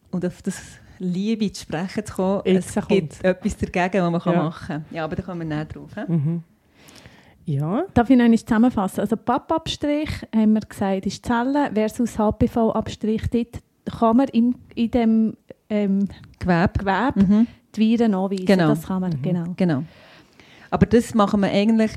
und 0.09 0.25
auf 0.25 0.41
das 0.41 0.55
Liebe 0.99 1.51
zu 1.51 1.61
sprechen 1.63 2.05
zu 2.05 2.13
kommen, 2.15 2.41
Jetzt 2.45 2.75
es 2.77 2.87
gibt 2.87 3.23
etwas 3.23 3.57
dagegen, 3.57 4.13
was 4.13 4.25
man 4.25 4.33
Ja. 4.35 4.43
machen 4.43 4.67
kann. 4.67 4.85
Ja, 4.91 5.03
aber 5.03 5.15
da 5.15 5.23
kommen 5.23 5.41
wir 5.49 5.55
näher 5.55 5.65
drauf. 5.65 5.91
Mhm. 6.07 6.43
Ja, 7.45 7.83
Darf 7.93 8.09
ich 8.09 8.17
noch 8.17 8.25
einmal 8.25 8.39
zusammenfassen? 8.39 8.99
Also 8.99 9.15
PAP-Abstrich, 9.15 10.09
haben 10.35 10.53
wir 10.53 10.61
gesagt, 10.61 11.05
ist 11.05 11.25
Zelle 11.25 11.69
versus 11.73 12.17
HPV-Abstrich. 12.17 13.21
Dort 13.31 13.61
kann 13.99 14.17
man 14.17 14.27
in, 14.29 14.55
in 14.75 14.91
dem 14.91 15.37
ähm, 15.69 16.07
Gewebe. 16.39 16.69
Gewebe 16.77 17.13
Mhm. 17.25 17.47
die 17.75 17.79
Viren 17.79 18.13
anweisen. 18.15 18.45
Genau. 18.45 18.67
Das 18.69 18.83
kann 18.87 19.01
man, 19.01 19.21
genau. 19.21 19.45
Genau. 19.55 19.83
Aber 20.69 20.85
das 20.87 21.13
machen 21.13 21.39
wir 21.41 21.49
eigentlich 21.49 21.91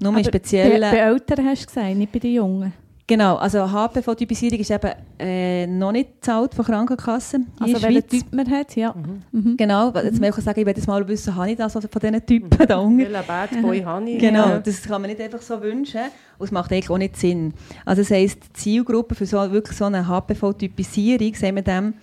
nur 0.00 0.12
in 0.12 0.18
Aber 0.18 0.24
speziellen... 0.24 0.80
Bei, 0.82 0.90
bei 0.90 0.98
Eltern 0.98 1.46
hast 1.46 1.62
du 1.62 1.66
gesagt, 1.68 1.96
nicht 1.96 2.12
bei 2.12 2.18
den 2.18 2.34
Jungen. 2.34 2.72
Genau, 3.08 3.34
also 3.36 3.70
HPV-Typisierung 3.70 4.60
ist 4.60 4.70
eben 4.70 4.90
äh, 5.18 5.66
noch 5.66 5.90
nicht 5.92 6.20
bezahlt 6.20 6.54
von 6.54 6.64
Krankenkassen 6.64 7.48
Also 7.58 7.82
welchen. 7.82 8.06
Typ 8.08 8.32
man 8.32 8.48
hat, 8.48 8.76
ja. 8.76 8.94
Mhm. 9.32 9.56
Genau, 9.56 9.92
weil 9.92 10.06
jetzt 10.06 10.20
möchte 10.20 10.38
ich 10.38 10.44
sagen, 10.44 10.60
ich 10.60 10.66
will 10.66 10.74
jetzt 10.76 10.86
mal 10.86 11.06
wissen, 11.08 11.34
habe 11.34 11.50
ich 11.50 11.56
das 11.56 11.74
also 11.74 11.88
von 11.88 12.00
diesen 12.00 12.24
Typen 12.24 12.66
da 12.66 12.78
unten? 12.78 12.98
welcher 13.00 13.22
Bad 13.24 13.60
Boy 13.60 13.80
habe 13.82 14.08
ich? 14.08 14.18
Genau, 14.18 14.48
Ja. 14.50 14.58
das 14.60 14.82
kann 14.82 15.02
man 15.02 15.10
nicht 15.10 15.20
einfach 15.20 15.42
so 15.42 15.60
wünschen 15.60 16.00
und 16.38 16.44
es 16.46 16.52
macht 16.52 16.70
eigentlich 16.72 16.90
auch 16.90 16.98
nicht 16.98 17.16
Sinn. 17.16 17.52
Also 17.84 18.02
das 18.02 18.10
heisst, 18.12 18.38
die 18.44 18.52
Zielgruppe 18.52 19.14
für 19.16 19.26
so, 19.26 19.36
wirklich 19.50 19.76
so 19.76 19.84
eine 19.86 20.06
HPV-Typisierung, 20.06 21.34
sagen 21.34 21.56
wir 21.56 21.62
dem, 21.62 21.94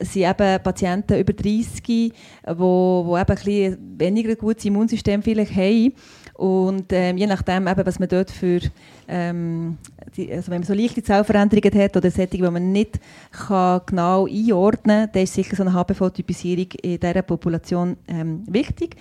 sind 0.00 0.22
eben 0.22 0.62
Patienten 0.62 1.18
über 1.18 1.32
30, 1.32 1.82
die 1.82 2.12
wo, 2.46 3.02
wo 3.06 3.16
eben 3.16 3.28
ein 3.28 3.34
bisschen 3.34 3.94
weniger 3.98 4.34
gutes 4.36 4.64
Immunsystem 4.64 5.22
vielleicht 5.22 5.54
haben 5.54 5.92
und 6.34 6.92
ähm, 6.92 7.16
je 7.16 7.26
nachdem, 7.26 7.68
eben, 7.68 7.86
was 7.86 8.00
man 8.00 8.08
dort 8.08 8.30
für, 8.30 8.60
ähm, 9.06 9.78
die, 10.16 10.32
also 10.32 10.50
wenn 10.50 10.60
man 10.60 10.66
so 10.66 10.74
leichte 10.74 11.02
Zellveränderungen 11.02 11.80
hat 11.80 11.96
oder 11.96 12.10
solche, 12.10 12.36
die 12.36 12.42
man 12.42 12.72
nicht 12.72 12.98
kann 13.30 13.82
genau 13.86 14.26
einordnen 14.26 15.02
kann, 15.02 15.10
dann 15.12 15.22
ist 15.22 15.34
sicher 15.34 15.54
so 15.54 15.62
eine 15.62 15.72
HPV-Typisierung 15.72 16.72
in 16.82 16.98
dieser 16.98 17.22
Population 17.22 17.96
ähm, 18.08 18.42
wichtig. 18.48 18.96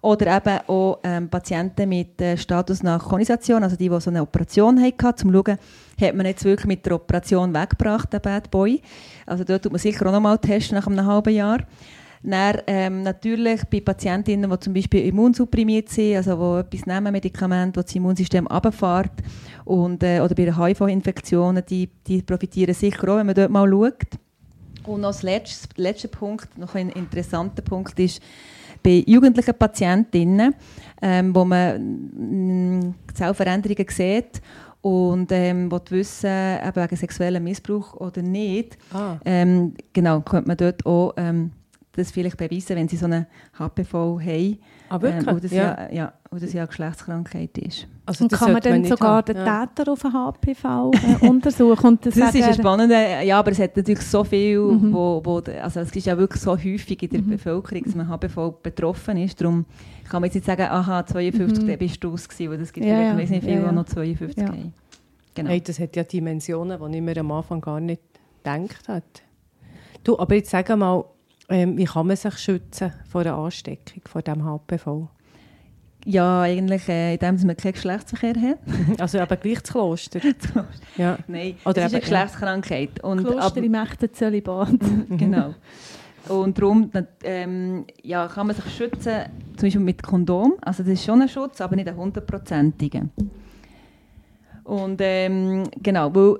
Oder 0.00 0.36
eben 0.36 0.60
auch 0.68 1.00
ähm, 1.02 1.28
Patienten 1.28 1.88
mit 1.88 2.20
äh, 2.22 2.36
Status 2.36 2.82
nach 2.82 3.06
Konisation, 3.06 3.62
also 3.64 3.76
die, 3.76 3.88
die 3.88 4.00
so 4.00 4.10
eine 4.10 4.22
Operation 4.22 4.80
hatten, 4.80 5.06
um 5.06 5.16
zu 5.16 5.44
schauen, 5.44 5.58
hat 6.00 6.14
man 6.14 6.24
jetzt 6.24 6.44
wirklich 6.44 6.66
mit 6.66 6.86
der 6.86 6.94
Operation 6.94 7.52
weggebracht, 7.52 8.12
den 8.12 8.20
Bad 8.20 8.50
Boy. 8.50 8.80
Also 9.26 9.44
dort 9.44 9.64
tut 9.64 9.72
man 9.72 9.80
sicher 9.80 10.06
auch 10.06 10.12
nochmal 10.12 10.38
testen 10.38 10.76
nach 10.76 10.86
einem 10.86 11.04
halben 11.04 11.34
Jahr. 11.34 11.58
Dann, 12.22 12.58
ähm, 12.66 13.02
natürlich 13.02 13.62
bei 13.70 13.80
Patientinnen, 13.80 14.50
die 14.50 14.58
zum 14.60 14.74
Beispiel 14.74 15.06
immunsupprimiert 15.06 15.88
sind, 15.88 16.16
also 16.16 16.62
die 16.62 16.76
etwas 16.76 16.86
nehmen, 16.86 17.12
Medikamente, 17.12 17.74
das 17.80 17.86
das 17.86 17.94
Immunsystem 17.94 18.46
runterfährt, 18.46 19.12
und, 19.64 20.02
äh, 20.02 20.20
oder 20.20 20.34
bei 20.34 20.52
HIV-Infektionen, 20.52 21.62
die, 21.68 21.88
die 22.06 22.22
profitieren 22.22 22.74
sicher 22.74 23.08
auch, 23.08 23.18
wenn 23.18 23.26
man 23.26 23.34
dort 23.34 23.50
mal 23.50 23.68
schaut. 23.68 24.18
Und 24.86 25.02
noch 25.02 25.10
das 25.10 25.22
letzte, 25.22 25.68
letzte 25.80 26.08
Punkt, 26.08 26.56
noch 26.56 26.74
ein 26.74 26.88
interessanter 26.90 27.62
Punkt 27.62 27.98
ist, 28.00 28.22
bei 28.82 29.02
jugendlichen 29.06 29.54
Patientinnen, 29.54 30.54
ähm, 31.02 31.34
wo 31.34 31.44
man 31.44 32.80
mm, 32.80 32.94
Zellveränderungen 33.12 33.86
sieht 33.88 34.40
und 34.80 35.30
ähm, 35.32 35.70
will 35.70 35.80
wissen, 35.90 36.30
eben 36.30 36.76
wegen 36.76 36.96
sexuellem 36.96 37.44
Missbrauch 37.44 37.94
oder 37.94 38.22
nicht, 38.22 38.78
Ah. 38.92 39.16
ähm, 39.24 39.74
genau, 39.92 40.20
könnte 40.20 40.48
man 40.48 40.56
dort 40.56 40.86
auch 40.86 41.12
ähm, 41.16 41.50
das 41.98 42.10
vielleicht 42.10 42.36
beweisen, 42.36 42.76
wenn 42.76 42.88
sie 42.88 42.96
so 42.96 43.06
eine 43.06 43.26
HPV 43.58 44.20
haben. 44.20 44.58
Ah, 44.88 45.00
wirklich? 45.02 45.26
Ähm, 45.28 45.34
und 45.34 45.44
das 45.44 45.50
ja. 45.52 45.62
ja. 45.84 45.92
Ja, 45.92 46.12
und 46.30 46.42
das 46.42 46.52
ja 46.52 46.62
eine 46.62 46.68
Geschlechtskrankheit 46.68 47.58
ist. 47.58 47.86
Also 48.06 48.24
Und 48.24 48.32
das 48.32 48.38
kann 48.40 48.52
man 48.52 48.62
dann 48.62 48.80
nicht 48.80 48.90
sogar 48.90 49.16
haben. 49.16 49.26
den 49.34 49.36
Ja. 49.44 49.66
Täter 49.66 49.92
auf 49.92 50.00
den 50.02 50.12
HPV 50.12 50.90
äh, 51.22 51.26
untersuchen? 51.28 51.86
Und 51.86 52.06
dann 52.06 52.12
Das 52.14 52.34
ist 52.34 52.42
ein 52.42 52.54
spannender, 52.54 53.20
ja, 53.22 53.38
aber 53.38 53.50
es 53.50 53.58
hat 53.58 53.76
natürlich 53.76 54.00
so 54.02 54.24
viel, 54.24 54.58
Mhm. 54.60 54.92
wo, 54.92 55.20
wo, 55.24 55.36
also 55.62 55.80
es 55.80 55.94
ist 55.94 56.06
ja 56.06 56.16
wirklich 56.16 56.40
so 56.42 56.52
häufig 56.56 57.02
in 57.02 57.10
der 57.10 57.18
Bevölkerung, 57.18 57.84
dass 57.84 57.94
man 57.94 58.08
HPV 58.08 58.50
betroffen 58.62 59.18
ist. 59.18 59.40
Darum 59.40 59.64
kann 60.08 60.20
man 60.22 60.24
jetzt 60.28 60.34
nicht 60.36 60.46
sagen, 60.46 60.62
aha, 60.62 61.04
52, 61.04 61.62
Mhm. 61.62 61.66
der 61.66 61.76
bist 61.76 62.02
du 62.02 62.14
es 62.14 62.28
gewesen, 62.28 62.50
weil 62.52 62.60
es 62.62 62.72
gibt 62.72 62.86
Ja, 62.86 62.94
vielleicht, 63.12 63.30
ja. 63.30 63.36
nicht 63.36 63.44
viele, 63.44 63.56
Ja, 63.56 63.62
ja. 63.62 63.68
die 63.68 63.74
noch 63.74 63.84
52 63.84 64.42
Ja. 64.42 64.48
haben. 64.48 64.72
Genau. 65.34 65.50
Hey, 65.50 65.60
das 65.60 65.78
hat 65.78 65.94
ja 65.94 66.02
Dimensionen, 66.02 66.78
die 66.92 66.96
ich 66.98 67.02
mir 67.02 67.16
am 67.18 67.30
Anfang 67.30 67.60
gar 67.60 67.78
nicht 67.80 68.00
gedacht 68.42 68.88
habe. 68.88 69.02
Du, 70.02 70.18
aber 70.18 70.34
jetzt 70.36 70.50
sag 70.50 70.68
mal, 70.76 71.04
wie 71.48 71.84
kann 71.84 72.06
man 72.06 72.16
sich 72.16 72.36
schützen 72.38 72.92
vor 73.10 73.22
einer 73.22 73.36
Ansteckung, 73.36 74.02
vor 74.06 74.22
dem 74.22 74.44
HPV? 74.44 75.08
Ja, 76.04 76.42
eigentlich, 76.42 76.88
äh, 76.88 77.14
indem 77.14 77.36
dass 77.36 77.44
man 77.44 77.56
keinen 77.56 77.72
Geschlechtsverkehr 77.72 78.34
hat. 78.40 78.58
Also 79.00 79.18
eben 79.18 79.40
gleich 79.40 79.60
das 79.62 79.70
Kloster. 79.72 80.20
ja. 80.96 81.18
Nein, 81.26 81.56
Oder 81.64 81.82
es 81.82 81.86
ist 81.86 81.92
eine 81.92 81.92
ja. 81.92 81.98
Geschlechtskrankheit. 82.00 83.02
Und 83.04 83.24
Kloster 83.24 83.44
ab- 83.46 83.56
im 83.56 83.74
echten 83.74 84.12
Zölibat. 84.14 84.68
genau. 85.10 85.54
Und 86.28 86.58
darum 86.58 86.90
ähm, 87.24 87.84
ja, 88.02 88.26
kann 88.28 88.46
man 88.46 88.56
sich 88.56 88.64
schützen, 88.74 89.14
zum 89.56 89.66
Beispiel 89.66 89.80
mit 89.80 90.02
Kondom. 90.02 90.54
Also 90.60 90.82
das 90.82 90.92
ist 90.92 91.04
schon 91.04 91.22
ein 91.22 91.28
Schutz, 91.28 91.60
aber 91.60 91.74
nicht 91.76 91.88
ein 91.88 91.96
hundertprozentiger. 91.96 93.02
Und 94.64 95.00
ähm, 95.02 95.64
genau, 95.82 96.14
weil, 96.14 96.36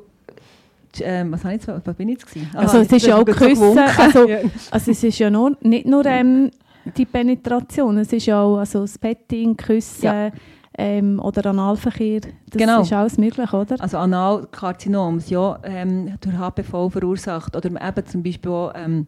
ähm, 1.04 1.32
was, 1.32 1.42
jetzt, 1.44 1.68
was 1.68 1.94
bin 1.96 2.08
ich 2.08 2.18
jetzt 2.18 2.26
gewesen? 2.32 2.50
Aha, 2.54 2.60
Also 2.62 2.78
es 2.78 2.92
ist 2.92 3.06
ja 3.06 3.14
auch 3.16 3.26
so 3.26 3.32
Küssen, 3.32 3.78
also, 3.78 4.26
also 4.70 4.90
es 4.90 5.04
ist 5.04 5.18
ja 5.18 5.30
nur, 5.30 5.56
nicht 5.62 5.86
nur 5.86 6.04
ähm, 6.06 6.50
die 6.96 7.04
Penetration, 7.06 7.98
es 7.98 8.12
ist 8.12 8.26
ja 8.26 8.40
auch 8.42 8.58
also 8.58 8.80
das 8.82 8.98
Petting, 8.98 9.56
Küssen 9.56 10.04
Ja. 10.04 10.30
ähm, 10.76 11.20
oder 11.20 11.46
Analverkehr, 11.50 12.20
das 12.20 12.30
Genau. 12.58 12.82
ist 12.82 12.92
alles 12.92 13.18
möglich, 13.18 13.52
oder? 13.52 13.76
Also 13.80 13.98
Analkarzinom, 13.98 15.20
ja 15.28 15.58
ähm, 15.64 16.14
durch 16.20 16.36
HPV 16.36 16.88
verursacht. 16.90 17.54
Oder 17.56 17.68
eben 17.70 18.06
zum 18.06 18.22
Beispiel 18.22 18.50
auch 18.50 18.72
ähm, 18.74 19.06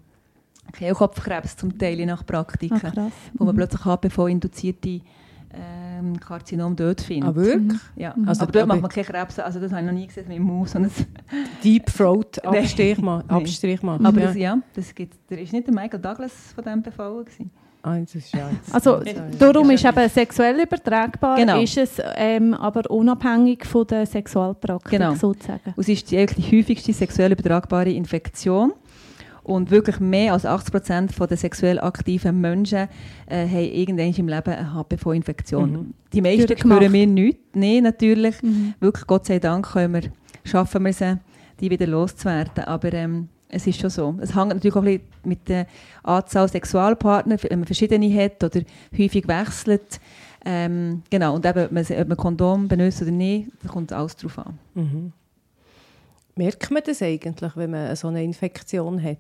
Kehlkopfkrebs 0.73 1.57
zum 1.57 1.77
Teil 1.79 2.05
nach 2.07 2.25
Praktiken, 2.27 2.79
krass. 2.79 3.13
wo 3.35 3.45
man 3.45 3.55
Mhm. 3.55 3.59
plötzlich 3.59 3.85
HPV-induzierte 3.85 5.01
ähm, 6.01 6.19
Karzinom 6.19 6.75
dort 6.77 7.01
findet. 7.01 7.31
Ah, 7.31 7.35
wirklich? 7.37 7.81
Ja. 7.97 8.15
Also, 8.27 8.43
aber 8.43 8.53
dort 8.53 8.63
aber- 8.65 8.75
macht 8.75 8.83
man 8.83 8.91
keine 8.91 9.07
Krebs, 9.07 9.39
also 9.39 9.61
das 9.61 9.71
habe 9.73 9.83
ich 9.83 9.87
noch 9.87 9.95
nie 9.95 10.07
gesehen 10.07 10.27
mit 10.29 10.37
dem 10.39 10.45
Maus. 10.45 10.75
Deep 11.63 11.87
Throat. 11.87 12.45
Abstrich. 12.45 12.99
Nein. 13.03 13.23
Abstrich 13.29 13.83
machen. 13.83 14.05
Aber 14.07 14.21
ja. 14.21 14.27
das, 14.27 14.37
ja, 14.37 14.59
das 14.75 14.95
gibt, 14.95 15.15
der 15.31 15.41
ist 15.41 15.53
nicht 15.53 15.67
der 15.67 15.75
Michael 15.75 16.01
Douglas 16.01 16.33
von 16.55 16.65
dem 16.65 16.83
befallen 16.83 17.25
gewesen. 17.25 17.51
Ah, 17.83 17.97
Also 18.73 19.01
darum 19.39 19.71
ist 19.71 19.85
eben 19.87 20.09
sexuell 20.11 20.61
übertragbar, 20.61 21.37
Genau. 21.37 21.63
ist 21.63 21.79
es 21.79 21.93
ähm, 22.17 22.53
aber 22.53 22.91
unabhängig 22.91 23.65
von 23.65 23.87
der 23.87 24.05
Sexualpraktik 24.05 24.99
Genau. 24.99 25.15
sozusagen. 25.15 25.73
Es 25.79 25.89
ist 25.89 26.11
die, 26.11 26.19
eigentlich 26.19 26.47
die 26.51 26.59
häufigste 26.59 26.93
sexuell 26.93 27.33
übertragbare 27.33 27.91
Infektion. 27.91 28.73
Und 29.43 29.71
wirklich 29.71 30.01
mehr 30.01 30.35
als 30.35 30.45
80 30.45 30.73
Prozent 30.73 31.15
der 31.19 31.37
sexuell 31.37 31.79
aktiven 31.79 32.41
Menschen 32.41 32.89
äh, 33.27 33.49
haben 33.49 33.73
irgendwann 33.73 34.15
im 34.15 34.29
Leben 34.29 34.51
eine 34.51 34.75
HPV-Infektion. 34.75 35.73
Mhm. 35.73 35.95
Die 36.13 36.21
meisten 36.21 36.57
spüren 36.57 36.93
wir 36.93 37.07
nicht. 37.07 37.39
Nein, 37.55 37.85
natürlich. 37.85 38.43
Mhm. 38.43 38.75
Wirklich, 38.81 39.07
Gott 39.07 39.27
sei 39.27 39.39
Dank, 39.39 39.73
können 39.73 39.95
wir, 39.95 40.03
schaffen 40.45 40.85
wir 40.85 40.91
es, 40.91 41.03
die 41.59 41.71
wieder 41.71 41.87
loszuwerden. 41.87 42.65
Aber 42.65 42.93
ähm, 42.93 43.29
es 43.49 43.67
ist 43.67 43.81
schon 43.81 43.91
so. 43.91 44.15
Es 44.21 44.35
hängt 44.35 44.49
natürlich 44.49 44.77
auch 44.77 44.83
ein 44.83 44.99
bisschen 44.99 45.09
mit 45.25 45.49
der 45.49 45.67
Anzahl 46.03 46.49
Sexualpartner, 46.49 47.37
wenn 47.43 47.61
man 47.61 47.67
verschiedene 47.67 48.13
hat 48.23 48.43
oder 48.45 48.61
häufig 48.97 49.27
wechselt. 49.27 50.01
Ähm, 50.45 51.03
genau, 51.11 51.35
und 51.35 51.45
eben, 51.45 51.65
ob 51.67 51.73
man, 51.73 51.85
ob 51.85 52.09
man 52.09 52.17
Kondom 52.17 52.69
benutzt 52.69 53.03
oder 53.03 53.11
nicht, 53.11 53.51
da 53.63 53.69
kommt 53.69 53.93
alles 53.93 54.17
drauf 54.17 54.39
an. 54.39 54.59
Mhm. 54.75 55.13
Merkt 56.41 56.71
man 56.71 56.83
das 56.87 57.03
eigentlich, 57.03 57.55
wenn 57.57 57.71
man 57.71 57.95
so 57.97 58.09
eine 58.09 58.25
Infektion 58.25 59.03
hat? 59.03 59.19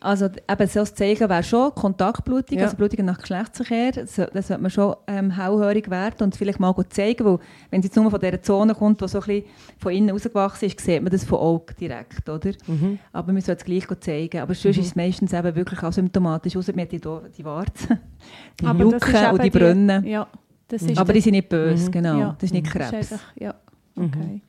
Also 0.00 0.26
eben 0.26 0.66
so 0.68 0.78
ein 0.80 0.86
Zeichen 0.86 1.28
wäre 1.28 1.42
schon 1.42 1.74
Kontaktblutung, 1.74 2.56
Ja. 2.56 2.64
also 2.64 2.76
Blutung 2.76 3.04
nach 3.04 3.18
Geschlechtsverkehr. 3.18 3.90
Das, 3.92 4.14
das 4.14 4.46
sollte 4.46 4.62
man 4.62 4.70
schon 4.70 4.94
ähm, 5.08 5.30
hellhörig 5.32 5.90
werden 5.90 6.22
und 6.22 6.36
vielleicht 6.36 6.60
mal 6.60 6.72
gut 6.72 6.92
zeigen, 6.92 7.24
weil 7.24 7.38
wenn 7.70 7.82
sie 7.82 7.88
jetzt 7.88 7.96
nur 7.96 8.08
von 8.08 8.20
dieser 8.20 8.40
Zone 8.40 8.74
kommt, 8.76 9.00
die 9.00 9.08
so 9.08 9.18
ein 9.18 9.26
bisschen 9.26 9.44
von 9.78 9.92
innen 9.92 10.10
rausgewachsen 10.10 10.66
ist, 10.68 10.80
sieht 10.80 11.02
man 11.02 11.10
das 11.10 11.24
von 11.24 11.38
Augen 11.40 11.74
direkt, 11.80 12.28
oder? 12.28 12.50
Mhm. 12.68 13.00
Aber 13.12 13.32
man 13.32 13.42
sollte 13.42 13.60
es 13.60 13.64
gleich 13.64 13.86
gut 13.88 14.04
zeigen. 14.04 14.40
Aber 14.40 14.54
sonst 14.54 14.76
Mhm. 14.76 14.82
ist 14.82 14.88
es 14.90 14.96
meistens 14.96 15.32
eben 15.32 15.54
wirklich 15.56 15.82
auch 15.82 15.92
symptomatisch, 15.92 16.56
außer 16.56 16.72
man 16.74 16.82
hat 16.82 16.92
die, 16.92 17.00
die 17.00 17.44
Warzen, 17.44 17.98
die 18.60 18.66
Aber 18.66 18.84
das 18.84 19.02
ist 19.02 19.08
Jucken 19.12 19.30
und 19.30 19.40
eben 19.40 19.42
die 19.52 19.58
Brunnen. 19.58 20.04
Ja, 20.06 20.28
das 20.68 20.82
Mhm. 20.82 20.88
ist 20.90 20.98
Aber 20.98 21.12
die 21.12 21.20
sind 21.20 21.32
nicht 21.32 21.48
böse, 21.48 21.86
Mhm. 21.88 21.90
genau. 21.92 22.18
Ja. 22.20 22.36
Das 22.38 22.44
ist 22.44 22.52
nicht 22.52 22.66
das 22.66 22.74
ist 22.74 22.88
Krebs. 22.90 23.12
einfach- 23.12 23.36
Ja, 23.36 23.54
Mhm. 23.96 24.04
okay. 24.04 24.40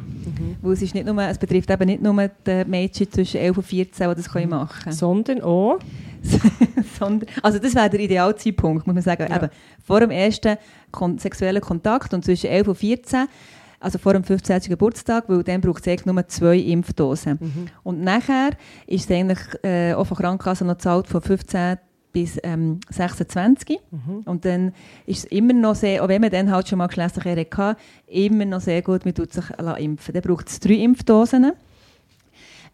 Weil 0.61 0.73
es, 0.73 0.83
ist 0.83 0.93
nicht 0.95 1.07
nur, 1.07 1.23
es 1.23 1.39
betrifft 1.39 1.71
eben 1.71 1.87
nicht 1.87 2.03
nur 2.03 2.29
die 2.47 2.65
Mädchen 2.67 3.11
zwischen 3.11 3.39
11 3.39 3.57
und 3.59 3.63
14, 3.63 4.09
die 4.11 4.15
das 4.17 4.29
können 4.31 4.51
machen 4.51 4.83
können. 4.83 4.95
Sondern 4.97 5.41
auch, 5.41 5.79
Sondern, 6.99 7.29
also 7.43 7.59
das 7.59 7.75
wäre 7.75 7.89
der 7.89 8.01
Idealzeitpunkt, 8.01 8.87
muss 8.87 8.95
man 8.95 9.03
sagen. 9.03 9.27
Ja. 9.31 9.37
Eben, 9.37 9.49
vor 9.85 10.01
dem 10.01 10.11
ersten 10.11 10.57
kon 10.91 11.19
sexuellen 11.19 11.63
Kontakt 11.63 12.13
und 12.15 12.25
zwischen 12.25 12.49
11 12.51 12.69
und 12.69 12.75
14, 12.75 13.27
also 13.81 13.99
vor 13.99 14.13
dem 14.13 14.25
15. 14.25 14.61
Geburtstag, 14.69 15.25
weil 15.29 15.43
dann 15.43 15.61
braucht 15.61 15.87
es 15.87 15.89
eigentlich 15.89 16.07
nur 16.07 16.29
zwei 16.29 16.57
Impfdosen. 16.59 17.39
Und 17.83 18.01
nachher 18.03 18.51
ist 18.87 19.11
es 19.11 19.17
eigentlich 19.17 19.39
äh, 19.63 19.95
auch 19.95 20.07
von 20.07 20.17
Krankenkassen 20.17 20.67
noch 20.67 20.79
zahlt 20.79 21.07
von 21.07 21.21
15 21.21 21.79
bis 22.13 22.39
ähm, 22.43 22.81
26. 22.89 23.79
Und 24.25 24.45
dann 24.47 24.73
ist 25.05 25.19
es 25.19 25.25
immer 25.25 25.53
noch 25.53 25.75
sehr, 25.75 26.03
auch 26.03 26.09
wenn 26.09 26.23
man 26.23 26.31
dann 26.31 26.51
halt 26.51 26.67
schon 26.67 26.79
mal 26.79 26.87
geschlechtliche 26.87 27.47
hatte, 27.55 27.79
immer 28.07 28.47
noch 28.47 28.63
sehr 28.63 28.81
gut, 28.81 29.05
man 29.05 29.15
tut 29.15 29.35
sich 29.35 29.45
impfen. 29.79 30.15
Dann 30.15 30.23
braucht 30.23 30.49
es 30.49 30.59
drei 30.59 30.75
Impfdosen. 30.75 31.53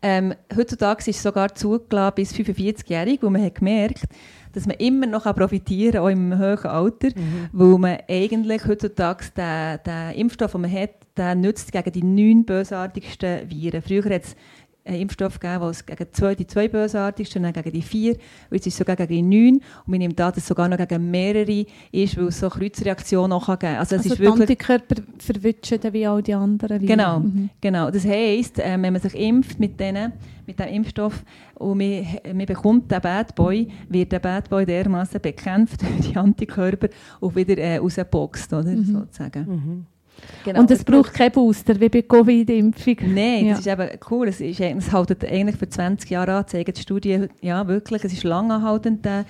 Ähm, 0.00 0.34
heutzutage 0.57 1.00
ist 1.00 1.16
es 1.16 1.22
sogar 1.22 1.55
zugelassen 1.55 2.14
bis 2.16 2.32
45-jährig, 2.34 3.20
wo 3.22 3.30
man 3.30 3.42
hat 3.42 3.57
gemerkt 3.57 4.05
dass 4.53 4.66
man 4.66 4.76
immer 4.76 5.07
noch 5.07 5.24
profitieren 5.34 5.92
kann, 5.92 6.03
auch 6.03 6.09
im 6.09 6.38
hohen 6.38 6.66
Alter, 6.66 7.09
weil 7.53 7.78
man 7.78 7.98
eigentlich 8.09 8.66
heutzutage 8.66 9.24
den, 9.36 9.78
den 9.86 10.20
Impfstoff, 10.20 10.53
den 10.53 10.61
man 10.62 10.72
hat, 10.72 10.90
der 11.16 11.34
nützt 11.34 11.72
gegen 11.72 11.92
die 11.92 12.03
neun 12.05 12.44
bösartigsten 12.44 13.50
Viren. 13.50 13.82
Früher 13.82 14.05
hat 14.05 14.24
es 14.24 14.36
einen 14.84 15.03
Impfstoff 15.03 15.38
gegeben, 15.38 15.62
es 15.70 15.86
gegen 15.86 16.07
zwei, 16.12 16.34
die 16.34 16.46
zwei 16.46 16.66
bösartigsten, 16.66 17.44
dann 17.44 17.53
gegen 17.53 17.70
die 17.70 17.82
vier, 17.82 18.14
und 18.14 18.20
jetzt 18.57 18.66
ist 18.66 18.72
es 18.74 18.78
sogar 18.78 18.96
gegen 18.96 19.12
die 19.12 19.22
neun. 19.22 19.55
Und 19.57 19.62
man 19.88 19.98
nimmt 19.98 20.20
an, 20.20 20.30
dass 20.30 20.38
es 20.38 20.48
sogar 20.48 20.68
noch 20.68 20.76
gegen 20.76 21.09
mehrere 21.09 21.66
ist, 21.92 22.16
weil 22.16 22.26
es 22.26 22.40
so 22.40 22.48
Kreuzreaktionen 22.48 23.32
auch 23.32 23.46
geben 23.46 23.59
kann. 23.61 23.76
Also, 23.76 23.94
es 23.94 24.03
Also 24.03 24.09
ist 24.14 24.18
die 24.18 24.24
wirklich 24.24 24.40
Antikörper 24.50 25.03
verwischen 25.18 25.80
dann 25.80 25.92
wie 25.92 26.05
all 26.07 26.20
die 26.22 26.34
anderen. 26.34 26.80
Viren. 26.80 26.86
Genau, 26.88 27.20
Mhm. 27.20 27.50
genau. 27.61 27.90
Das 27.92 28.05
heisst, 28.05 28.59
äh, 28.59 28.70
wenn 28.80 28.92
man 28.92 29.00
sich 29.00 29.14
impft 29.14 29.61
mit, 29.61 29.78
denen, 29.78 30.14
mit 30.48 30.59
dem 30.59 30.66
Impfstoff 30.66 31.22
und 31.62 31.78
man, 31.78 32.04
man 32.36 32.46
bekommt 32.46 32.90
den 32.90 33.00
Bad 33.00 33.34
Boy, 33.34 33.68
wird 33.88 34.12
der 34.12 34.18
Bad 34.18 34.50
Boy 34.50 34.66
dermaßen 34.66 35.20
bekämpft 35.20 35.82
durch 35.82 36.00
die 36.10 36.16
Antikörper 36.16 36.88
und 37.20 37.34
wieder 37.36 37.56
äh, 37.58 37.76
rausgeboxt, 37.78 38.52
oder? 38.52 38.76
Sozusagen. 38.76 39.86
Genau. 40.44 40.60
Und 40.60 40.70
es 40.70 40.84
braucht 40.84 41.14
keinen 41.14 41.32
Booster, 41.32 41.78
wie 41.80 41.88
bei 41.88 42.02
Covid-Impfung. 42.02 42.96
Nein, 43.14 43.46
Ja. 43.46 43.50
das 43.56 43.60
ist 43.60 43.66
eben 43.66 43.88
cool. 44.10 44.28
Es, 44.28 44.40
ist, 44.40 44.60
es 44.60 44.92
hält 44.92 45.24
eigentlich 45.24 45.56
für 45.56 45.68
20 45.68 46.10
Jahre 46.10 46.34
an, 46.34 46.46
zeigen 46.46 46.72
die 46.72 46.80
Studien, 46.80 47.28
ja 47.40 47.66
wirklich, 47.66 48.04
es 48.04 48.12
ist 48.12 48.24
langanhaltend, 48.24 49.04
der, 49.04 49.24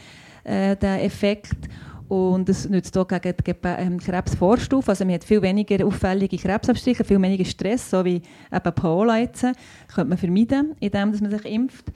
äh, 0.45 0.77
der 0.77 1.05
Effekt. 1.05 1.69
Und 2.09 2.47
es 2.51 2.69
nützt 2.69 2.97
auch 2.99 3.09
gegen 3.09 3.35
die 3.47 3.55
ähm, 3.65 3.99
Krebsvorstufe. 3.99 4.91
Also 4.91 5.05
man 5.07 5.15
hat 5.15 5.25
viel 5.25 5.41
weniger 5.41 5.87
auffällige 5.87 6.37
Krebsabstriche, 6.37 7.05
viel 7.05 7.23
weniger 7.23 7.45
Stress, 7.47 7.89
so 7.89 8.05
wie 8.05 8.17
eben 8.53 8.75
Paola 8.75 9.19
jetzt. 9.19 9.47
könnte 9.95 10.11
man 10.11 10.19
vermeiden, 10.19 10.75
indem 10.79 11.11
man 11.13 11.31
sich 11.31 11.45
impft. 11.47 11.87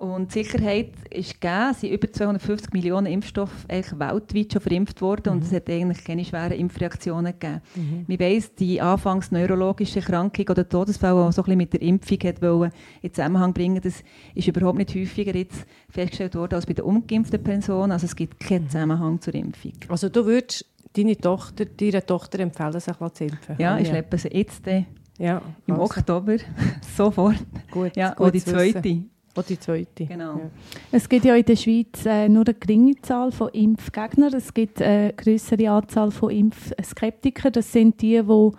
Und 0.00 0.34
die 0.34 0.42
Sicherheit 0.44 0.92
ist 1.10 1.38
gegeben. 1.42 1.72
Es 1.72 1.82
sind 1.82 1.92
über 1.92 2.10
250 2.10 2.72
Millionen 2.72 3.04
Impfstoffe 3.04 3.66
eigentlich 3.68 3.98
weltweit 3.98 4.50
schon 4.50 4.62
verimpft 4.62 5.02
worden 5.02 5.34
und 5.34 5.44
es 5.44 5.52
hat 5.52 5.68
eigentlich 5.68 6.02
keine 6.02 6.24
schweren 6.24 6.52
Impfreaktionen 6.52 7.34
gegeben. 7.38 7.60
Man 8.08 8.18
weiss, 8.18 8.54
die 8.54 8.80
anfangs 8.80 9.30
neurologische 9.30 10.00
Krankheit 10.00 10.48
oder 10.48 10.66
Todesfälle, 10.66 11.26
die 11.26 11.32
so 11.34 11.42
ein 11.42 11.44
bisschen 11.44 11.58
mit 11.58 11.72
der 11.74 11.82
Impfung 11.82 12.18
hat 12.24 12.40
wollen, 12.40 12.72
in 13.02 13.12
Zusammenhang 13.12 13.52
bringen, 13.52 13.82
das 13.82 14.02
ist 14.34 14.48
überhaupt 14.48 14.78
nicht 14.78 14.94
häufiger 14.94 15.36
jetzt 15.36 15.66
festgestellt 15.90 16.34
worden 16.34 16.54
als 16.54 16.64
bei 16.64 16.72
der 16.72 16.86
ungeimpften 16.86 17.44
Person. 17.44 17.92
Also 17.92 18.06
es 18.06 18.16
gibt 18.16 18.40
keinen 18.40 18.70
Zusammenhang 18.70 19.20
zur 19.20 19.34
Impfung. 19.34 19.74
also 19.90 20.08
du 20.08 20.24
würdest 20.24 20.64
deine 20.94 21.18
Tochter, 21.18 21.66
deiner 21.66 22.06
Tochter 22.06 22.40
empfehlen, 22.40 22.72
sich 22.72 22.96
zu 23.12 23.24
impfen. 23.24 23.56
Ja, 23.58 23.78
ich 23.78 23.88
schleppe 23.88 24.16
sie 24.16 24.28
jetzt 24.28 24.66
äh, 24.66 24.84
ja, 25.18 25.42
im 25.66 25.74
also, 25.74 25.84
Oktober 25.84 26.36
sofort. 26.96 27.36
Gut, 27.70 27.94
Ja, 27.96 28.14
gut 28.14 28.28
und 28.28 28.34
die 28.34 28.42
zu 28.42 28.56
wissen. 28.56 29.10
Auch 29.40 29.46
die 29.46 29.58
zweite. 29.58 30.06
Genau. 30.06 30.36
Ja. 30.38 30.50
Es 30.92 31.08
gibt 31.08 31.24
ja 31.24 31.34
in 31.34 31.44
der 31.44 31.56
Schweiz 31.56 32.04
äh, 32.06 32.28
nur 32.28 32.44
eine 32.46 32.54
geringe 32.54 32.94
Zahl 33.02 33.32
von 33.32 33.48
Impfgegnern. 33.50 34.32
Es 34.34 34.52
gibt 34.52 34.80
eine 34.82 35.12
größere 35.14 35.70
Anzahl 35.70 36.10
von 36.10 36.30
Impfskeptikern. 36.30 37.52
Das 37.52 37.72
sind 37.72 38.00
die, 38.02 38.20
die 38.22 38.50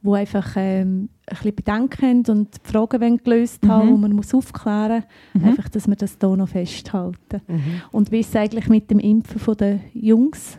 wo 0.00 0.14
einfach 0.14 0.52
ähm, 0.56 1.08
ein 1.26 1.36
bisschen 1.36 1.54
Bedenken 1.56 2.06
haben 2.06 2.38
und 2.38 2.54
die 2.54 2.70
Fragen 2.72 3.00
wollen 3.00 3.16
gelöst 3.18 3.66
haben, 3.66 3.88
Mhm. 3.88 3.94
die 3.96 4.00
man 4.00 4.12
muss 4.12 4.32
aufklären 4.32 5.02
muss. 5.34 5.42
Mhm. 5.42 5.48
Einfach, 5.48 5.68
dass 5.68 5.88
wir 5.88 5.96
das 5.96 6.16
hier 6.20 6.36
noch 6.36 6.48
festhalten. 6.48 7.40
Mhm. 7.48 7.82
Und 7.90 8.12
wie 8.12 8.20
ist 8.20 8.28
es 8.30 8.36
eigentlich 8.36 8.68
mit 8.68 8.90
dem 8.90 9.00
Impfen 9.00 9.40
von 9.40 9.56
der 9.56 9.80
Jungs? 9.92 10.56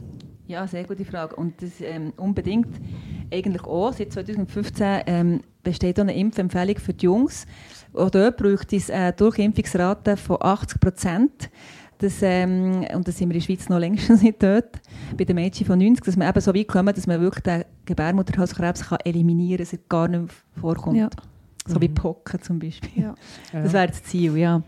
Ja, 0.48 0.68
sehr 0.68 0.84
gute 0.84 1.06
Frage. 1.06 1.36
Und 1.36 1.62
das 1.62 1.80
ähm, 1.80 2.12
unbedingt 2.18 2.68
eigentlich 3.32 3.64
auch. 3.64 3.94
Seit 3.94 4.12
2015 4.12 5.02
ähm, 5.06 5.42
besteht 5.64 6.00
auch 6.00 6.04
eine 6.04 6.16
Impfempfehlung 6.16 6.78
für 6.78 6.94
die 6.94 7.06
Jungs. 7.06 7.46
Auch 7.94 8.10
dort 8.10 8.38
braucht 8.38 8.72
es 8.74 8.90
eine 8.90 9.14
Durchimpfungsrate 9.14 10.18
von 10.18 10.38
80 10.40 10.80
Prozent. 10.80 11.50
Das, 11.98 12.22
ähm, 12.22 12.86
und 12.94 13.08
da 13.08 13.12
sind 13.12 13.30
wir 13.30 13.36
in 13.36 13.42
der 13.42 13.46
Schweiz 13.46 13.68
noch 13.68 13.78
längstens 13.78 14.22
nicht 14.24 14.42
dort. 14.42 14.80
Bei 15.18 15.26
den 15.26 15.36
Mädchen 15.36 15.66
von 15.66 15.78
90, 15.78 16.06
dass 16.06 16.16
wir 16.16 16.28
eben 16.28 16.42
so 16.42 16.56
weit 16.56 16.68
kommen, 16.68 16.96
dass 16.96 17.08
man 17.08 17.20
wirklich 17.20 17.44
den 17.44 17.66
Gebärmutterhalskrebs 17.86 18.88
kann 18.88 19.00
eliminieren 19.04 19.58
kann, 19.58 19.66
dass 19.66 19.74
er 19.74 19.80
gar 19.90 20.08
nicht 20.08 20.20
mehr 20.22 20.30
vorkommt. 20.62 20.98
Ja. 20.98 21.10
So 21.66 21.80
wie 21.82 21.90
Pocken 21.90 22.42
zum 22.42 22.58
Beispiel. 22.58 23.04
Ja. 23.04 23.16
Das 23.52 23.74
wäre 23.74 23.88
das 23.88 24.04
Ziel, 24.04 24.38
ja. 24.38 24.64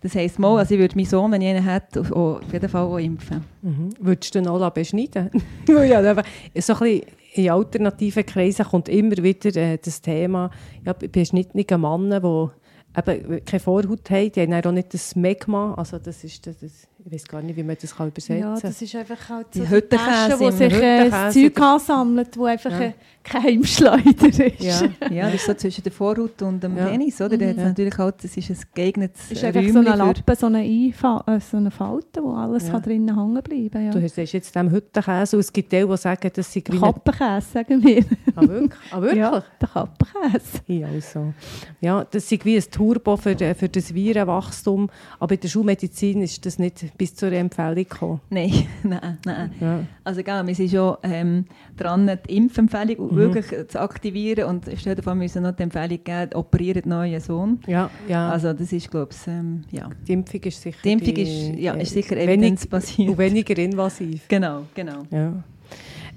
Das 0.00 0.14
heisst, 0.14 0.38
mal, 0.38 0.56
also 0.56 0.74
ich 0.74 0.80
würde 0.80 0.94
meinen 0.94 1.06
Sohn, 1.06 1.32
wenn 1.32 1.42
ich 1.42 1.48
einen 1.48 1.64
hätte, 1.64 2.00
auf, 2.00 2.12
auf 2.12 2.52
jeden 2.52 2.68
Fall 2.68 2.82
auch 2.82 2.98
impfen. 2.98 3.44
Mhm. 3.62 3.90
Würdest 3.98 4.34
du 4.34 4.40
noch 4.40 4.70
beschneiden? 4.70 5.30
Weil 5.66 5.90
ja, 5.90 6.00
so 6.00 6.20
ein 6.20 6.24
bisschen 6.54 7.02
in 7.34 7.50
alternativen 7.50 8.24
Kreisen 8.24 8.66
kommt 8.66 8.88
immer 8.88 9.16
wieder 9.18 9.54
äh, 9.56 9.78
das 9.78 10.00
Thema, 10.00 10.50
ja, 10.84 10.92
beschnittene 10.92 11.64
Männer, 11.78 12.20
die 12.20 13.00
eben 13.12 13.44
keine 13.44 13.60
Vorhaut 13.60 14.10
haben, 14.10 14.32
die 14.32 14.40
haben 14.40 14.66
auch 14.66 14.72
nicht 14.72 14.94
das 14.94 15.10
Smegma, 15.10 15.74
also 15.74 15.98
das 15.98 16.24
ist, 16.24 16.46
das, 16.46 16.58
das, 16.58 16.88
ich 17.04 17.12
weiß 17.12 17.28
gar 17.28 17.42
nicht, 17.42 17.56
wie 17.56 17.62
man 17.62 17.76
das 17.80 17.94
kann 17.94 18.08
übersetzen 18.08 18.38
Ja, 18.40 18.52
kann. 18.54 18.60
das 18.62 18.82
ist 18.82 18.94
einfach 18.96 19.28
halt 19.28 19.46
Die 19.54 19.60
so 19.60 19.64
die 19.64 19.70
Hüttenkäse 19.70 20.10
Tasche, 20.10 20.40
wo 20.40 20.50
sich 20.50 20.72
äh, 20.74 21.08
das. 21.10 21.34
Zeug 21.34 21.60
ansammelt, 21.60 22.36
wo 22.36 22.44
einfach 22.44 22.70
Ja. 22.72 22.78
ein 22.78 22.94
Keimschleuder 23.22 24.26
ist. 24.28 24.60
ja. 24.62 24.80
Ja, 25.10 25.24
das 25.26 25.34
ist 25.36 25.46
so 25.46 25.54
zwischen 25.54 25.82
der 25.84 25.92
Vorhaut 25.92 26.40
und 26.42 26.62
dem 26.62 26.76
Ja. 26.76 26.86
Penis, 26.86 27.20
oder? 27.20 27.36
Mhm. 27.36 27.42
Ja. 27.58 27.64
natürlich 27.68 27.96
halt, 27.98 28.16
das 28.24 28.36
ist 28.36 28.50
ein 28.50 28.58
geeignetes 28.74 29.20
Es 29.26 29.32
ist 29.32 29.44
einfach 29.44 29.62
so 29.72 29.78
eine 29.78 29.94
Lappe, 29.96 30.34
so 30.36 30.46
eine, 30.46 30.66
äh, 30.66 30.92
so 31.40 31.56
eine 31.56 31.70
Falte, 31.70 32.22
wo 32.22 32.32
alles 32.32 32.68
Ja. 32.68 32.80
drinnen 32.80 33.16
hängen 33.16 33.42
bleiben 33.42 33.84
ja. 33.86 33.90
Du 33.92 34.02
hast 34.02 34.16
jetzt 34.16 34.54
dem 34.54 34.70
Hüttenkäse 34.70 35.36
und 35.36 35.40
es 35.40 35.52
gibt 35.52 35.72
die, 35.72 35.86
die 35.86 35.96
sagen, 35.96 36.30
das 36.34 36.52
sei 36.52 36.60
grüne... 36.60 36.80
Kappenkäse, 36.80 37.46
sagen 37.52 37.82
wir. 37.84 38.04
Ah, 38.34 38.40
wirklich? 38.42 38.70
Ah, 38.90 39.00
wirklich? 39.00 39.18
Ja, 39.18 39.44
der 39.60 39.68
Kappenkäse. 39.68 40.58
Ja, 40.66 40.86
also. 40.88 41.32
ja, 41.80 42.04
das 42.04 42.30
ist 42.30 42.44
wie 42.44 42.56
ein 42.56 42.64
Turbo 42.70 43.16
für, 43.16 43.30
äh, 43.40 43.54
für 43.54 43.68
das 43.68 43.94
Virenwachstum, 43.94 44.90
aber 45.20 45.34
in 45.34 45.40
der 45.40 45.48
Schulmedizin 45.48 46.22
ist 46.22 46.44
das 46.44 46.58
nicht 46.58 46.86
bis 46.96 47.14
zur 47.14 47.30
Empfehlung 47.32 47.74
gekommen. 47.74 48.20
Nein, 48.30 48.52
nein, 48.82 49.18
nein. 49.24 49.52
Ja. 49.60 49.80
Also 50.04 50.22
gell, 50.22 50.46
wir 50.46 50.54
sind 50.54 50.70
schon 50.70 50.96
ähm, 51.02 51.44
dran, 51.76 52.10
die 52.28 52.36
Impfempfehlung 52.36 53.12
Mhm. 53.12 53.16
wirklich 53.16 53.68
zu 53.68 53.80
aktivieren 53.80 54.44
und 54.48 54.64
stell 54.76 54.94
dir 54.94 55.02
vor, 55.02 55.12
wir 55.14 55.22
müssen 55.22 55.42
noch 55.42 55.52
die 55.56 55.64
Empfehlung 55.64 55.98
geben, 56.02 56.32
operiert 56.34 56.86
neuen 56.86 57.20
Sohn. 57.20 57.60
Ja, 57.66 57.90
ja. 58.08 58.30
Also 58.30 58.52
das 58.52 58.72
ist, 58.72 58.90
glaube 58.90 59.10
ich, 59.12 59.26
ähm, 59.26 59.64
ja. 59.70 59.88
die 60.06 60.12
Impfung 60.12 60.40
ist 60.42 60.62
sicher, 60.62 60.78
Die 60.84 60.92
Impfung 60.92 61.14
die- 61.14 61.22
ist, 61.22 61.58
ja, 61.60 61.74
ist 61.74 61.92
sicher 61.92 62.16
wenig, 62.16 62.28
evidenzbasiert. 62.38 63.08
und 63.10 63.18
weniger 63.18 63.58
invasiv. 63.58 64.22
Genau, 64.28 64.62
genau. 64.74 65.02
Ja. 65.10 65.32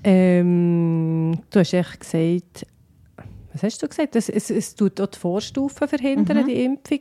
Ähm, 0.04 1.38
du 1.50 1.60
hast 1.60 1.74
echt 1.74 2.00
gesagt, 2.00 2.66
was 3.54 3.64
hast 3.64 3.84
du 3.84 3.88
gesagt? 3.88 4.16
Es, 4.16 4.30
es, 4.30 4.50
es 4.50 4.76
tut 4.76 5.00
auch 5.02 5.08
die 5.08 5.20
Vorstufen 5.20 5.88
verhindern, 5.88 6.44
Mhm. 6.44 6.48
die 6.48 6.64
Impfung. 6.64 7.00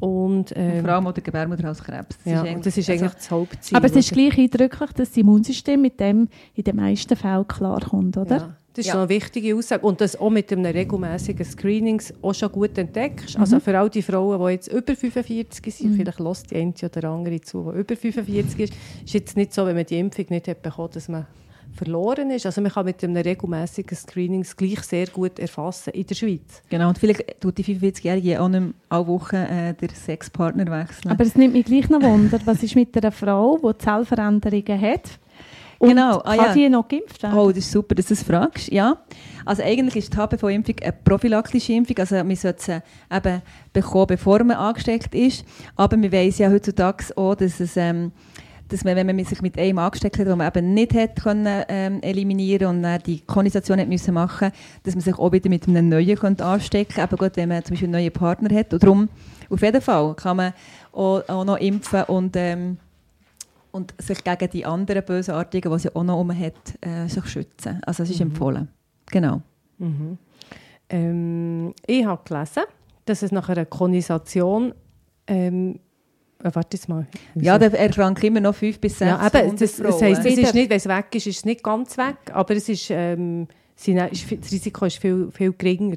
Und, 0.00 0.52
ähm, 0.56 0.80
vor 0.82 0.90
allem 0.94 1.06
auch 1.06 1.12
der 1.12 1.22
Gebärmutterhalskrebs. 1.22 2.16
Das 2.24 2.32
ja, 2.32 2.42
ist 2.44 2.66
das 2.66 2.76
ist 2.78 2.88
also- 2.90 3.04
eigentlich 3.04 3.14
das 3.18 3.30
Hauptziel. 3.30 3.76
Aber 3.76 3.86
es 3.86 3.96
ist 3.96 4.12
oder? 4.12 4.20
gleich 4.22 4.38
eindrücklich, 4.38 4.90
dass 4.92 5.08
das 5.10 5.16
Immunsystem 5.16 5.80
mit 5.80 6.00
dem 6.00 6.28
in 6.54 6.64
den 6.64 6.76
meisten 6.76 7.14
Fällen 7.16 7.46
klarkommt, 7.46 8.16
oder? 8.16 8.36
Ja, 8.36 8.56
das 8.72 8.86
ist 8.86 8.94
Ja. 8.94 8.94
eine 9.00 9.08
wichtige 9.10 9.54
Aussage. 9.54 9.84
Und 9.86 10.00
das 10.00 10.16
auch 10.18 10.30
mit 10.30 10.50
einem 10.52 10.64
regelmäßigen 10.64 11.44
Screenings 11.44 12.14
auch 12.22 12.32
schon 12.34 12.50
gut 12.50 12.78
entdeckst. 12.78 13.36
Also 13.38 13.56
Mhm. 13.56 13.60
für 13.60 13.78
all 13.78 13.90
die 13.90 14.00
Frauen, 14.02 14.40
die 14.46 14.52
jetzt 14.52 14.68
über 14.72 14.96
45 14.96 15.74
sind, 15.74 15.96
vielleicht 15.96 16.18
lässt 16.20 16.50
die 16.50 16.56
eine 16.56 16.72
oder 16.82 17.10
andere 17.10 17.40
zu, 17.42 17.70
die 17.74 17.80
über 17.80 17.96
45 17.96 18.60
ist, 18.60 18.72
ist 19.04 19.12
jetzt 19.14 19.36
nicht 19.36 19.52
so, 19.52 19.66
wenn 19.66 19.76
man 19.76 19.84
die 19.86 19.98
Impfung 19.98 20.24
nicht 20.30 20.48
hat 20.48 20.62
bekommen, 20.62 20.90
dass 20.94 21.08
man 21.08 21.26
verloren 21.74 22.30
ist. 22.30 22.46
Also 22.46 22.60
man 22.60 22.70
kann 22.70 22.84
mit 22.84 23.02
einem 23.02 23.16
regelmäßigen 23.16 23.96
Screenings 23.96 24.56
gleich 24.56 24.82
sehr 24.82 25.06
gut 25.06 25.38
erfassen 25.38 25.90
in 25.90 26.06
der 26.06 26.14
Schweiz. 26.14 26.62
Genau, 26.68 26.88
und 26.88 26.98
vielleicht 26.98 27.40
tut 27.40 27.58
die 27.58 27.64
45-Jährige 27.64 28.40
auch 28.40 28.48
nicht 28.48 28.60
mehr 28.60 28.72
alle 28.88 29.06
Wochen 29.06 29.36
äh, 29.36 29.74
den 29.74 29.90
Sexpartner 29.90 30.66
wechseln. 30.66 31.10
Aber 31.10 31.24
es 31.24 31.34
nimmt 31.36 31.54
mich 31.54 31.66
gleich 31.66 31.88
noch 31.88 32.02
Wunder, 32.02 32.38
was 32.44 32.62
ist 32.62 32.74
mit 32.74 32.96
einer 32.96 33.12
Frau, 33.12 33.58
die 33.58 33.78
Zellveränderungen 33.78 34.80
hat? 34.80 35.18
Und 35.80 35.88
Genau, 35.88 36.18
ah, 36.24 36.36
kann 36.36 36.46
ja. 36.46 36.52
die 36.52 36.68
noch 36.68 36.86
geimpft 36.86 37.22
werden? 37.22 37.38
Oh, 37.38 37.48
das 37.48 37.58
ist 37.58 37.72
super, 37.72 37.94
dass 37.94 38.06
du 38.06 38.14
das 38.14 38.22
fragst. 38.22 38.70
Ja, 38.70 38.98
also 39.46 39.62
eigentlich 39.62 39.96
ist 39.96 40.12
die 40.12 40.16
HPV-Impfung 40.18 40.74
eine 40.82 40.92
prophylaktische 40.92 41.72
Impfung. 41.72 41.96
Also 41.98 42.16
man 42.16 42.36
sollte 42.36 42.62
sie 42.62 42.82
eben 43.16 43.40
bekommen, 43.72 44.08
bevor 44.08 44.44
man 44.44 44.58
angesteckt 44.58 45.14
ist. 45.14 45.42
Aber 45.76 45.96
wir 45.96 46.12
wissen 46.12 46.42
ja 46.42 46.50
heutzutage 46.50 47.16
auch, 47.16 47.34
dass 47.34 47.60
es, 47.60 47.78
ähm, 47.78 48.12
dass 48.70 48.84
man, 48.84 48.96
wenn 48.96 49.06
man 49.06 49.24
sich 49.24 49.42
mit 49.42 49.58
einem 49.58 49.78
angesteckt 49.78 50.18
hat, 50.18 50.26
den 50.26 50.38
man 50.38 50.48
eben 50.48 50.74
nicht 50.74 50.94
hat 50.94 51.22
können, 51.22 51.64
ähm, 51.68 52.00
eliminieren 52.02 52.68
und 52.68 52.82
dann 52.82 53.02
die 53.02 53.20
Kondensation 53.20 53.80
hat 53.80 53.88
müssen 53.88 54.14
machen 54.14 54.52
dass 54.82 54.94
man 54.94 55.02
sich 55.02 55.18
auch 55.18 55.32
wieder 55.32 55.50
mit 55.50 55.68
einem 55.68 55.88
neuen 55.88 56.16
könnte 56.16 56.44
anstecken 56.44 56.94
könnte, 56.94 57.16
gut, 57.16 57.36
wenn 57.36 57.48
man 57.48 57.64
zum 57.64 57.74
Beispiel 57.74 57.86
einen 57.88 57.92
neuen 57.92 58.12
Partner 58.12 58.54
hat. 58.56 58.72
Und 58.72 58.82
darum, 58.82 59.08
auf 59.48 59.62
jeden 59.62 59.80
Fall, 59.80 60.14
kann 60.14 60.36
man 60.36 60.52
auch, 60.92 61.28
auch 61.28 61.44
noch 61.44 61.58
impfen 61.58 62.04
und, 62.04 62.36
ähm, 62.36 62.78
und 63.72 63.94
sich 63.98 64.22
gegen 64.24 64.50
die 64.50 64.64
anderen 64.64 65.04
Bösartigen, 65.04 65.72
die 65.72 65.78
sie 65.78 65.94
auch 65.94 66.04
noch 66.04 66.18
um 66.18 66.36
hat, 66.36 66.54
äh, 66.80 67.08
sich 67.08 67.26
schützen. 67.26 67.80
Also 67.84 68.02
es 68.04 68.10
ist 68.10 68.20
mhm. 68.20 68.30
empfohlen. 68.30 68.68
Genau. 69.10 69.42
Mhm. 69.78 70.18
Ähm, 70.88 71.74
ich 71.86 72.04
habe 72.04 72.22
gelesen, 72.24 72.62
dass 73.04 73.22
es 73.22 73.32
nach 73.32 73.48
einer 73.48 73.66
Konisation 73.66 74.74
ähm, 75.26 75.76
äh, 75.76 75.89
warte 76.42 76.78
mal. 76.88 77.06
Ja, 77.34 77.58
der 77.58 77.72
erkrankt 77.78 78.22
immer 78.24 78.40
noch 78.40 78.54
fünf 78.54 78.80
bis 78.80 78.98
sechs 78.98 79.10
ja, 79.10 79.26
eben, 79.26 79.56
das, 79.56 79.76
das 79.76 80.02
heisst, 80.02 80.24
es 80.24 80.38
ist 80.38 80.54
nicht, 80.54 80.70
wenn 80.70 80.76
es 80.76 80.88
weg 80.88 81.06
ist, 81.12 81.26
ist 81.26 81.38
es 81.38 81.44
nicht 81.44 81.62
ganz 81.62 81.96
weg, 81.98 82.16
aber 82.32 82.54
es 82.54 82.68
ist, 82.68 82.90
ähm, 82.90 83.46
das 83.76 84.52
Risiko 84.52 84.84
ist 84.86 84.98
viel, 84.98 85.30
viel 85.32 85.52
geringer. 85.52 85.96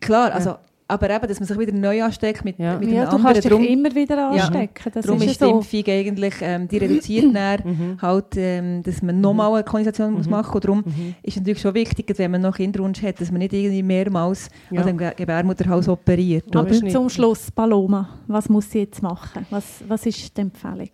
Klar, 0.00 0.32
also 0.32 0.56
aber 0.88 1.10
eben, 1.10 1.26
dass 1.26 1.40
man 1.40 1.46
sich 1.48 1.58
wieder 1.58 1.72
neu 1.72 2.02
ansteckt 2.02 2.44
mit, 2.44 2.58
ja. 2.58 2.78
mit 2.78 2.90
ja, 2.90 3.02
einem 3.02 3.10
du 3.10 3.16
anderen. 3.16 3.34
kannst 3.34 3.50
dich 3.50 3.70
immer 3.70 3.94
wieder 3.94 4.28
anstecken. 4.28 4.92
Ja. 4.94 5.00
Darum 5.02 5.22
ist, 5.22 5.30
ist 5.30 5.40
die 5.40 5.44
Impfung 5.44 5.84
eigentlich, 5.88 6.34
ähm, 6.40 6.68
die 6.68 6.78
reduziert 6.78 7.24
dann 7.34 7.60
mhm. 7.64 8.02
halt, 8.02 8.36
ähm, 8.36 8.82
dass 8.82 9.02
man 9.02 9.20
nochmal 9.20 9.52
eine 9.54 9.64
Kondensation 9.64 10.10
mhm. 10.10 10.16
muss 10.18 10.28
machen 10.28 10.52
muss. 10.52 10.60
Darum 10.60 10.78
mhm. 10.78 11.14
ist 11.22 11.34
es 11.34 11.36
natürlich 11.36 11.60
schon 11.60 11.74
wichtig, 11.74 12.12
wenn 12.16 12.30
man 12.30 12.42
noch 12.42 12.56
Kinderwunsch 12.56 13.02
hat, 13.02 13.20
dass 13.20 13.30
man 13.30 13.40
nicht 13.40 13.52
irgendwie 13.52 13.82
mehrmals 13.82 14.48
ja. 14.70 14.80
an 14.80 14.86
dem 14.86 14.98
Gebärmutterhaus 14.98 15.88
operiert. 15.88 16.54
Aber 16.54 16.70
zum 16.72 17.08
Schluss, 17.08 17.50
Paloma, 17.50 18.20
was 18.28 18.48
muss 18.48 18.70
sie 18.70 18.80
jetzt 18.80 19.02
machen? 19.02 19.44
Was, 19.50 19.82
was 19.88 20.06
ist 20.06 20.36
die 20.36 20.40
Empfehlung? 20.40 20.90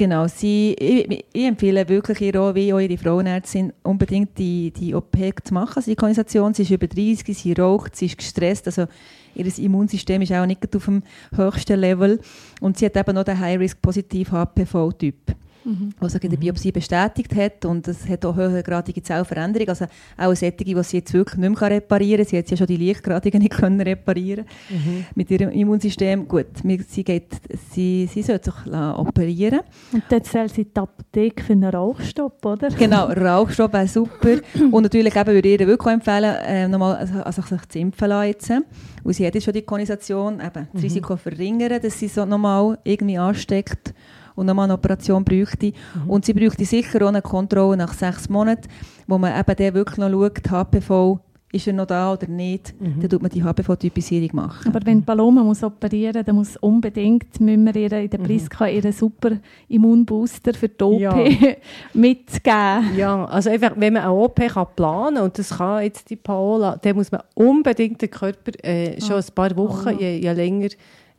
Genau, 0.00 0.26
sie, 0.28 0.74
ich, 0.78 1.26
ich, 1.30 1.44
empfehle 1.44 1.86
wirklich 1.86 2.22
ihr 2.22 2.40
auch, 2.40 2.54
wie 2.54 2.72
eure 2.72 2.96
Frauenärztin, 2.96 3.70
unbedingt 3.82 4.38
die, 4.38 4.70
die 4.70 4.94
OP 4.94 5.14
zu 5.44 5.52
machen, 5.52 5.82
die 5.86 5.94
Kondensation. 5.94 6.54
Sie 6.54 6.62
ist 6.62 6.70
über 6.70 6.86
30, 6.86 7.36
sie 7.36 7.52
raucht, 7.52 7.96
sie 7.96 8.06
ist 8.06 8.16
gestresst, 8.16 8.66
also 8.66 8.86
ihr 9.34 9.58
Immunsystem 9.58 10.22
ist 10.22 10.32
auch 10.32 10.46
nicht 10.46 10.74
auf 10.74 10.84
dem 10.84 11.02
höchsten 11.34 11.78
Level. 11.78 12.20
Und 12.60 12.78
sie 12.78 12.86
hat 12.86 12.96
eben 12.96 13.14
noch 13.14 13.24
den 13.24 13.38
High-Risk-Positiv-HPV-Typ 13.38 15.16
mhm. 15.64 15.90
was 15.98 16.14
in 16.14 16.30
der 16.30 16.38
mhm. 16.38 16.42
Biopsie 16.42 16.72
bestätigt 16.72 17.34
hat. 17.34 17.64
Und 17.64 17.86
es 17.88 18.08
hat 18.08 18.24
auch 18.24 18.36
höhergradige 18.36 19.02
Zellveränderung. 19.02 19.68
Also 19.68 19.86
auch 20.16 20.34
solche, 20.34 20.52
die 20.52 20.82
sie 20.82 20.98
jetzt 20.98 21.12
wirklich 21.12 21.38
nicht 21.38 21.60
mehr 21.60 21.70
reparieren 21.70 22.24
kann. 22.24 22.26
Sie 22.28 22.38
hat 22.38 22.50
ja 22.50 22.56
schon 22.56 22.66
die 22.66 22.76
leichtgradigen 22.76 23.40
nicht 23.42 23.52
können 23.52 23.80
reparieren 23.80 24.44
mhm. 24.68 25.06
mit 25.14 25.30
ihrem 25.30 25.50
Immunsystem. 25.50 26.26
Gut, 26.26 26.46
sie, 26.88 27.04
geht, 27.04 27.28
sie, 27.70 28.08
sie 28.12 28.22
sollte 28.22 28.52
sich 28.52 28.72
operieren 28.72 29.60
Und 29.92 30.04
dann 30.08 30.24
zählt 30.24 30.54
sie 30.54 30.64
die 30.64 30.78
Apotheke 30.78 31.42
für 31.42 31.52
einen 31.52 31.64
Rauchstopp, 31.64 32.44
oder? 32.44 32.68
Genau, 32.68 33.06
Rauchstopp 33.10 33.72
wäre 33.72 33.88
super. 33.88 34.38
Und 34.70 34.82
natürlich 34.82 35.14
eben 35.14 35.32
würde 35.32 35.48
ich 35.48 35.60
ihr 35.60 35.66
wirklich 35.66 35.94
empfehlen, 35.94 36.34
äh, 36.44 36.68
nochmal 36.68 36.96
also, 36.96 37.22
also 37.22 37.42
sich 37.42 37.68
zu 37.68 37.78
impfen 37.78 38.08
lassen. 38.08 38.64
Weil 39.02 39.14
sie 39.14 39.26
hat 39.26 39.34
jetzt 39.34 39.44
schon 39.44 39.54
die 39.54 39.62
Konisation, 39.62 40.34
eben 40.34 40.50
das 40.52 40.66
mhm. 40.72 40.80
Risiko 40.80 41.16
verringern, 41.16 41.80
dass 41.80 41.98
sie 41.98 42.08
so 42.08 42.24
nochmal 42.24 42.78
irgendwie 42.84 43.18
ansteckt 43.18 43.94
und 44.40 44.46
nochmal 44.46 44.64
eine 44.64 44.74
Operation 44.74 45.22
bräuchte. 45.22 45.66
Mhm. 45.66 46.10
Und 46.10 46.24
sie 46.24 46.32
bräuchte 46.32 46.64
sicher 46.64 47.02
auch 47.02 47.08
eine 47.08 47.20
Kontrolle 47.20 47.76
nach 47.76 47.92
sechs 47.92 48.30
Monaten, 48.30 48.68
wo 49.06 49.18
man 49.18 49.38
eben 49.38 49.54
dann 49.54 49.74
wirklich 49.74 49.98
noch 49.98 50.10
schaut, 50.10 50.50
HPV, 50.50 51.20
ist 51.52 51.66
er 51.66 51.72
noch 51.72 51.86
da 51.86 52.12
oder 52.12 52.26
nicht, 52.28 52.80
mhm. 52.80 53.00
dann 53.00 53.10
tut 53.10 53.20
man 53.20 53.30
die 53.30 53.42
HPV-Typisierung 53.42 54.30
machen. 54.32 54.72
Aber 54.72 54.86
wenn 54.86 55.02
Paloma 55.02 55.42
muss 55.42 55.62
operieren 55.64 56.24
dann 56.24 56.36
muss 56.36 56.56
unbedingt 56.56 57.40
müssen 57.40 57.66
wir 57.66 57.76
ihr 57.76 57.92
in 57.92 58.08
der 58.08 58.20
mhm. 58.20 58.24
Priska 58.24 58.66
mhm. 58.66 58.74
ihren 58.76 58.92
super 58.92 59.32
Immunbooster 59.68 60.54
für 60.54 60.68
die 60.68 60.84
OP 60.84 61.00
ja. 61.00 61.14
mitgeben. 61.92 62.96
Ja, 62.96 63.24
also 63.26 63.50
einfach, 63.50 63.72
wenn 63.76 63.94
man 63.94 64.04
eine 64.04 64.12
OP 64.12 64.36
kann 64.36 64.66
planen 64.76 65.22
und 65.22 65.38
das 65.38 65.50
kann 65.58 65.82
jetzt 65.82 66.08
die 66.08 66.16
Paola, 66.16 66.78
dann 66.80 66.96
muss 66.96 67.10
man 67.10 67.22
unbedingt 67.34 68.00
den 68.00 68.10
Körper 68.10 68.52
äh, 68.64 69.00
schon 69.00 69.16
ah, 69.16 69.18
ein 69.18 69.34
paar 69.34 69.56
Wochen, 69.56 69.98
je, 69.98 70.18
je 70.18 70.32
länger 70.32 70.68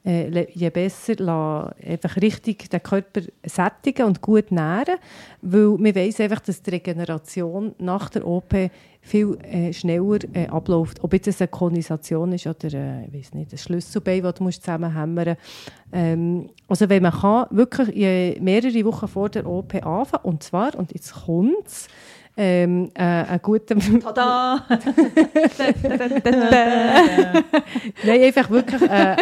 äh, 0.04 0.48
je 0.52 0.70
besser 0.70 1.74
einfach 1.86 2.16
richtig 2.18 2.70
den 2.70 2.82
Körper 2.82 3.22
sättigen 3.46 4.08
und 4.08 4.22
gut 4.22 4.52
nähren, 4.52 4.96
weil 5.42 5.78
man 5.78 5.96
weiß 5.96 6.22
einfach, 6.22 6.40
dass 6.40 6.62
die 6.62 6.72
Regeneration 6.72 7.76
nach 7.78 8.10
der 8.10 8.26
OP 8.26 8.54
viel 9.02 9.38
äh, 9.44 9.74
schneller 9.74 10.20
äh, 10.34 10.48
abläuft. 10.48 11.04
Ob 11.04 11.14
jetzt 11.14 11.42
eine 11.42 11.48
Konisation 11.48 12.32
ist 12.34 12.48
oder 12.48 12.74
äh, 12.74 13.06
ich 13.12 13.34
nicht, 13.34 13.52
ein 13.52 13.58
Schlüsselbein, 13.58 14.24
das 14.24 14.36
du 14.36 14.50
zusammenhämmern 14.50 15.30
musst. 15.30 15.72
Ähm, 15.92 16.50
also 16.68 16.88
wenn 16.88 17.04
man 17.04 17.12
kann, 17.12 17.48
wirklich 17.50 18.40
mehrere 18.40 18.86
Wochen 18.86 19.08
vor 19.08 19.30
der 19.30 19.46
OP 19.48 19.74
anfangen, 19.76 20.24
und 20.24 20.44
zwar, 20.44 20.76
und 20.76 20.94
jetzt 20.94 21.14
kommt 21.14 21.66
es, 21.66 21.88
ähm, 22.38 22.90
äh, 22.94 23.02
einen 23.02 23.42
guten... 23.42 23.80
Tada! 24.02 24.66
Nein, 28.04 28.22
einfach 28.24 28.50
wirklich 28.50 28.82
äh, 28.84 29.18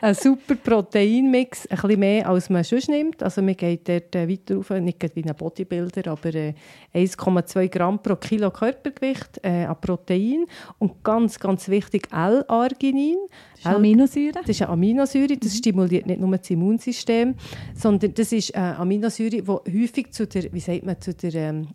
ein 0.00 0.14
super 0.14 0.54
Proteinmix, 0.54 1.66
ein 1.66 1.76
bisschen 1.76 2.00
mehr 2.00 2.28
als 2.28 2.50
man 2.50 2.62
sonst 2.64 2.88
nimmt. 2.88 3.22
Also 3.22 3.40
man 3.42 3.56
geht 3.56 3.88
dort 3.88 4.14
äh, 4.14 4.28
weiter 4.28 4.56
rauf, 4.56 4.70
nicht 4.70 5.02
wie 5.14 5.24
ein 5.24 5.34
Bodybuilder, 5.34 6.10
aber 6.10 6.34
äh, 6.34 6.54
1,2 6.94 7.68
Gramm 7.68 8.02
pro 8.02 8.16
Kilo 8.16 8.50
Körpergewicht 8.50 9.40
äh, 9.42 9.64
an 9.64 9.80
Protein. 9.80 10.44
Und 10.78 11.02
ganz, 11.02 11.38
ganz 11.38 11.68
wichtig, 11.68 12.08
L-Arginin. 12.12 13.18
Das 13.54 13.60
ist 13.60 13.76
Aminosäure? 13.76 14.32
Das 14.32 14.48
ist 14.48 14.62
eine 14.62 14.70
Aminosäure, 14.72 15.36
das 15.36 15.52
mhm. 15.52 15.56
stimuliert 15.56 16.06
nicht 16.06 16.20
nur 16.20 16.36
das 16.36 16.50
Immunsystem, 16.50 17.34
sondern 17.74 18.12
das 18.14 18.32
ist 18.32 18.54
eine 18.54 18.76
Aminosäure, 18.78 19.30
die 19.30 19.46
häufig 19.46 20.12
zu 20.12 20.26
der, 20.26 20.52
wie 20.52 20.60
sagt 20.60 20.84
man, 20.84 21.00
zu 21.00 21.14
der 21.14 21.34
ähm, 21.34 21.68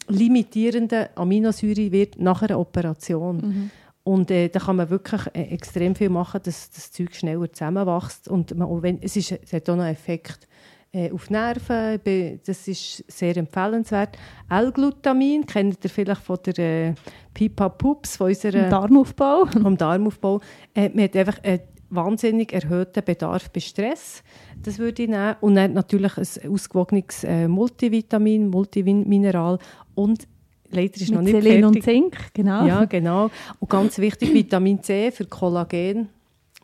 limitierenden 0.68 1.08
Aminosäure 1.16 1.92
wird 1.92 2.20
nach 2.20 2.42
einer 2.42 2.60
Operation. 2.60 3.38
Mhm. 3.38 3.72
Und 4.04 4.32
äh, 4.32 4.48
da 4.48 4.60
kann 4.60 4.78
man 4.78 4.90
wirklich 4.90 5.22
äh, 5.34 5.42
extrem 5.54 5.94
viel 5.94 6.10
machen, 6.10 6.40
dass 6.44 6.70
das 6.72 6.92
Zeug 6.92 7.14
schneller 7.14 7.52
zusammenwächst. 7.52 8.30
Und 8.30 8.56
man, 8.56 8.68
auch 8.68 8.82
wenn, 8.82 9.02
es, 9.02 9.18
ist, 9.18 9.32
es 9.32 9.52
hat 9.52 9.70
auch 9.70 9.76
noch 9.76 9.84
einen 9.84 9.94
Effekt 9.94 10.48
äh, 10.94 11.12
auf 11.12 11.30
Nerven. 11.30 12.00
Das 12.46 12.68
ist 12.70 13.04
sehr 13.12 13.36
empfehlenswert. 13.36 14.18
L-Glutamin 14.50 15.46
kennt 15.46 15.84
ihr 15.84 15.90
vielleicht 15.90 16.22
von 16.22 16.38
der 16.46 16.58
äh, 16.58 16.94
Pipa 17.34 17.68
Pups, 17.68 18.16
von 18.16 18.28
unserer... 18.28 18.70
Darmaufbau. 18.70 19.46
Vom 19.62 19.76
Darmaufbau. 19.76 20.40
Äh, 20.74 20.90
man 20.90 21.04
hat 21.04 21.16
einfach 21.18 21.44
einen 21.44 21.60
wahnsinnig 21.90 22.54
erhöhten 22.54 23.04
Bedarf 23.04 23.50
bei 23.52 23.60
Stress. 23.60 24.24
Das 24.64 24.80
würde 24.80 25.04
ich 25.04 25.10
nehmen. 25.10 25.36
Und 25.42 25.56
dann 25.56 25.74
natürlich 25.74 26.18
ein 26.18 26.50
ausgewogenes 26.50 27.26
äh, 27.26 27.50
Multivitamin, 27.50 28.50
Multimineral 28.50 29.60
und 29.96 30.28
leider 30.72 30.96
ist 30.96 31.10
Mit 31.10 31.12
noch 31.12 31.22
nicht 31.22 31.42
Selen 31.42 31.62
fertig. 31.62 31.66
und 31.66 31.84
Zink, 31.84 32.18
genau. 32.34 32.66
Ja, 32.66 32.86
genau. 32.86 33.30
Und 33.60 33.70
ganz 33.70 33.98
wichtig, 34.00 34.34
Vitamin 34.34 34.82
C 34.82 35.12
für 35.12 35.26
Kollagen. 35.26 36.10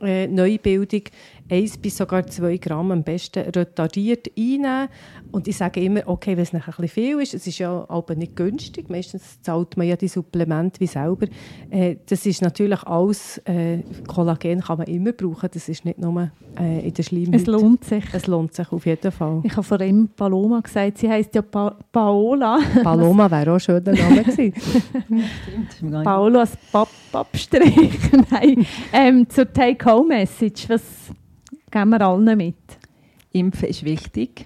Äh, 0.02 0.28
Neubildung 0.28 1.04
1 1.50 1.78
bis 1.78 1.98
sogar 1.98 2.26
2 2.26 2.58
Gramm 2.58 2.92
am 2.92 3.04
besten 3.04 3.40
retardiert 3.40 4.30
einnehmen. 4.38 4.90
Und 5.32 5.48
ich 5.48 5.58
sage 5.58 5.82
immer, 5.82 6.02
okay, 6.06 6.36
wenn 6.36 6.44
es 6.44 6.54
nachher 6.54 6.74
ein 6.74 6.82
bisschen 6.82 7.04
viel 7.04 7.22
ist, 7.22 7.34
es 7.34 7.48
ist 7.48 7.60
ja 7.60 7.86
aber 7.90 8.16
nicht 8.16 8.36
günstig, 8.36 8.90
meistens 8.90 9.42
zahlt 9.42 9.78
man 9.78 9.88
ja 9.88 9.96
die 9.96 10.08
Supplemente 10.08 10.80
wie 10.80 10.88
selber. 10.88 11.28
Äh, 11.70 11.98
das 12.08 12.26
ist 12.26 12.42
natürlich 12.42 12.84
alles, 12.84 13.40
äh, 13.46 13.80
Kollagen 14.08 14.62
kann 14.62 14.78
man 14.78 14.88
immer 14.88 15.12
brauchen, 15.12 15.50
das 15.54 15.70
ist 15.70 15.86
nicht 15.86 16.00
nur 16.00 16.32
äh, 16.60 16.88
in 16.88 16.94
der 16.94 17.04
Schleimhaut. 17.04 17.36
Es 17.36 17.46
lohnt 17.46 17.84
sich. 17.84 18.04
Es 18.14 18.28
lohnt 18.28 18.54
sich 18.54 18.72
auf 18.72 18.86
jeden 18.86 19.12
Fall. 19.12 19.42
Ich 19.44 19.54
habe 19.54 19.64
vor 19.64 19.82
ihm 19.82 20.10
Paloma 20.16 20.60
gesagt, 20.60 21.00
sie 21.00 21.10
heisst 21.10 21.36
ja 21.36 21.42
pa 21.42 21.76
Paola. 21.92 22.60
Paloma 22.84 23.30
wäre 23.30 23.52
auch 23.52 23.56
ein 23.56 23.60
schöner 23.60 23.94
Name 23.94 24.24
gewesen. 24.24 24.54
Als 26.44 26.58
Pappabstrich. 26.72 28.00
Nein. 28.32 28.66
Ähm, 28.92 29.30
zur 29.30 29.52
Take-Home-Message, 29.52 30.70
was 30.70 30.82
geben 31.74 31.90
wir 31.90 32.02
allen 32.02 32.38
mit. 32.38 32.56
Impfen 33.32 33.68
ist 33.68 33.84
wichtig. 33.84 34.46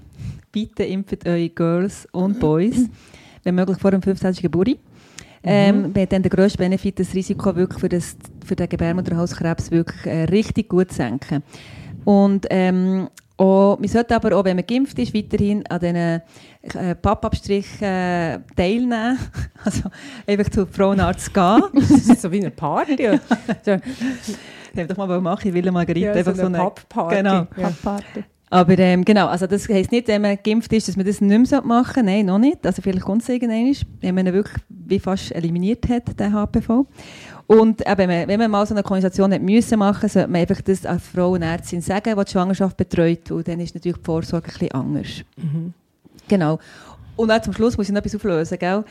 Bitte 0.51 0.85
impft 0.85 1.27
eure 1.27 1.49
Girls 1.49 2.07
und 2.13 2.39
Boys, 2.39 2.89
wenn 3.43 3.55
möglich 3.55 3.77
vor 3.77 3.91
dem 3.91 4.01
15. 4.01 4.33
Geburtstag. 4.35 4.79
Ähm, 5.43 5.93
mhm. 5.93 5.93
dann 5.93 6.23
der 6.23 6.31
grösste 6.31 6.57
Benefit, 6.57 6.99
das 6.99 7.13
Risiko 7.13 7.55
wirklich 7.55 7.79
für, 7.79 7.87
das, 7.87 8.17
für 8.45 8.55
den 8.55 8.67
Gebärmutterhalskrebs 8.67 9.71
wirklich 9.71 10.05
äh, 10.05 10.23
richtig 10.23 10.67
gut 10.67 10.91
senken. 10.91 11.43
Und 12.03 12.47
ähm, 12.49 13.07
auch, 13.37 13.77
man 13.77 13.87
sollte 13.87 14.15
aber 14.15 14.35
auch, 14.35 14.43
wenn 14.43 14.57
man 14.57 14.65
geimpft 14.65 14.97
ist, 14.97 15.13
weiterhin 15.13 15.65
an 15.67 15.79
diesen 15.79 15.95
äh, 16.81 16.95
Pappabstrichen 16.95 17.87
äh, 17.87 18.39
teilnehmen. 18.55 19.19
Also 19.63 19.89
einfach 20.25 20.49
zu 20.49 20.65
Frauenarzt 20.65 21.33
gehen. 21.33 21.61
das 21.73 21.91
ist 21.91 22.21
so 22.21 22.31
wie 22.31 22.39
eine 22.39 22.51
Party. 22.51 22.97
so, 24.77 24.81
ich 24.81 24.87
doch 24.87 24.97
mal 24.97 25.21
machen, 25.21 25.47
ich 25.47 25.53
will 25.53 25.71
Margarita. 25.71 26.07
Ja, 26.07 26.13
einfach 26.13 26.35
so 26.35 26.45
eine, 26.45 26.57
Pappparty. 26.57 27.15
Genau. 27.15 27.47
Ja. 27.57 27.71
Aber 28.49 28.79
ähm, 28.79 29.03
genau, 29.03 29.27
also 29.27 29.45
das 29.45 29.67
heisst 29.67 29.91
nicht, 29.91 30.07
wenn 30.07 30.21
man 30.21 30.37
geimpft 30.41 30.71
ist, 30.71 30.87
dass 30.87 30.95
man 30.95 31.05
das 31.05 31.19
nicht 31.19 31.51
mehr 31.51 31.61
machen 31.63 31.93
sollte. 31.95 32.03
Nein, 32.03 32.25
noch 32.27 32.37
nicht. 32.37 32.65
Also 32.65 32.81
vielleicht 32.81 33.03
kommt 33.03 33.21
es 33.21 33.29
irgendwann, 33.29 33.75
wenn 33.99 34.15
man 34.15 34.27
ihn 34.27 34.33
wirklich 34.33 34.63
wie 34.69 34.99
fast 34.99 35.33
eliminiert 35.33 35.87
hat, 35.89 36.17
den 36.17 36.33
HPV. 36.33 36.85
Und 37.47 37.85
eben, 37.85 38.09
wenn 38.09 38.39
man 38.39 38.51
mal 38.51 38.65
so 38.65 38.73
eine 38.73 38.83
Konversation 38.83 39.33
hat 39.33 39.41
müssen 39.41 39.79
machen, 39.79 40.07
sollte 40.07 40.29
man 40.29 40.41
einfach 40.41 40.61
das 40.61 40.85
als 40.85 41.07
Frau 41.07 41.31
und 41.31 41.41
Ärztin 41.41 41.81
sagen, 41.81 42.15
die 42.17 42.23
die 42.23 42.31
Schwangerschaft 42.31 42.77
betreut. 42.77 43.31
Und 43.31 43.47
dann 43.47 43.59
ist 43.59 43.75
natürlich 43.75 43.97
die 43.97 44.05
Vorsorge 44.05 44.47
ein 44.47 44.53
bisschen 44.53 44.71
anders. 44.71 45.07
Mhm. 45.37 45.73
Genau. 46.27 46.59
Und 47.17 47.31
auch 47.31 47.41
zum 47.41 47.51
Schluss 47.53 47.75
muss 47.77 47.87
ich 47.87 47.93
noch 47.93 47.99
etwas 47.99 48.15
auflösen, 48.15 48.57
gell? 48.59 48.83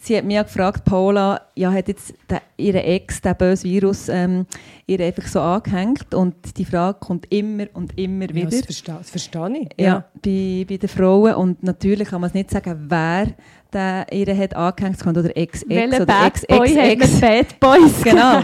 Sie 0.00 0.16
hat 0.16 0.24
mich 0.24 0.34
ja 0.34 0.42
gefragt, 0.42 0.84
Paula, 0.84 1.40
ja, 1.54 1.72
hat 1.72 1.88
jetzt 1.88 2.12
der, 2.28 2.42
ihre 2.56 2.82
Ex, 2.82 3.20
der 3.22 3.34
böse 3.34 3.64
Virus, 3.64 4.08
ähm, 4.08 4.44
ihr 4.86 5.00
einfach 5.00 5.26
so 5.26 5.40
angehängt? 5.40 6.12
Und 6.14 6.34
die 6.58 6.64
Frage 6.64 6.98
kommt 7.00 7.26
immer 7.32 7.66
und 7.74 7.96
immer 7.98 8.26
Ja, 8.28 8.34
wieder. 8.34 8.50
das 8.50 8.60
verstehe, 8.62 8.94
das 8.98 9.10
verstehe 9.10 9.58
ich. 9.62 9.68
Ja, 9.82 10.04
Bei, 10.22 10.66
bei 10.68 10.76
den 10.76 10.88
Frauen. 10.88 11.34
Und 11.34 11.62
natürlich 11.62 12.08
kann 12.08 12.20
man 12.20 12.28
es 12.28 12.34
nicht 12.34 12.50
sagen, 12.50 12.86
wer 12.88 13.28
der 13.72 14.06
ihre 14.12 14.36
hat 14.36 14.54
angehängt. 14.56 14.98
Kann 14.98 15.16
oder 15.16 15.36
Ex-Ex 15.36 15.68
Welcher 15.68 15.96
oder 15.96 16.06
Bad 16.06 16.46
Boy 16.48 16.68
hat 16.74 16.76
Ex-Ex-Ex. 16.76 17.12
mit 17.12 17.20
Bad 17.20 17.60
Boys? 17.60 17.92
Genau. 18.02 18.42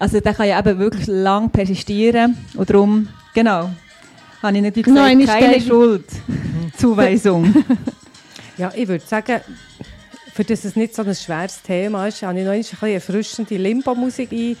Also 0.00 0.18
der 0.18 0.34
kann 0.34 0.48
ja 0.48 0.58
eben 0.58 0.78
wirklich 0.78 1.06
lang 1.06 1.50
persistieren. 1.50 2.36
Und 2.56 2.68
darum, 2.70 3.06
genau, 3.34 3.70
habe 4.42 4.56
ich 4.56 4.62
natürlich 4.62 4.86
gesagt, 4.86 5.06
eine 5.06 5.24
keine 5.26 5.60
Stelle. 5.60 6.00
Schuldzuweisung. 6.72 7.54
Ja, 8.60 8.70
ich 8.74 8.86
würde 8.88 9.04
sagen, 9.06 9.40
für 10.34 10.44
das 10.44 10.66
es 10.66 10.76
nicht 10.76 10.94
so 10.94 11.00
ein 11.02 11.14
schweres 11.14 11.62
Thema 11.62 12.06
ist, 12.08 12.22
habe 12.22 12.38
ich 12.38 12.44
noch 12.44 12.52
ein 12.52 12.58
bisschen 12.60 12.88
erfrischende 12.90 13.56
Limbo-Musik 13.56 14.30
ein, 14.30 14.56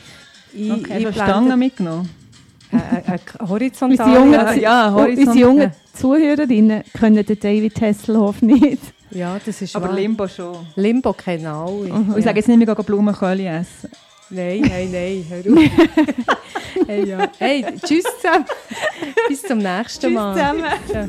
ein, 0.56 0.72
Okay, 0.72 1.04
du 1.04 1.12
Stangen 1.12 1.58
mitgenommen? 1.58 2.08
Äh, 2.72 2.76
äh, 2.76 3.14
äh, 3.16 3.18
horizontal. 3.46 4.06
Unsere 4.06 4.14
jungen, 4.14 4.32
Ja, 4.32 4.52
ja, 4.54 4.94
oh, 4.94 5.00
horizont- 5.00 5.18
unsere 5.28 5.38
jungen 5.38 5.72
Zuhörerinnen 5.92 6.82
können 6.98 7.26
den 7.26 7.38
David 7.38 7.78
Hasselhoff 7.78 8.40
nicht. 8.40 8.80
Ja, 9.10 9.38
das 9.44 9.60
ist 9.60 9.76
Aber 9.76 9.88
wahr. 9.88 9.94
Limbo 9.96 10.26
schon. 10.28 10.66
Limbo 10.76 11.12
kennen 11.12 11.46
alle. 11.46 11.92
Und 11.92 12.16
ich 12.16 12.24
sage 12.24 12.38
jetzt 12.38 12.48
nicht 12.48 12.64
mehr 12.64 12.74
Blumenköhle 12.74 13.48
essen. 13.48 13.90
Nein, 14.30 14.60
nein, 14.62 14.90
nein, 14.92 15.26
hör 15.28 15.52
auf. 15.52 15.58
hey, 16.86 17.06
ja. 17.06 17.28
hey, 17.38 17.66
tschüss 17.84 18.04
zusammen. 18.20 18.46
Bis 19.28 19.42
zum 19.42 19.58
nächsten 19.58 20.14
Mal. 20.14 20.38
Ja. 20.38 21.08